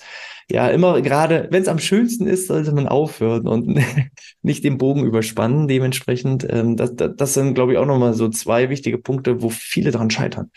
ja 0.49 0.67
immer 0.69 1.01
gerade, 1.01 1.47
wenn 1.51 1.61
es 1.61 1.67
am 1.67 1.79
schönsten 1.79 2.27
ist, 2.27 2.47
sollte 2.47 2.71
man 2.73 2.87
aufhören 2.87 3.47
und 3.47 3.79
nicht 4.41 4.63
den 4.63 4.77
Bogen 4.77 5.05
überspannen. 5.05 5.67
Dementsprechend, 5.67 6.45
ähm, 6.49 6.75
das, 6.75 6.95
das 6.95 7.33
sind, 7.33 7.53
glaube 7.53 7.73
ich, 7.73 7.77
auch 7.77 7.85
nochmal 7.85 8.13
so 8.13 8.29
zwei 8.29 8.69
wichtige 8.69 8.97
Punkte, 8.97 9.41
wo 9.41 9.49
viele 9.49 9.91
dran 9.91 10.09
scheitern. 10.09 10.51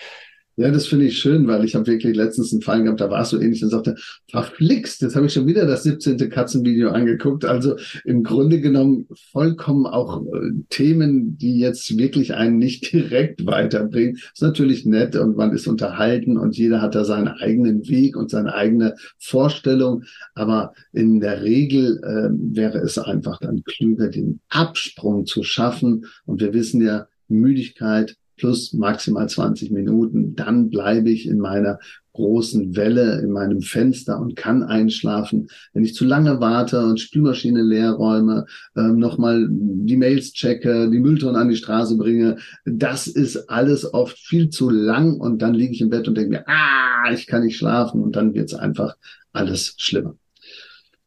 Ja, 0.56 0.70
das 0.70 0.86
finde 0.86 1.06
ich 1.06 1.18
schön, 1.18 1.46
weil 1.46 1.64
ich 1.64 1.74
habe 1.74 1.86
wirklich 1.86 2.14
letztens 2.14 2.52
einen 2.52 2.60
Fall 2.60 2.82
gehabt, 2.82 3.00
da 3.00 3.08
war 3.08 3.22
es 3.22 3.30
so 3.30 3.40
ähnlich 3.40 3.62
und 3.62 3.70
sagte, 3.70 3.96
verflixt, 4.30 5.00
jetzt 5.00 5.16
habe 5.16 5.24
ich 5.24 5.32
schon 5.32 5.46
wieder 5.46 5.64
das 5.64 5.82
17. 5.84 6.18
Katzenvideo 6.28 6.90
angeguckt. 6.90 7.46
Also 7.46 7.76
im 8.04 8.22
Grunde 8.22 8.60
genommen 8.60 9.08
vollkommen 9.30 9.86
auch 9.86 10.22
äh, 10.26 10.50
Themen, 10.68 11.38
die 11.38 11.58
jetzt 11.58 11.96
wirklich 11.96 12.34
einen 12.34 12.58
nicht 12.58 12.92
direkt 12.92 13.46
weiterbringen. 13.46 14.16
Ist 14.16 14.42
natürlich 14.42 14.84
nett 14.84 15.16
und 15.16 15.38
man 15.38 15.54
ist 15.54 15.66
unterhalten 15.66 16.36
und 16.36 16.54
jeder 16.54 16.82
hat 16.82 16.94
da 16.94 17.04
seinen 17.04 17.28
eigenen 17.28 17.88
Weg 17.88 18.14
und 18.14 18.30
seine 18.30 18.54
eigene 18.54 18.94
Vorstellung. 19.18 20.04
Aber 20.34 20.74
in 20.92 21.20
der 21.20 21.42
Regel 21.42 21.98
äh, 22.04 22.28
wäre 22.54 22.78
es 22.78 22.98
einfach 22.98 23.38
dann 23.40 23.64
klüger, 23.64 24.08
den 24.08 24.40
Absprung 24.50 25.24
zu 25.24 25.44
schaffen. 25.44 26.04
Und 26.26 26.42
wir 26.42 26.52
wissen 26.52 26.82
ja, 26.82 27.06
Müdigkeit 27.28 28.16
plus 28.42 28.72
maximal 28.72 29.28
20 29.28 29.70
Minuten. 29.70 30.35
Dann 30.35 30.68
bleibe 30.68 31.11
ich 31.11 31.28
in 31.28 31.38
meiner 31.38 31.78
großen 32.12 32.74
Welle 32.76 33.20
in 33.20 33.31
meinem 33.31 33.62
Fenster 33.62 34.20
und 34.20 34.35
kann 34.35 34.64
einschlafen. 34.64 35.46
Wenn 35.72 35.85
ich 35.85 35.94
zu 35.94 36.05
lange 36.05 36.40
warte 36.40 36.85
und 36.85 37.00
Spülmaschine 37.00 37.62
leer 37.62 37.92
räume, 37.92 38.46
äh, 38.76 38.83
nochmal 38.83 39.46
die 39.48 39.96
Mails 39.96 40.33
checke, 40.33 40.90
die 40.90 40.98
Mülltonnen 40.98 41.40
an 41.40 41.48
die 41.48 41.57
Straße 41.57 41.96
bringe, 41.96 42.37
das 42.66 43.07
ist 43.07 43.48
alles 43.48 43.94
oft 43.94 44.18
viel 44.18 44.50
zu 44.50 44.68
lang 44.68 45.20
und 45.20 45.40
dann 45.40 45.55
liege 45.55 45.72
ich 45.72 45.81
im 45.81 45.88
Bett 45.88 46.09
und 46.09 46.16
denke 46.16 46.31
mir, 46.31 46.44
ah, 46.48 47.12
ich 47.12 47.28
kann 47.28 47.44
nicht 47.44 47.57
schlafen 47.57 48.02
und 48.02 48.16
dann 48.16 48.35
wird 48.35 48.52
es 48.52 48.59
einfach 48.59 48.96
alles 49.33 49.74
schlimmer. 49.78 50.16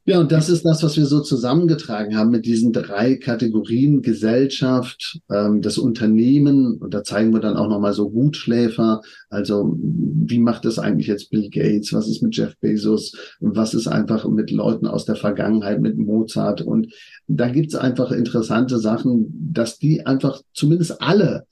Ja, 0.08 0.20
und 0.20 0.32
das 0.32 0.50
ist 0.50 0.64
das, 0.64 0.84
was 0.84 0.98
wir 0.98 1.08
so 1.08 1.22
zusammengetragen 1.22 2.16
haben 2.16 2.30
mit 2.30 2.46
diesen 2.46 2.72
drei 2.72 3.16
Kategorien 3.16 4.04
Gesellschaft, 4.04 5.20
ähm, 5.32 5.64
das 5.64 5.80
Unternehmen. 5.80 6.78
Und 6.78 6.94
da 6.94 7.04
zeigen 7.04 7.34
wir 7.34 7.40
dann 7.40 7.58
auch 7.58 7.68
nochmal 7.68 7.94
so 7.94 8.12
Gutschläfer. 8.12 9.02
Also 9.30 9.76
wie 9.80 10.38
macht 10.38 10.66
das 10.66 10.78
eigentlich 10.78 11.08
jetzt 11.08 11.32
Bill 11.32 11.50
Gates? 11.50 11.92
Was 11.92 12.08
ist 12.08 12.22
mit 12.22 12.38
Jeff 12.38 12.56
Bezos? 12.60 13.18
Was 13.40 13.74
ist 13.74 13.88
einfach 13.88 14.28
mit 14.30 14.52
Leuten 14.52 14.86
aus 14.86 15.06
der 15.06 15.16
Vergangenheit, 15.16 15.82
mit 15.82 15.98
Mozart? 15.98 16.62
Und 16.62 16.94
da 17.28 17.50
gibt's 17.50 17.74
einfach 17.74 18.12
interessante 18.12 18.78
Sachen, 18.78 19.52
dass 19.54 19.80
die 19.80 20.06
einfach 20.06 20.40
zumindest 20.54 21.02
alle 21.02 21.48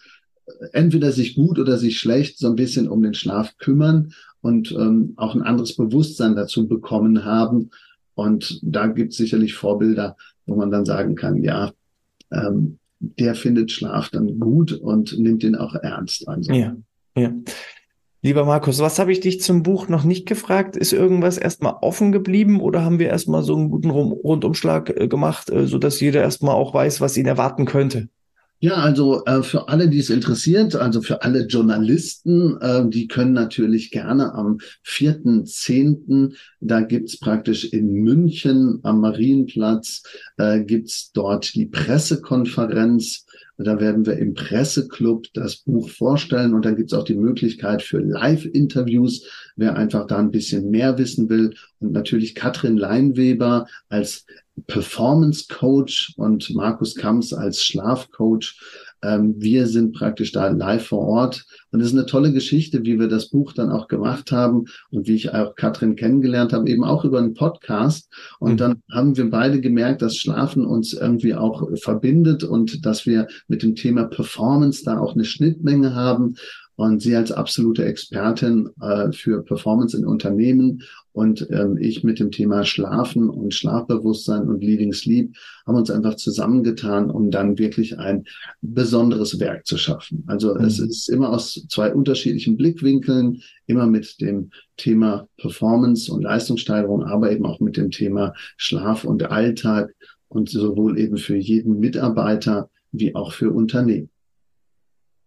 entweder 0.73 1.11
sich 1.11 1.33
gut 1.35 1.57
oder 1.57 1.77
sich 1.79 1.97
schlecht 1.97 2.37
so 2.37 2.49
ein 2.49 2.55
bisschen 2.55 2.87
um 2.87 3.01
den 3.01 3.15
Schlaf 3.15 3.57
kümmern 3.57 4.13
und 4.41 4.71
ähm, 4.73 5.13
auch 5.15 5.33
ein 5.33 5.41
anderes 5.41 5.75
Bewusstsein 5.75 6.35
dazu 6.35 6.67
bekommen 6.67 7.25
haben 7.25 7.71
und 8.15 8.59
da 8.63 8.87
gibt 8.87 9.11
es 9.11 9.17
sicherlich 9.17 9.55
Vorbilder, 9.55 10.15
wo 10.45 10.55
man 10.55 10.71
dann 10.71 10.85
sagen 10.85 11.15
kann, 11.15 11.41
ja, 11.43 11.71
ähm, 12.31 12.79
der 12.99 13.35
findet 13.35 13.71
Schlaf 13.71 14.09
dann 14.09 14.39
gut 14.39 14.71
und 14.71 15.17
nimmt 15.19 15.43
ihn 15.43 15.55
auch 15.55 15.75
ernst. 15.75 16.27
Also. 16.27 16.53
Ja, 16.53 16.75
ja. 17.17 17.33
Lieber 18.21 18.45
Markus, 18.45 18.79
was 18.79 18.99
habe 18.99 19.11
ich 19.11 19.19
dich 19.19 19.41
zum 19.41 19.63
Buch 19.63 19.89
noch 19.89 20.05
nicht 20.05 20.25
gefragt? 20.25 20.77
Ist 20.77 20.93
irgendwas 20.93 21.37
erstmal 21.37 21.75
offen 21.81 22.13
geblieben 22.13 22.61
oder 22.61 22.85
haben 22.85 22.97
wir 22.97 23.09
erstmal 23.09 23.43
so 23.43 23.53
einen 23.57 23.69
guten 23.69 23.89
Rundumschlag 23.89 24.89
äh, 24.89 25.07
gemacht, 25.09 25.49
äh, 25.49 25.67
so 25.67 25.77
dass 25.77 25.99
jeder 25.99 26.21
erstmal 26.21 26.55
auch 26.55 26.73
weiß, 26.73 27.01
was 27.01 27.17
ihn 27.17 27.25
erwarten 27.25 27.65
könnte? 27.65 28.07
Ja, 28.63 28.75
also 28.75 29.25
äh, 29.25 29.43
für 29.43 29.67
alle, 29.67 29.89
die 29.89 29.99
es 29.99 30.09
interessiert, 30.09 30.73
also 30.73 31.01
für 31.01 31.21
alle 31.21 31.47
Journalisten, 31.47 32.55
äh, 32.61 32.87
die 32.87 33.09
können 33.09 33.33
natürlich 33.33 33.91
gerne 33.91 34.33
am 34.35 34.59
4.10., 34.85 36.33
da 36.61 36.79
gibt's 36.79 37.19
praktisch 37.19 37.65
in 37.65 37.91
München 37.91 38.79
am 38.83 39.01
Marienplatz, 39.01 40.03
äh, 40.37 40.63
gibt's 40.63 41.11
dort 41.11 41.53
die 41.55 41.65
Pressekonferenz. 41.65 43.25
Da 43.57 43.79
werden 43.79 44.05
wir 44.05 44.17
im 44.17 44.33
Presseclub 44.33 45.27
das 45.33 45.57
Buch 45.57 45.89
vorstellen 45.89 46.53
und 46.53 46.65
dann 46.65 46.75
gibt's 46.75 46.93
auch 46.93 47.03
die 47.03 47.15
Möglichkeit 47.15 47.83
für 47.83 47.99
Live-Interviews, 47.99 49.27
wer 49.55 49.75
einfach 49.75 50.07
da 50.07 50.17
ein 50.17 50.31
bisschen 50.31 50.71
mehr 50.71 50.97
wissen 50.97 51.29
will. 51.29 51.53
Und 51.79 51.91
natürlich 51.91 52.33
Katrin 52.33 52.77
Leinweber 52.77 53.67
als 53.89 54.25
Performance 54.67 55.45
Coach 55.49 56.13
und 56.17 56.53
Markus 56.55 56.95
Kamps 56.95 57.33
als 57.33 57.63
Schlafcoach. 57.63 58.59
Ähm, 59.03 59.35
wir 59.37 59.67
sind 59.67 59.93
praktisch 59.93 60.31
da 60.31 60.47
live 60.47 60.87
vor 60.87 60.99
Ort. 60.99 61.45
Und 61.71 61.81
es 61.81 61.87
ist 61.87 61.93
eine 61.93 62.05
tolle 62.05 62.31
Geschichte, 62.31 62.83
wie 62.85 62.99
wir 62.99 63.07
das 63.07 63.29
Buch 63.29 63.53
dann 63.53 63.71
auch 63.71 63.87
gemacht 63.87 64.31
haben 64.31 64.65
und 64.91 65.07
wie 65.07 65.15
ich 65.15 65.33
auch 65.33 65.55
Katrin 65.55 65.95
kennengelernt 65.95 66.53
habe, 66.53 66.69
eben 66.69 66.83
auch 66.83 67.03
über 67.03 67.19
einen 67.19 67.33
Podcast. 67.33 68.09
Und 68.39 68.53
mhm. 68.53 68.57
dann 68.57 68.75
haben 68.91 69.17
wir 69.17 69.29
beide 69.29 69.59
gemerkt, 69.59 70.01
dass 70.01 70.17
Schlafen 70.17 70.65
uns 70.65 70.93
irgendwie 70.93 71.35
auch 71.35 71.69
verbindet 71.77 72.43
und 72.43 72.85
dass 72.85 73.05
wir 73.05 73.27
mit 73.47 73.61
dem 73.61 73.75
Thema 73.75 74.05
Performance 74.05 74.83
da 74.83 74.99
auch 74.99 75.13
eine 75.13 75.25
Schnittmenge 75.25 75.93
haben 75.93 76.35
und 76.75 77.01
sie 77.01 77.15
als 77.15 77.31
absolute 77.31 77.85
Expertin 77.85 78.69
äh, 78.81 79.11
für 79.11 79.43
Performance 79.43 79.95
in 79.95 80.05
Unternehmen 80.05 80.81
und 81.13 81.47
ähm, 81.51 81.77
ich 81.79 82.03
mit 82.03 82.19
dem 82.19 82.31
Thema 82.31 82.65
Schlafen 82.65 83.29
und 83.29 83.53
Schlafbewusstsein 83.53 84.47
und 84.47 84.63
Leading 84.63 84.93
Sleep 84.93 85.35
haben 85.65 85.77
uns 85.77 85.89
einfach 85.91 86.15
zusammengetan, 86.15 87.09
um 87.09 87.31
dann 87.31 87.57
wirklich 87.57 87.99
ein 87.99 88.25
besonderes 88.61 89.39
Werk 89.39 89.65
zu 89.65 89.77
schaffen. 89.77 90.23
Also 90.27 90.55
mhm. 90.55 90.65
es 90.65 90.79
ist 90.79 91.09
immer 91.09 91.29
aus 91.29 91.65
zwei 91.69 91.93
unterschiedlichen 91.93 92.57
Blickwinkeln, 92.57 93.41
immer 93.67 93.85
mit 93.85 94.19
dem 94.21 94.49
Thema 94.75 95.27
Performance 95.37 96.11
und 96.11 96.23
Leistungssteigerung, 96.23 97.03
aber 97.03 97.31
eben 97.31 97.45
auch 97.45 97.59
mit 97.59 97.77
dem 97.77 97.91
Thema 97.91 98.33
Schlaf 98.57 99.03
und 99.03 99.31
Alltag 99.31 99.93
und 100.27 100.49
sowohl 100.49 100.97
eben 100.97 101.17
für 101.17 101.37
jeden 101.37 101.79
Mitarbeiter 101.79 102.69
wie 102.91 103.15
auch 103.15 103.33
für 103.33 103.51
Unternehmen. 103.51 104.09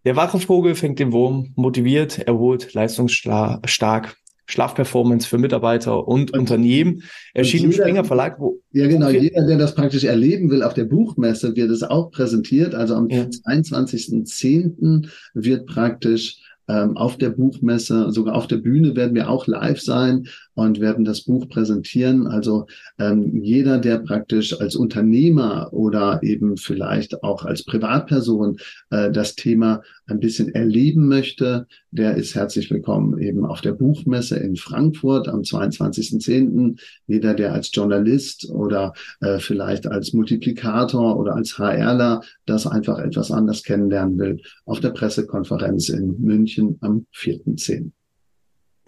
Der 0.05 0.17
wache 0.17 0.39
Vogel 0.39 0.75
fängt 0.75 0.99
den 0.99 1.13
Wurm, 1.13 1.53
motiviert, 1.57 2.19
erholt, 2.21 2.75
leistungsstark, 2.75 4.17
Schlafperformance 4.47 5.27
für 5.27 5.39
Mitarbeiter 5.39 6.07
und, 6.07 6.37
Unternehmen. 6.37 7.03
Erschien 7.35 7.65
im 7.65 7.73
Springer 7.73 8.05
Verlag. 8.05 8.39
Wo, 8.39 8.61
ja, 8.73 8.87
genau. 8.87 9.09
Jeder, 9.09 9.47
der 9.47 9.59
das 9.59 9.75
praktisch 9.75 10.05
erleben 10.05 10.51
will 10.51 10.63
auf 10.63 10.75
der 10.75 10.85
Buchmesse, 10.85 11.55
wird 11.57 11.71
es 11.71 11.83
auch 11.83 12.11
präsentiert. 12.11 12.75
Also 12.75 12.95
am 12.95 13.09
ja. 13.09 13.25
22.10. 13.25 15.09
wird 15.35 15.67
praktisch 15.67 16.39
ähm, 16.69 16.97
auf 16.97 17.17
der 17.17 17.31
Buchmesse, 17.31 18.11
sogar 18.11 18.35
auf 18.35 18.47
der 18.47 18.57
Bühne 18.57 18.97
werden 18.97 19.15
wir 19.15 19.31
auch 19.31 19.47
live 19.47 19.81
sein 19.81 20.27
und 20.57 20.81
werden 20.81 21.05
das 21.05 21.21
Buch 21.21 21.49
präsentieren. 21.49 22.27
Also 22.27 22.67
ähm, 22.99 23.43
jeder, 23.43 23.79
der 23.79 23.99
praktisch 23.99 24.59
als 24.59 24.75
Unternehmer 24.75 25.69
oder 25.73 26.21
eben 26.23 26.57
vielleicht 26.57 27.23
auch 27.23 27.45
als 27.45 27.63
Privatperson 27.63 28.57
äh, 28.91 29.13
das 29.13 29.37
Thema 29.37 29.83
ein 30.07 30.19
bisschen 30.19 30.55
erleben 30.55 31.09
möchte, 31.09 31.67
der 31.91 32.17
ist 32.17 32.35
herzlich 32.35 32.71
willkommen 32.71 33.19
eben 33.19 33.45
auf 33.45 33.61
der 33.61 33.73
Buchmesse 33.73 34.39
in 34.39 34.57
Frankfurt 34.57 35.29
am 35.29 35.41
22.10. 35.41 36.81
Jeder, 37.07 37.35
der 37.35 37.53
als 37.53 37.71
Journalist 37.73 38.49
oder 38.49 38.95
äh, 39.21 39.39
vielleicht 39.39 39.87
als 39.87 40.15
Multiplikator 40.15 41.19
oder 41.19 41.35
als 41.35 41.59
HRler 41.59 42.23
das 42.47 42.67
einfach 42.67 42.99
etwas 42.99 43.31
anders 43.31 43.63
kennenlernen 43.63 44.19
will, 44.19 44.41
auf 44.65 44.81
der 44.81 44.91
Pressekonferenz 44.91 45.91
in 45.91 46.19
München 46.19 46.79
am 46.81 47.05
4.10. 47.15 47.91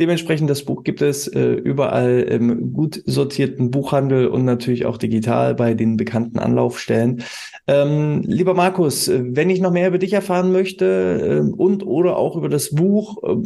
Dementsprechend 0.00 0.48
das 0.48 0.64
Buch 0.64 0.84
gibt 0.84 1.02
es 1.02 1.26
äh, 1.26 1.52
überall 1.52 2.20
im 2.20 2.72
gut 2.72 3.02
sortierten 3.04 3.72
Buchhandel 3.72 4.28
und 4.28 4.44
natürlich 4.44 4.86
auch 4.86 4.96
digital 4.96 5.56
bei 5.56 5.74
den 5.74 5.96
bekannten 5.96 6.38
Anlaufstellen. 6.38 7.24
Ähm, 7.66 8.22
lieber 8.24 8.54
Markus, 8.54 9.10
wenn 9.12 9.50
ich 9.50 9.60
noch 9.60 9.72
mehr 9.72 9.88
über 9.88 9.98
dich 9.98 10.12
erfahren 10.12 10.52
möchte 10.52 11.44
äh, 11.44 11.52
und 11.52 11.84
oder 11.84 12.16
auch 12.16 12.36
über 12.36 12.48
das 12.48 12.70
Buch, 12.70 13.22
äh, 13.24 13.36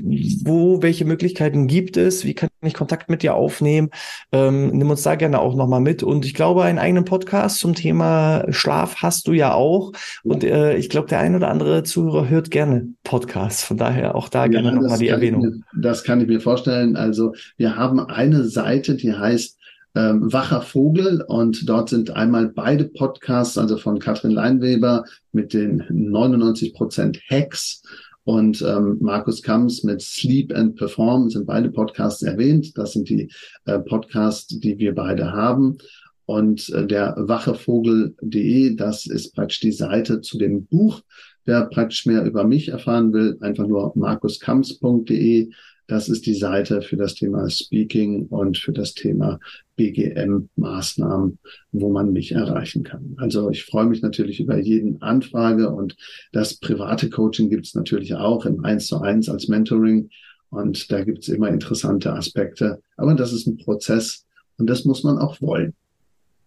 wo 0.44 0.82
welche 0.82 1.06
Möglichkeiten 1.06 1.68
gibt 1.68 1.96
es, 1.96 2.26
wie 2.26 2.34
kann 2.34 2.50
ich 2.68 2.74
Kontakt 2.74 3.10
mit 3.10 3.22
dir 3.22 3.34
aufnehmen, 3.34 3.90
ähm, 4.32 4.68
nimm 4.68 4.90
uns 4.90 5.02
da 5.02 5.14
gerne 5.14 5.40
auch 5.40 5.54
nochmal 5.54 5.80
mit. 5.80 6.02
Und 6.02 6.24
ich 6.24 6.34
glaube, 6.34 6.64
einen 6.64 6.78
eigenen 6.78 7.04
Podcast 7.04 7.58
zum 7.58 7.74
Thema 7.74 8.44
Schlaf 8.50 8.96
hast 8.96 9.26
du 9.28 9.32
ja 9.32 9.54
auch. 9.54 9.92
Und 10.22 10.44
äh, 10.44 10.76
ich 10.76 10.88
glaube, 10.88 11.08
der 11.08 11.20
ein 11.20 11.34
oder 11.34 11.48
andere 11.48 11.82
Zuhörer 11.82 12.28
hört 12.28 12.50
gerne 12.50 12.88
Podcasts. 13.04 13.64
Von 13.64 13.76
daher 13.76 14.14
auch 14.14 14.28
da 14.28 14.44
ja, 14.44 14.48
gerne 14.48 14.72
nochmal 14.72 14.98
die 14.98 15.08
Erwähnung. 15.08 15.42
Mir, 15.42 15.60
das 15.80 16.04
kann 16.04 16.20
ich 16.20 16.28
mir 16.28 16.40
vorstellen. 16.40 16.96
Also 16.96 17.34
wir 17.56 17.76
haben 17.76 18.00
eine 18.00 18.44
Seite, 18.44 18.96
die 18.96 19.12
heißt 19.12 19.58
ähm, 19.94 20.32
Wacher 20.32 20.62
Vogel 20.62 21.22
und 21.26 21.68
dort 21.68 21.90
sind 21.90 22.16
einmal 22.16 22.48
beide 22.48 22.84
Podcasts, 22.84 23.58
also 23.58 23.76
von 23.76 23.98
Katrin 23.98 24.30
Leinweber 24.30 25.04
mit 25.32 25.52
den 25.52 25.84
99 25.90 26.74
Prozent 26.74 27.20
Hacks 27.28 27.82
und 28.24 28.62
ähm, 28.62 28.98
Markus 29.00 29.42
Kamps 29.42 29.82
mit 29.82 30.00
Sleep 30.00 30.54
and 30.54 30.76
Perform 30.76 31.28
sind 31.28 31.46
beide 31.46 31.70
Podcasts 31.70 32.22
erwähnt. 32.22 32.76
Das 32.78 32.92
sind 32.92 33.08
die 33.08 33.30
äh, 33.64 33.80
Podcasts, 33.80 34.46
die 34.60 34.78
wir 34.78 34.94
beide 34.94 35.32
haben. 35.32 35.78
Und 36.24 36.68
äh, 36.70 36.86
der 36.86 37.16
wachevogel.de, 37.18 38.76
das 38.76 39.06
ist 39.06 39.34
praktisch 39.34 39.60
die 39.60 39.72
Seite 39.72 40.20
zu 40.20 40.38
dem 40.38 40.66
Buch. 40.66 41.00
Wer 41.44 41.66
praktisch 41.66 42.06
mehr 42.06 42.24
über 42.24 42.44
mich 42.44 42.68
erfahren 42.68 43.12
will, 43.12 43.36
einfach 43.40 43.66
nur 43.66 43.92
markuskamps.de. 43.96 45.50
Das 45.92 46.08
ist 46.08 46.24
die 46.24 46.34
Seite 46.34 46.80
für 46.80 46.96
das 46.96 47.14
Thema 47.14 47.50
Speaking 47.50 48.28
und 48.28 48.56
für 48.56 48.72
das 48.72 48.94
Thema 48.94 49.38
BGM-Maßnahmen, 49.76 51.36
wo 51.72 51.90
man 51.90 52.14
mich 52.14 52.32
erreichen 52.32 52.82
kann. 52.82 53.14
Also 53.18 53.50
ich 53.50 53.66
freue 53.66 53.84
mich 53.84 54.00
natürlich 54.00 54.40
über 54.40 54.58
jeden 54.58 55.02
Anfrage 55.02 55.68
und 55.68 55.94
das 56.32 56.54
private 56.54 57.10
Coaching 57.10 57.50
gibt 57.50 57.66
es 57.66 57.74
natürlich 57.74 58.14
auch 58.14 58.46
im 58.46 58.64
1 58.64 58.86
zu 58.86 59.02
1 59.02 59.28
als 59.28 59.48
Mentoring. 59.48 60.08
Und 60.48 60.90
da 60.90 61.04
gibt 61.04 61.24
es 61.24 61.28
immer 61.28 61.50
interessante 61.50 62.10
Aspekte. 62.14 62.80
Aber 62.96 63.14
das 63.14 63.34
ist 63.34 63.46
ein 63.46 63.58
Prozess 63.58 64.24
und 64.56 64.70
das 64.70 64.86
muss 64.86 65.04
man 65.04 65.18
auch 65.18 65.42
wollen. 65.42 65.74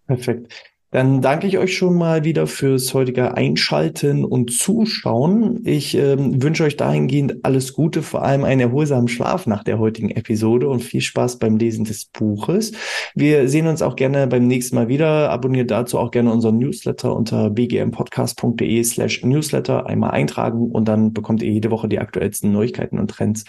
Perfekt. 0.07 0.51
Dann 0.95 1.19
danke 1.19 1.45
ich 1.45 1.57
euch 1.57 1.75
schon 1.75 1.97
mal 1.97 2.23
wieder 2.23 2.47
fürs 2.47 2.93
heutige 2.93 3.35
Einschalten 3.35 4.23
und 4.23 4.53
Zuschauen. 4.53 5.59
Ich 5.65 5.93
ähm, 5.97 6.41
wünsche 6.41 6.63
euch 6.63 6.77
dahingehend 6.77 7.43
alles 7.43 7.73
Gute, 7.73 8.01
vor 8.01 8.23
allem 8.23 8.45
einen 8.45 8.61
erholsamen 8.61 9.09
Schlaf 9.09 9.45
nach 9.45 9.65
der 9.65 9.77
heutigen 9.77 10.09
Episode 10.09 10.69
und 10.69 10.79
viel 10.79 11.01
Spaß 11.01 11.37
beim 11.37 11.57
Lesen 11.57 11.83
des 11.83 12.05
Buches. 12.05 12.71
Wir 13.13 13.49
sehen 13.49 13.67
uns 13.67 13.81
auch 13.81 13.97
gerne 13.97 14.25
beim 14.27 14.47
nächsten 14.47 14.77
Mal 14.77 14.87
wieder. 14.87 15.31
Abonniert 15.31 15.69
dazu 15.69 15.99
auch 15.99 16.11
gerne 16.11 16.31
unseren 16.31 16.59
Newsletter 16.59 17.13
unter 17.13 17.49
bgmpodcast.de 17.49 18.81
slash 18.85 19.21
newsletter. 19.21 19.87
Einmal 19.87 20.11
eintragen 20.11 20.71
und 20.71 20.87
dann 20.87 21.11
bekommt 21.11 21.43
ihr 21.43 21.51
jede 21.51 21.71
Woche 21.71 21.89
die 21.89 21.99
aktuellsten 21.99 22.53
Neuigkeiten 22.53 22.99
und 22.99 23.11
Trends 23.11 23.43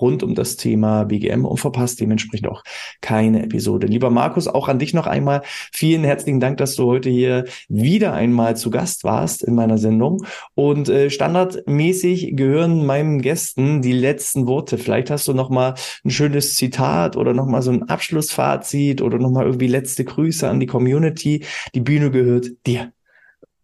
rund 0.00 0.22
um 0.22 0.34
das 0.34 0.56
Thema 0.56 1.04
BGM 1.04 1.44
und 1.44 1.58
verpasst 1.58 2.00
dementsprechend 2.00 2.48
auch 2.48 2.62
keine 3.00 3.42
Episode. 3.42 3.86
Lieber 3.86 4.10
Markus, 4.10 4.48
auch 4.48 4.68
an 4.68 4.78
dich 4.78 4.94
noch 4.94 5.06
einmal 5.06 5.42
vielen 5.72 6.04
herzlichen 6.04 6.40
Dank, 6.40 6.58
dass 6.58 6.76
du 6.76 6.86
heute 6.86 7.10
hier 7.10 7.44
wieder 7.68 8.14
einmal 8.14 8.56
zu 8.56 8.70
Gast 8.70 9.04
warst 9.04 9.42
in 9.42 9.54
meiner 9.54 9.78
Sendung. 9.78 10.24
Und 10.54 10.88
äh, 10.88 11.10
standardmäßig 11.10 12.36
gehören 12.36 12.86
meinen 12.86 13.22
Gästen 13.22 13.82
die 13.82 13.92
letzten 13.92 14.46
Worte. 14.46 14.78
Vielleicht 14.78 15.10
hast 15.10 15.28
du 15.28 15.34
noch 15.34 15.50
mal 15.50 15.74
ein 16.04 16.10
schönes 16.10 16.54
Zitat 16.56 17.16
oder 17.16 17.34
noch 17.34 17.46
mal 17.46 17.62
so 17.62 17.70
ein 17.70 17.88
Abschlussfazit 17.88 19.02
oder 19.02 19.18
noch 19.18 19.30
mal 19.30 19.44
irgendwie 19.44 19.68
letzte 19.68 20.04
Grüße 20.04 20.48
an 20.48 20.60
die 20.60 20.66
Community. 20.66 21.44
Die 21.74 21.80
Bühne 21.80 22.10
gehört 22.10 22.48
dir. 22.66 22.92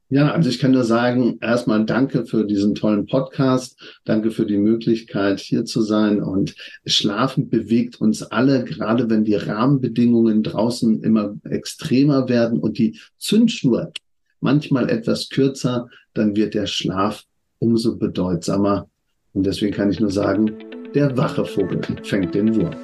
Ja, 0.08 0.30
also 0.30 0.48
ich 0.48 0.60
kann 0.60 0.70
nur 0.70 0.84
sagen, 0.84 1.38
erstmal 1.40 1.84
danke 1.84 2.26
für 2.26 2.44
diesen 2.44 2.76
tollen 2.76 3.06
Podcast. 3.06 3.76
Danke 4.04 4.30
für 4.30 4.46
die 4.46 4.56
Möglichkeit, 4.56 5.40
hier 5.40 5.64
zu 5.64 5.82
sein. 5.82 6.22
Und 6.22 6.54
Schlafen 6.86 7.48
bewegt 7.48 8.00
uns 8.00 8.22
alle, 8.22 8.62
gerade 8.64 9.10
wenn 9.10 9.24
die 9.24 9.34
Rahmenbedingungen 9.34 10.44
draußen 10.44 11.02
immer 11.02 11.34
extremer 11.42 12.28
werden 12.28 12.60
und 12.60 12.78
die 12.78 13.00
Zündschnur 13.18 13.92
manchmal 14.40 14.88
etwas 14.90 15.28
kürzer, 15.28 15.88
dann 16.14 16.36
wird 16.36 16.54
der 16.54 16.66
Schlaf 16.66 17.24
umso 17.58 17.96
bedeutsamer. 17.96 18.88
Und 19.32 19.44
deswegen 19.44 19.74
kann 19.74 19.90
ich 19.90 19.98
nur 19.98 20.12
sagen, 20.12 20.52
der 20.94 21.16
wache 21.16 21.44
Vogel 21.44 21.80
fängt 22.04 22.32
den 22.34 22.54
Wurm. 22.54 22.76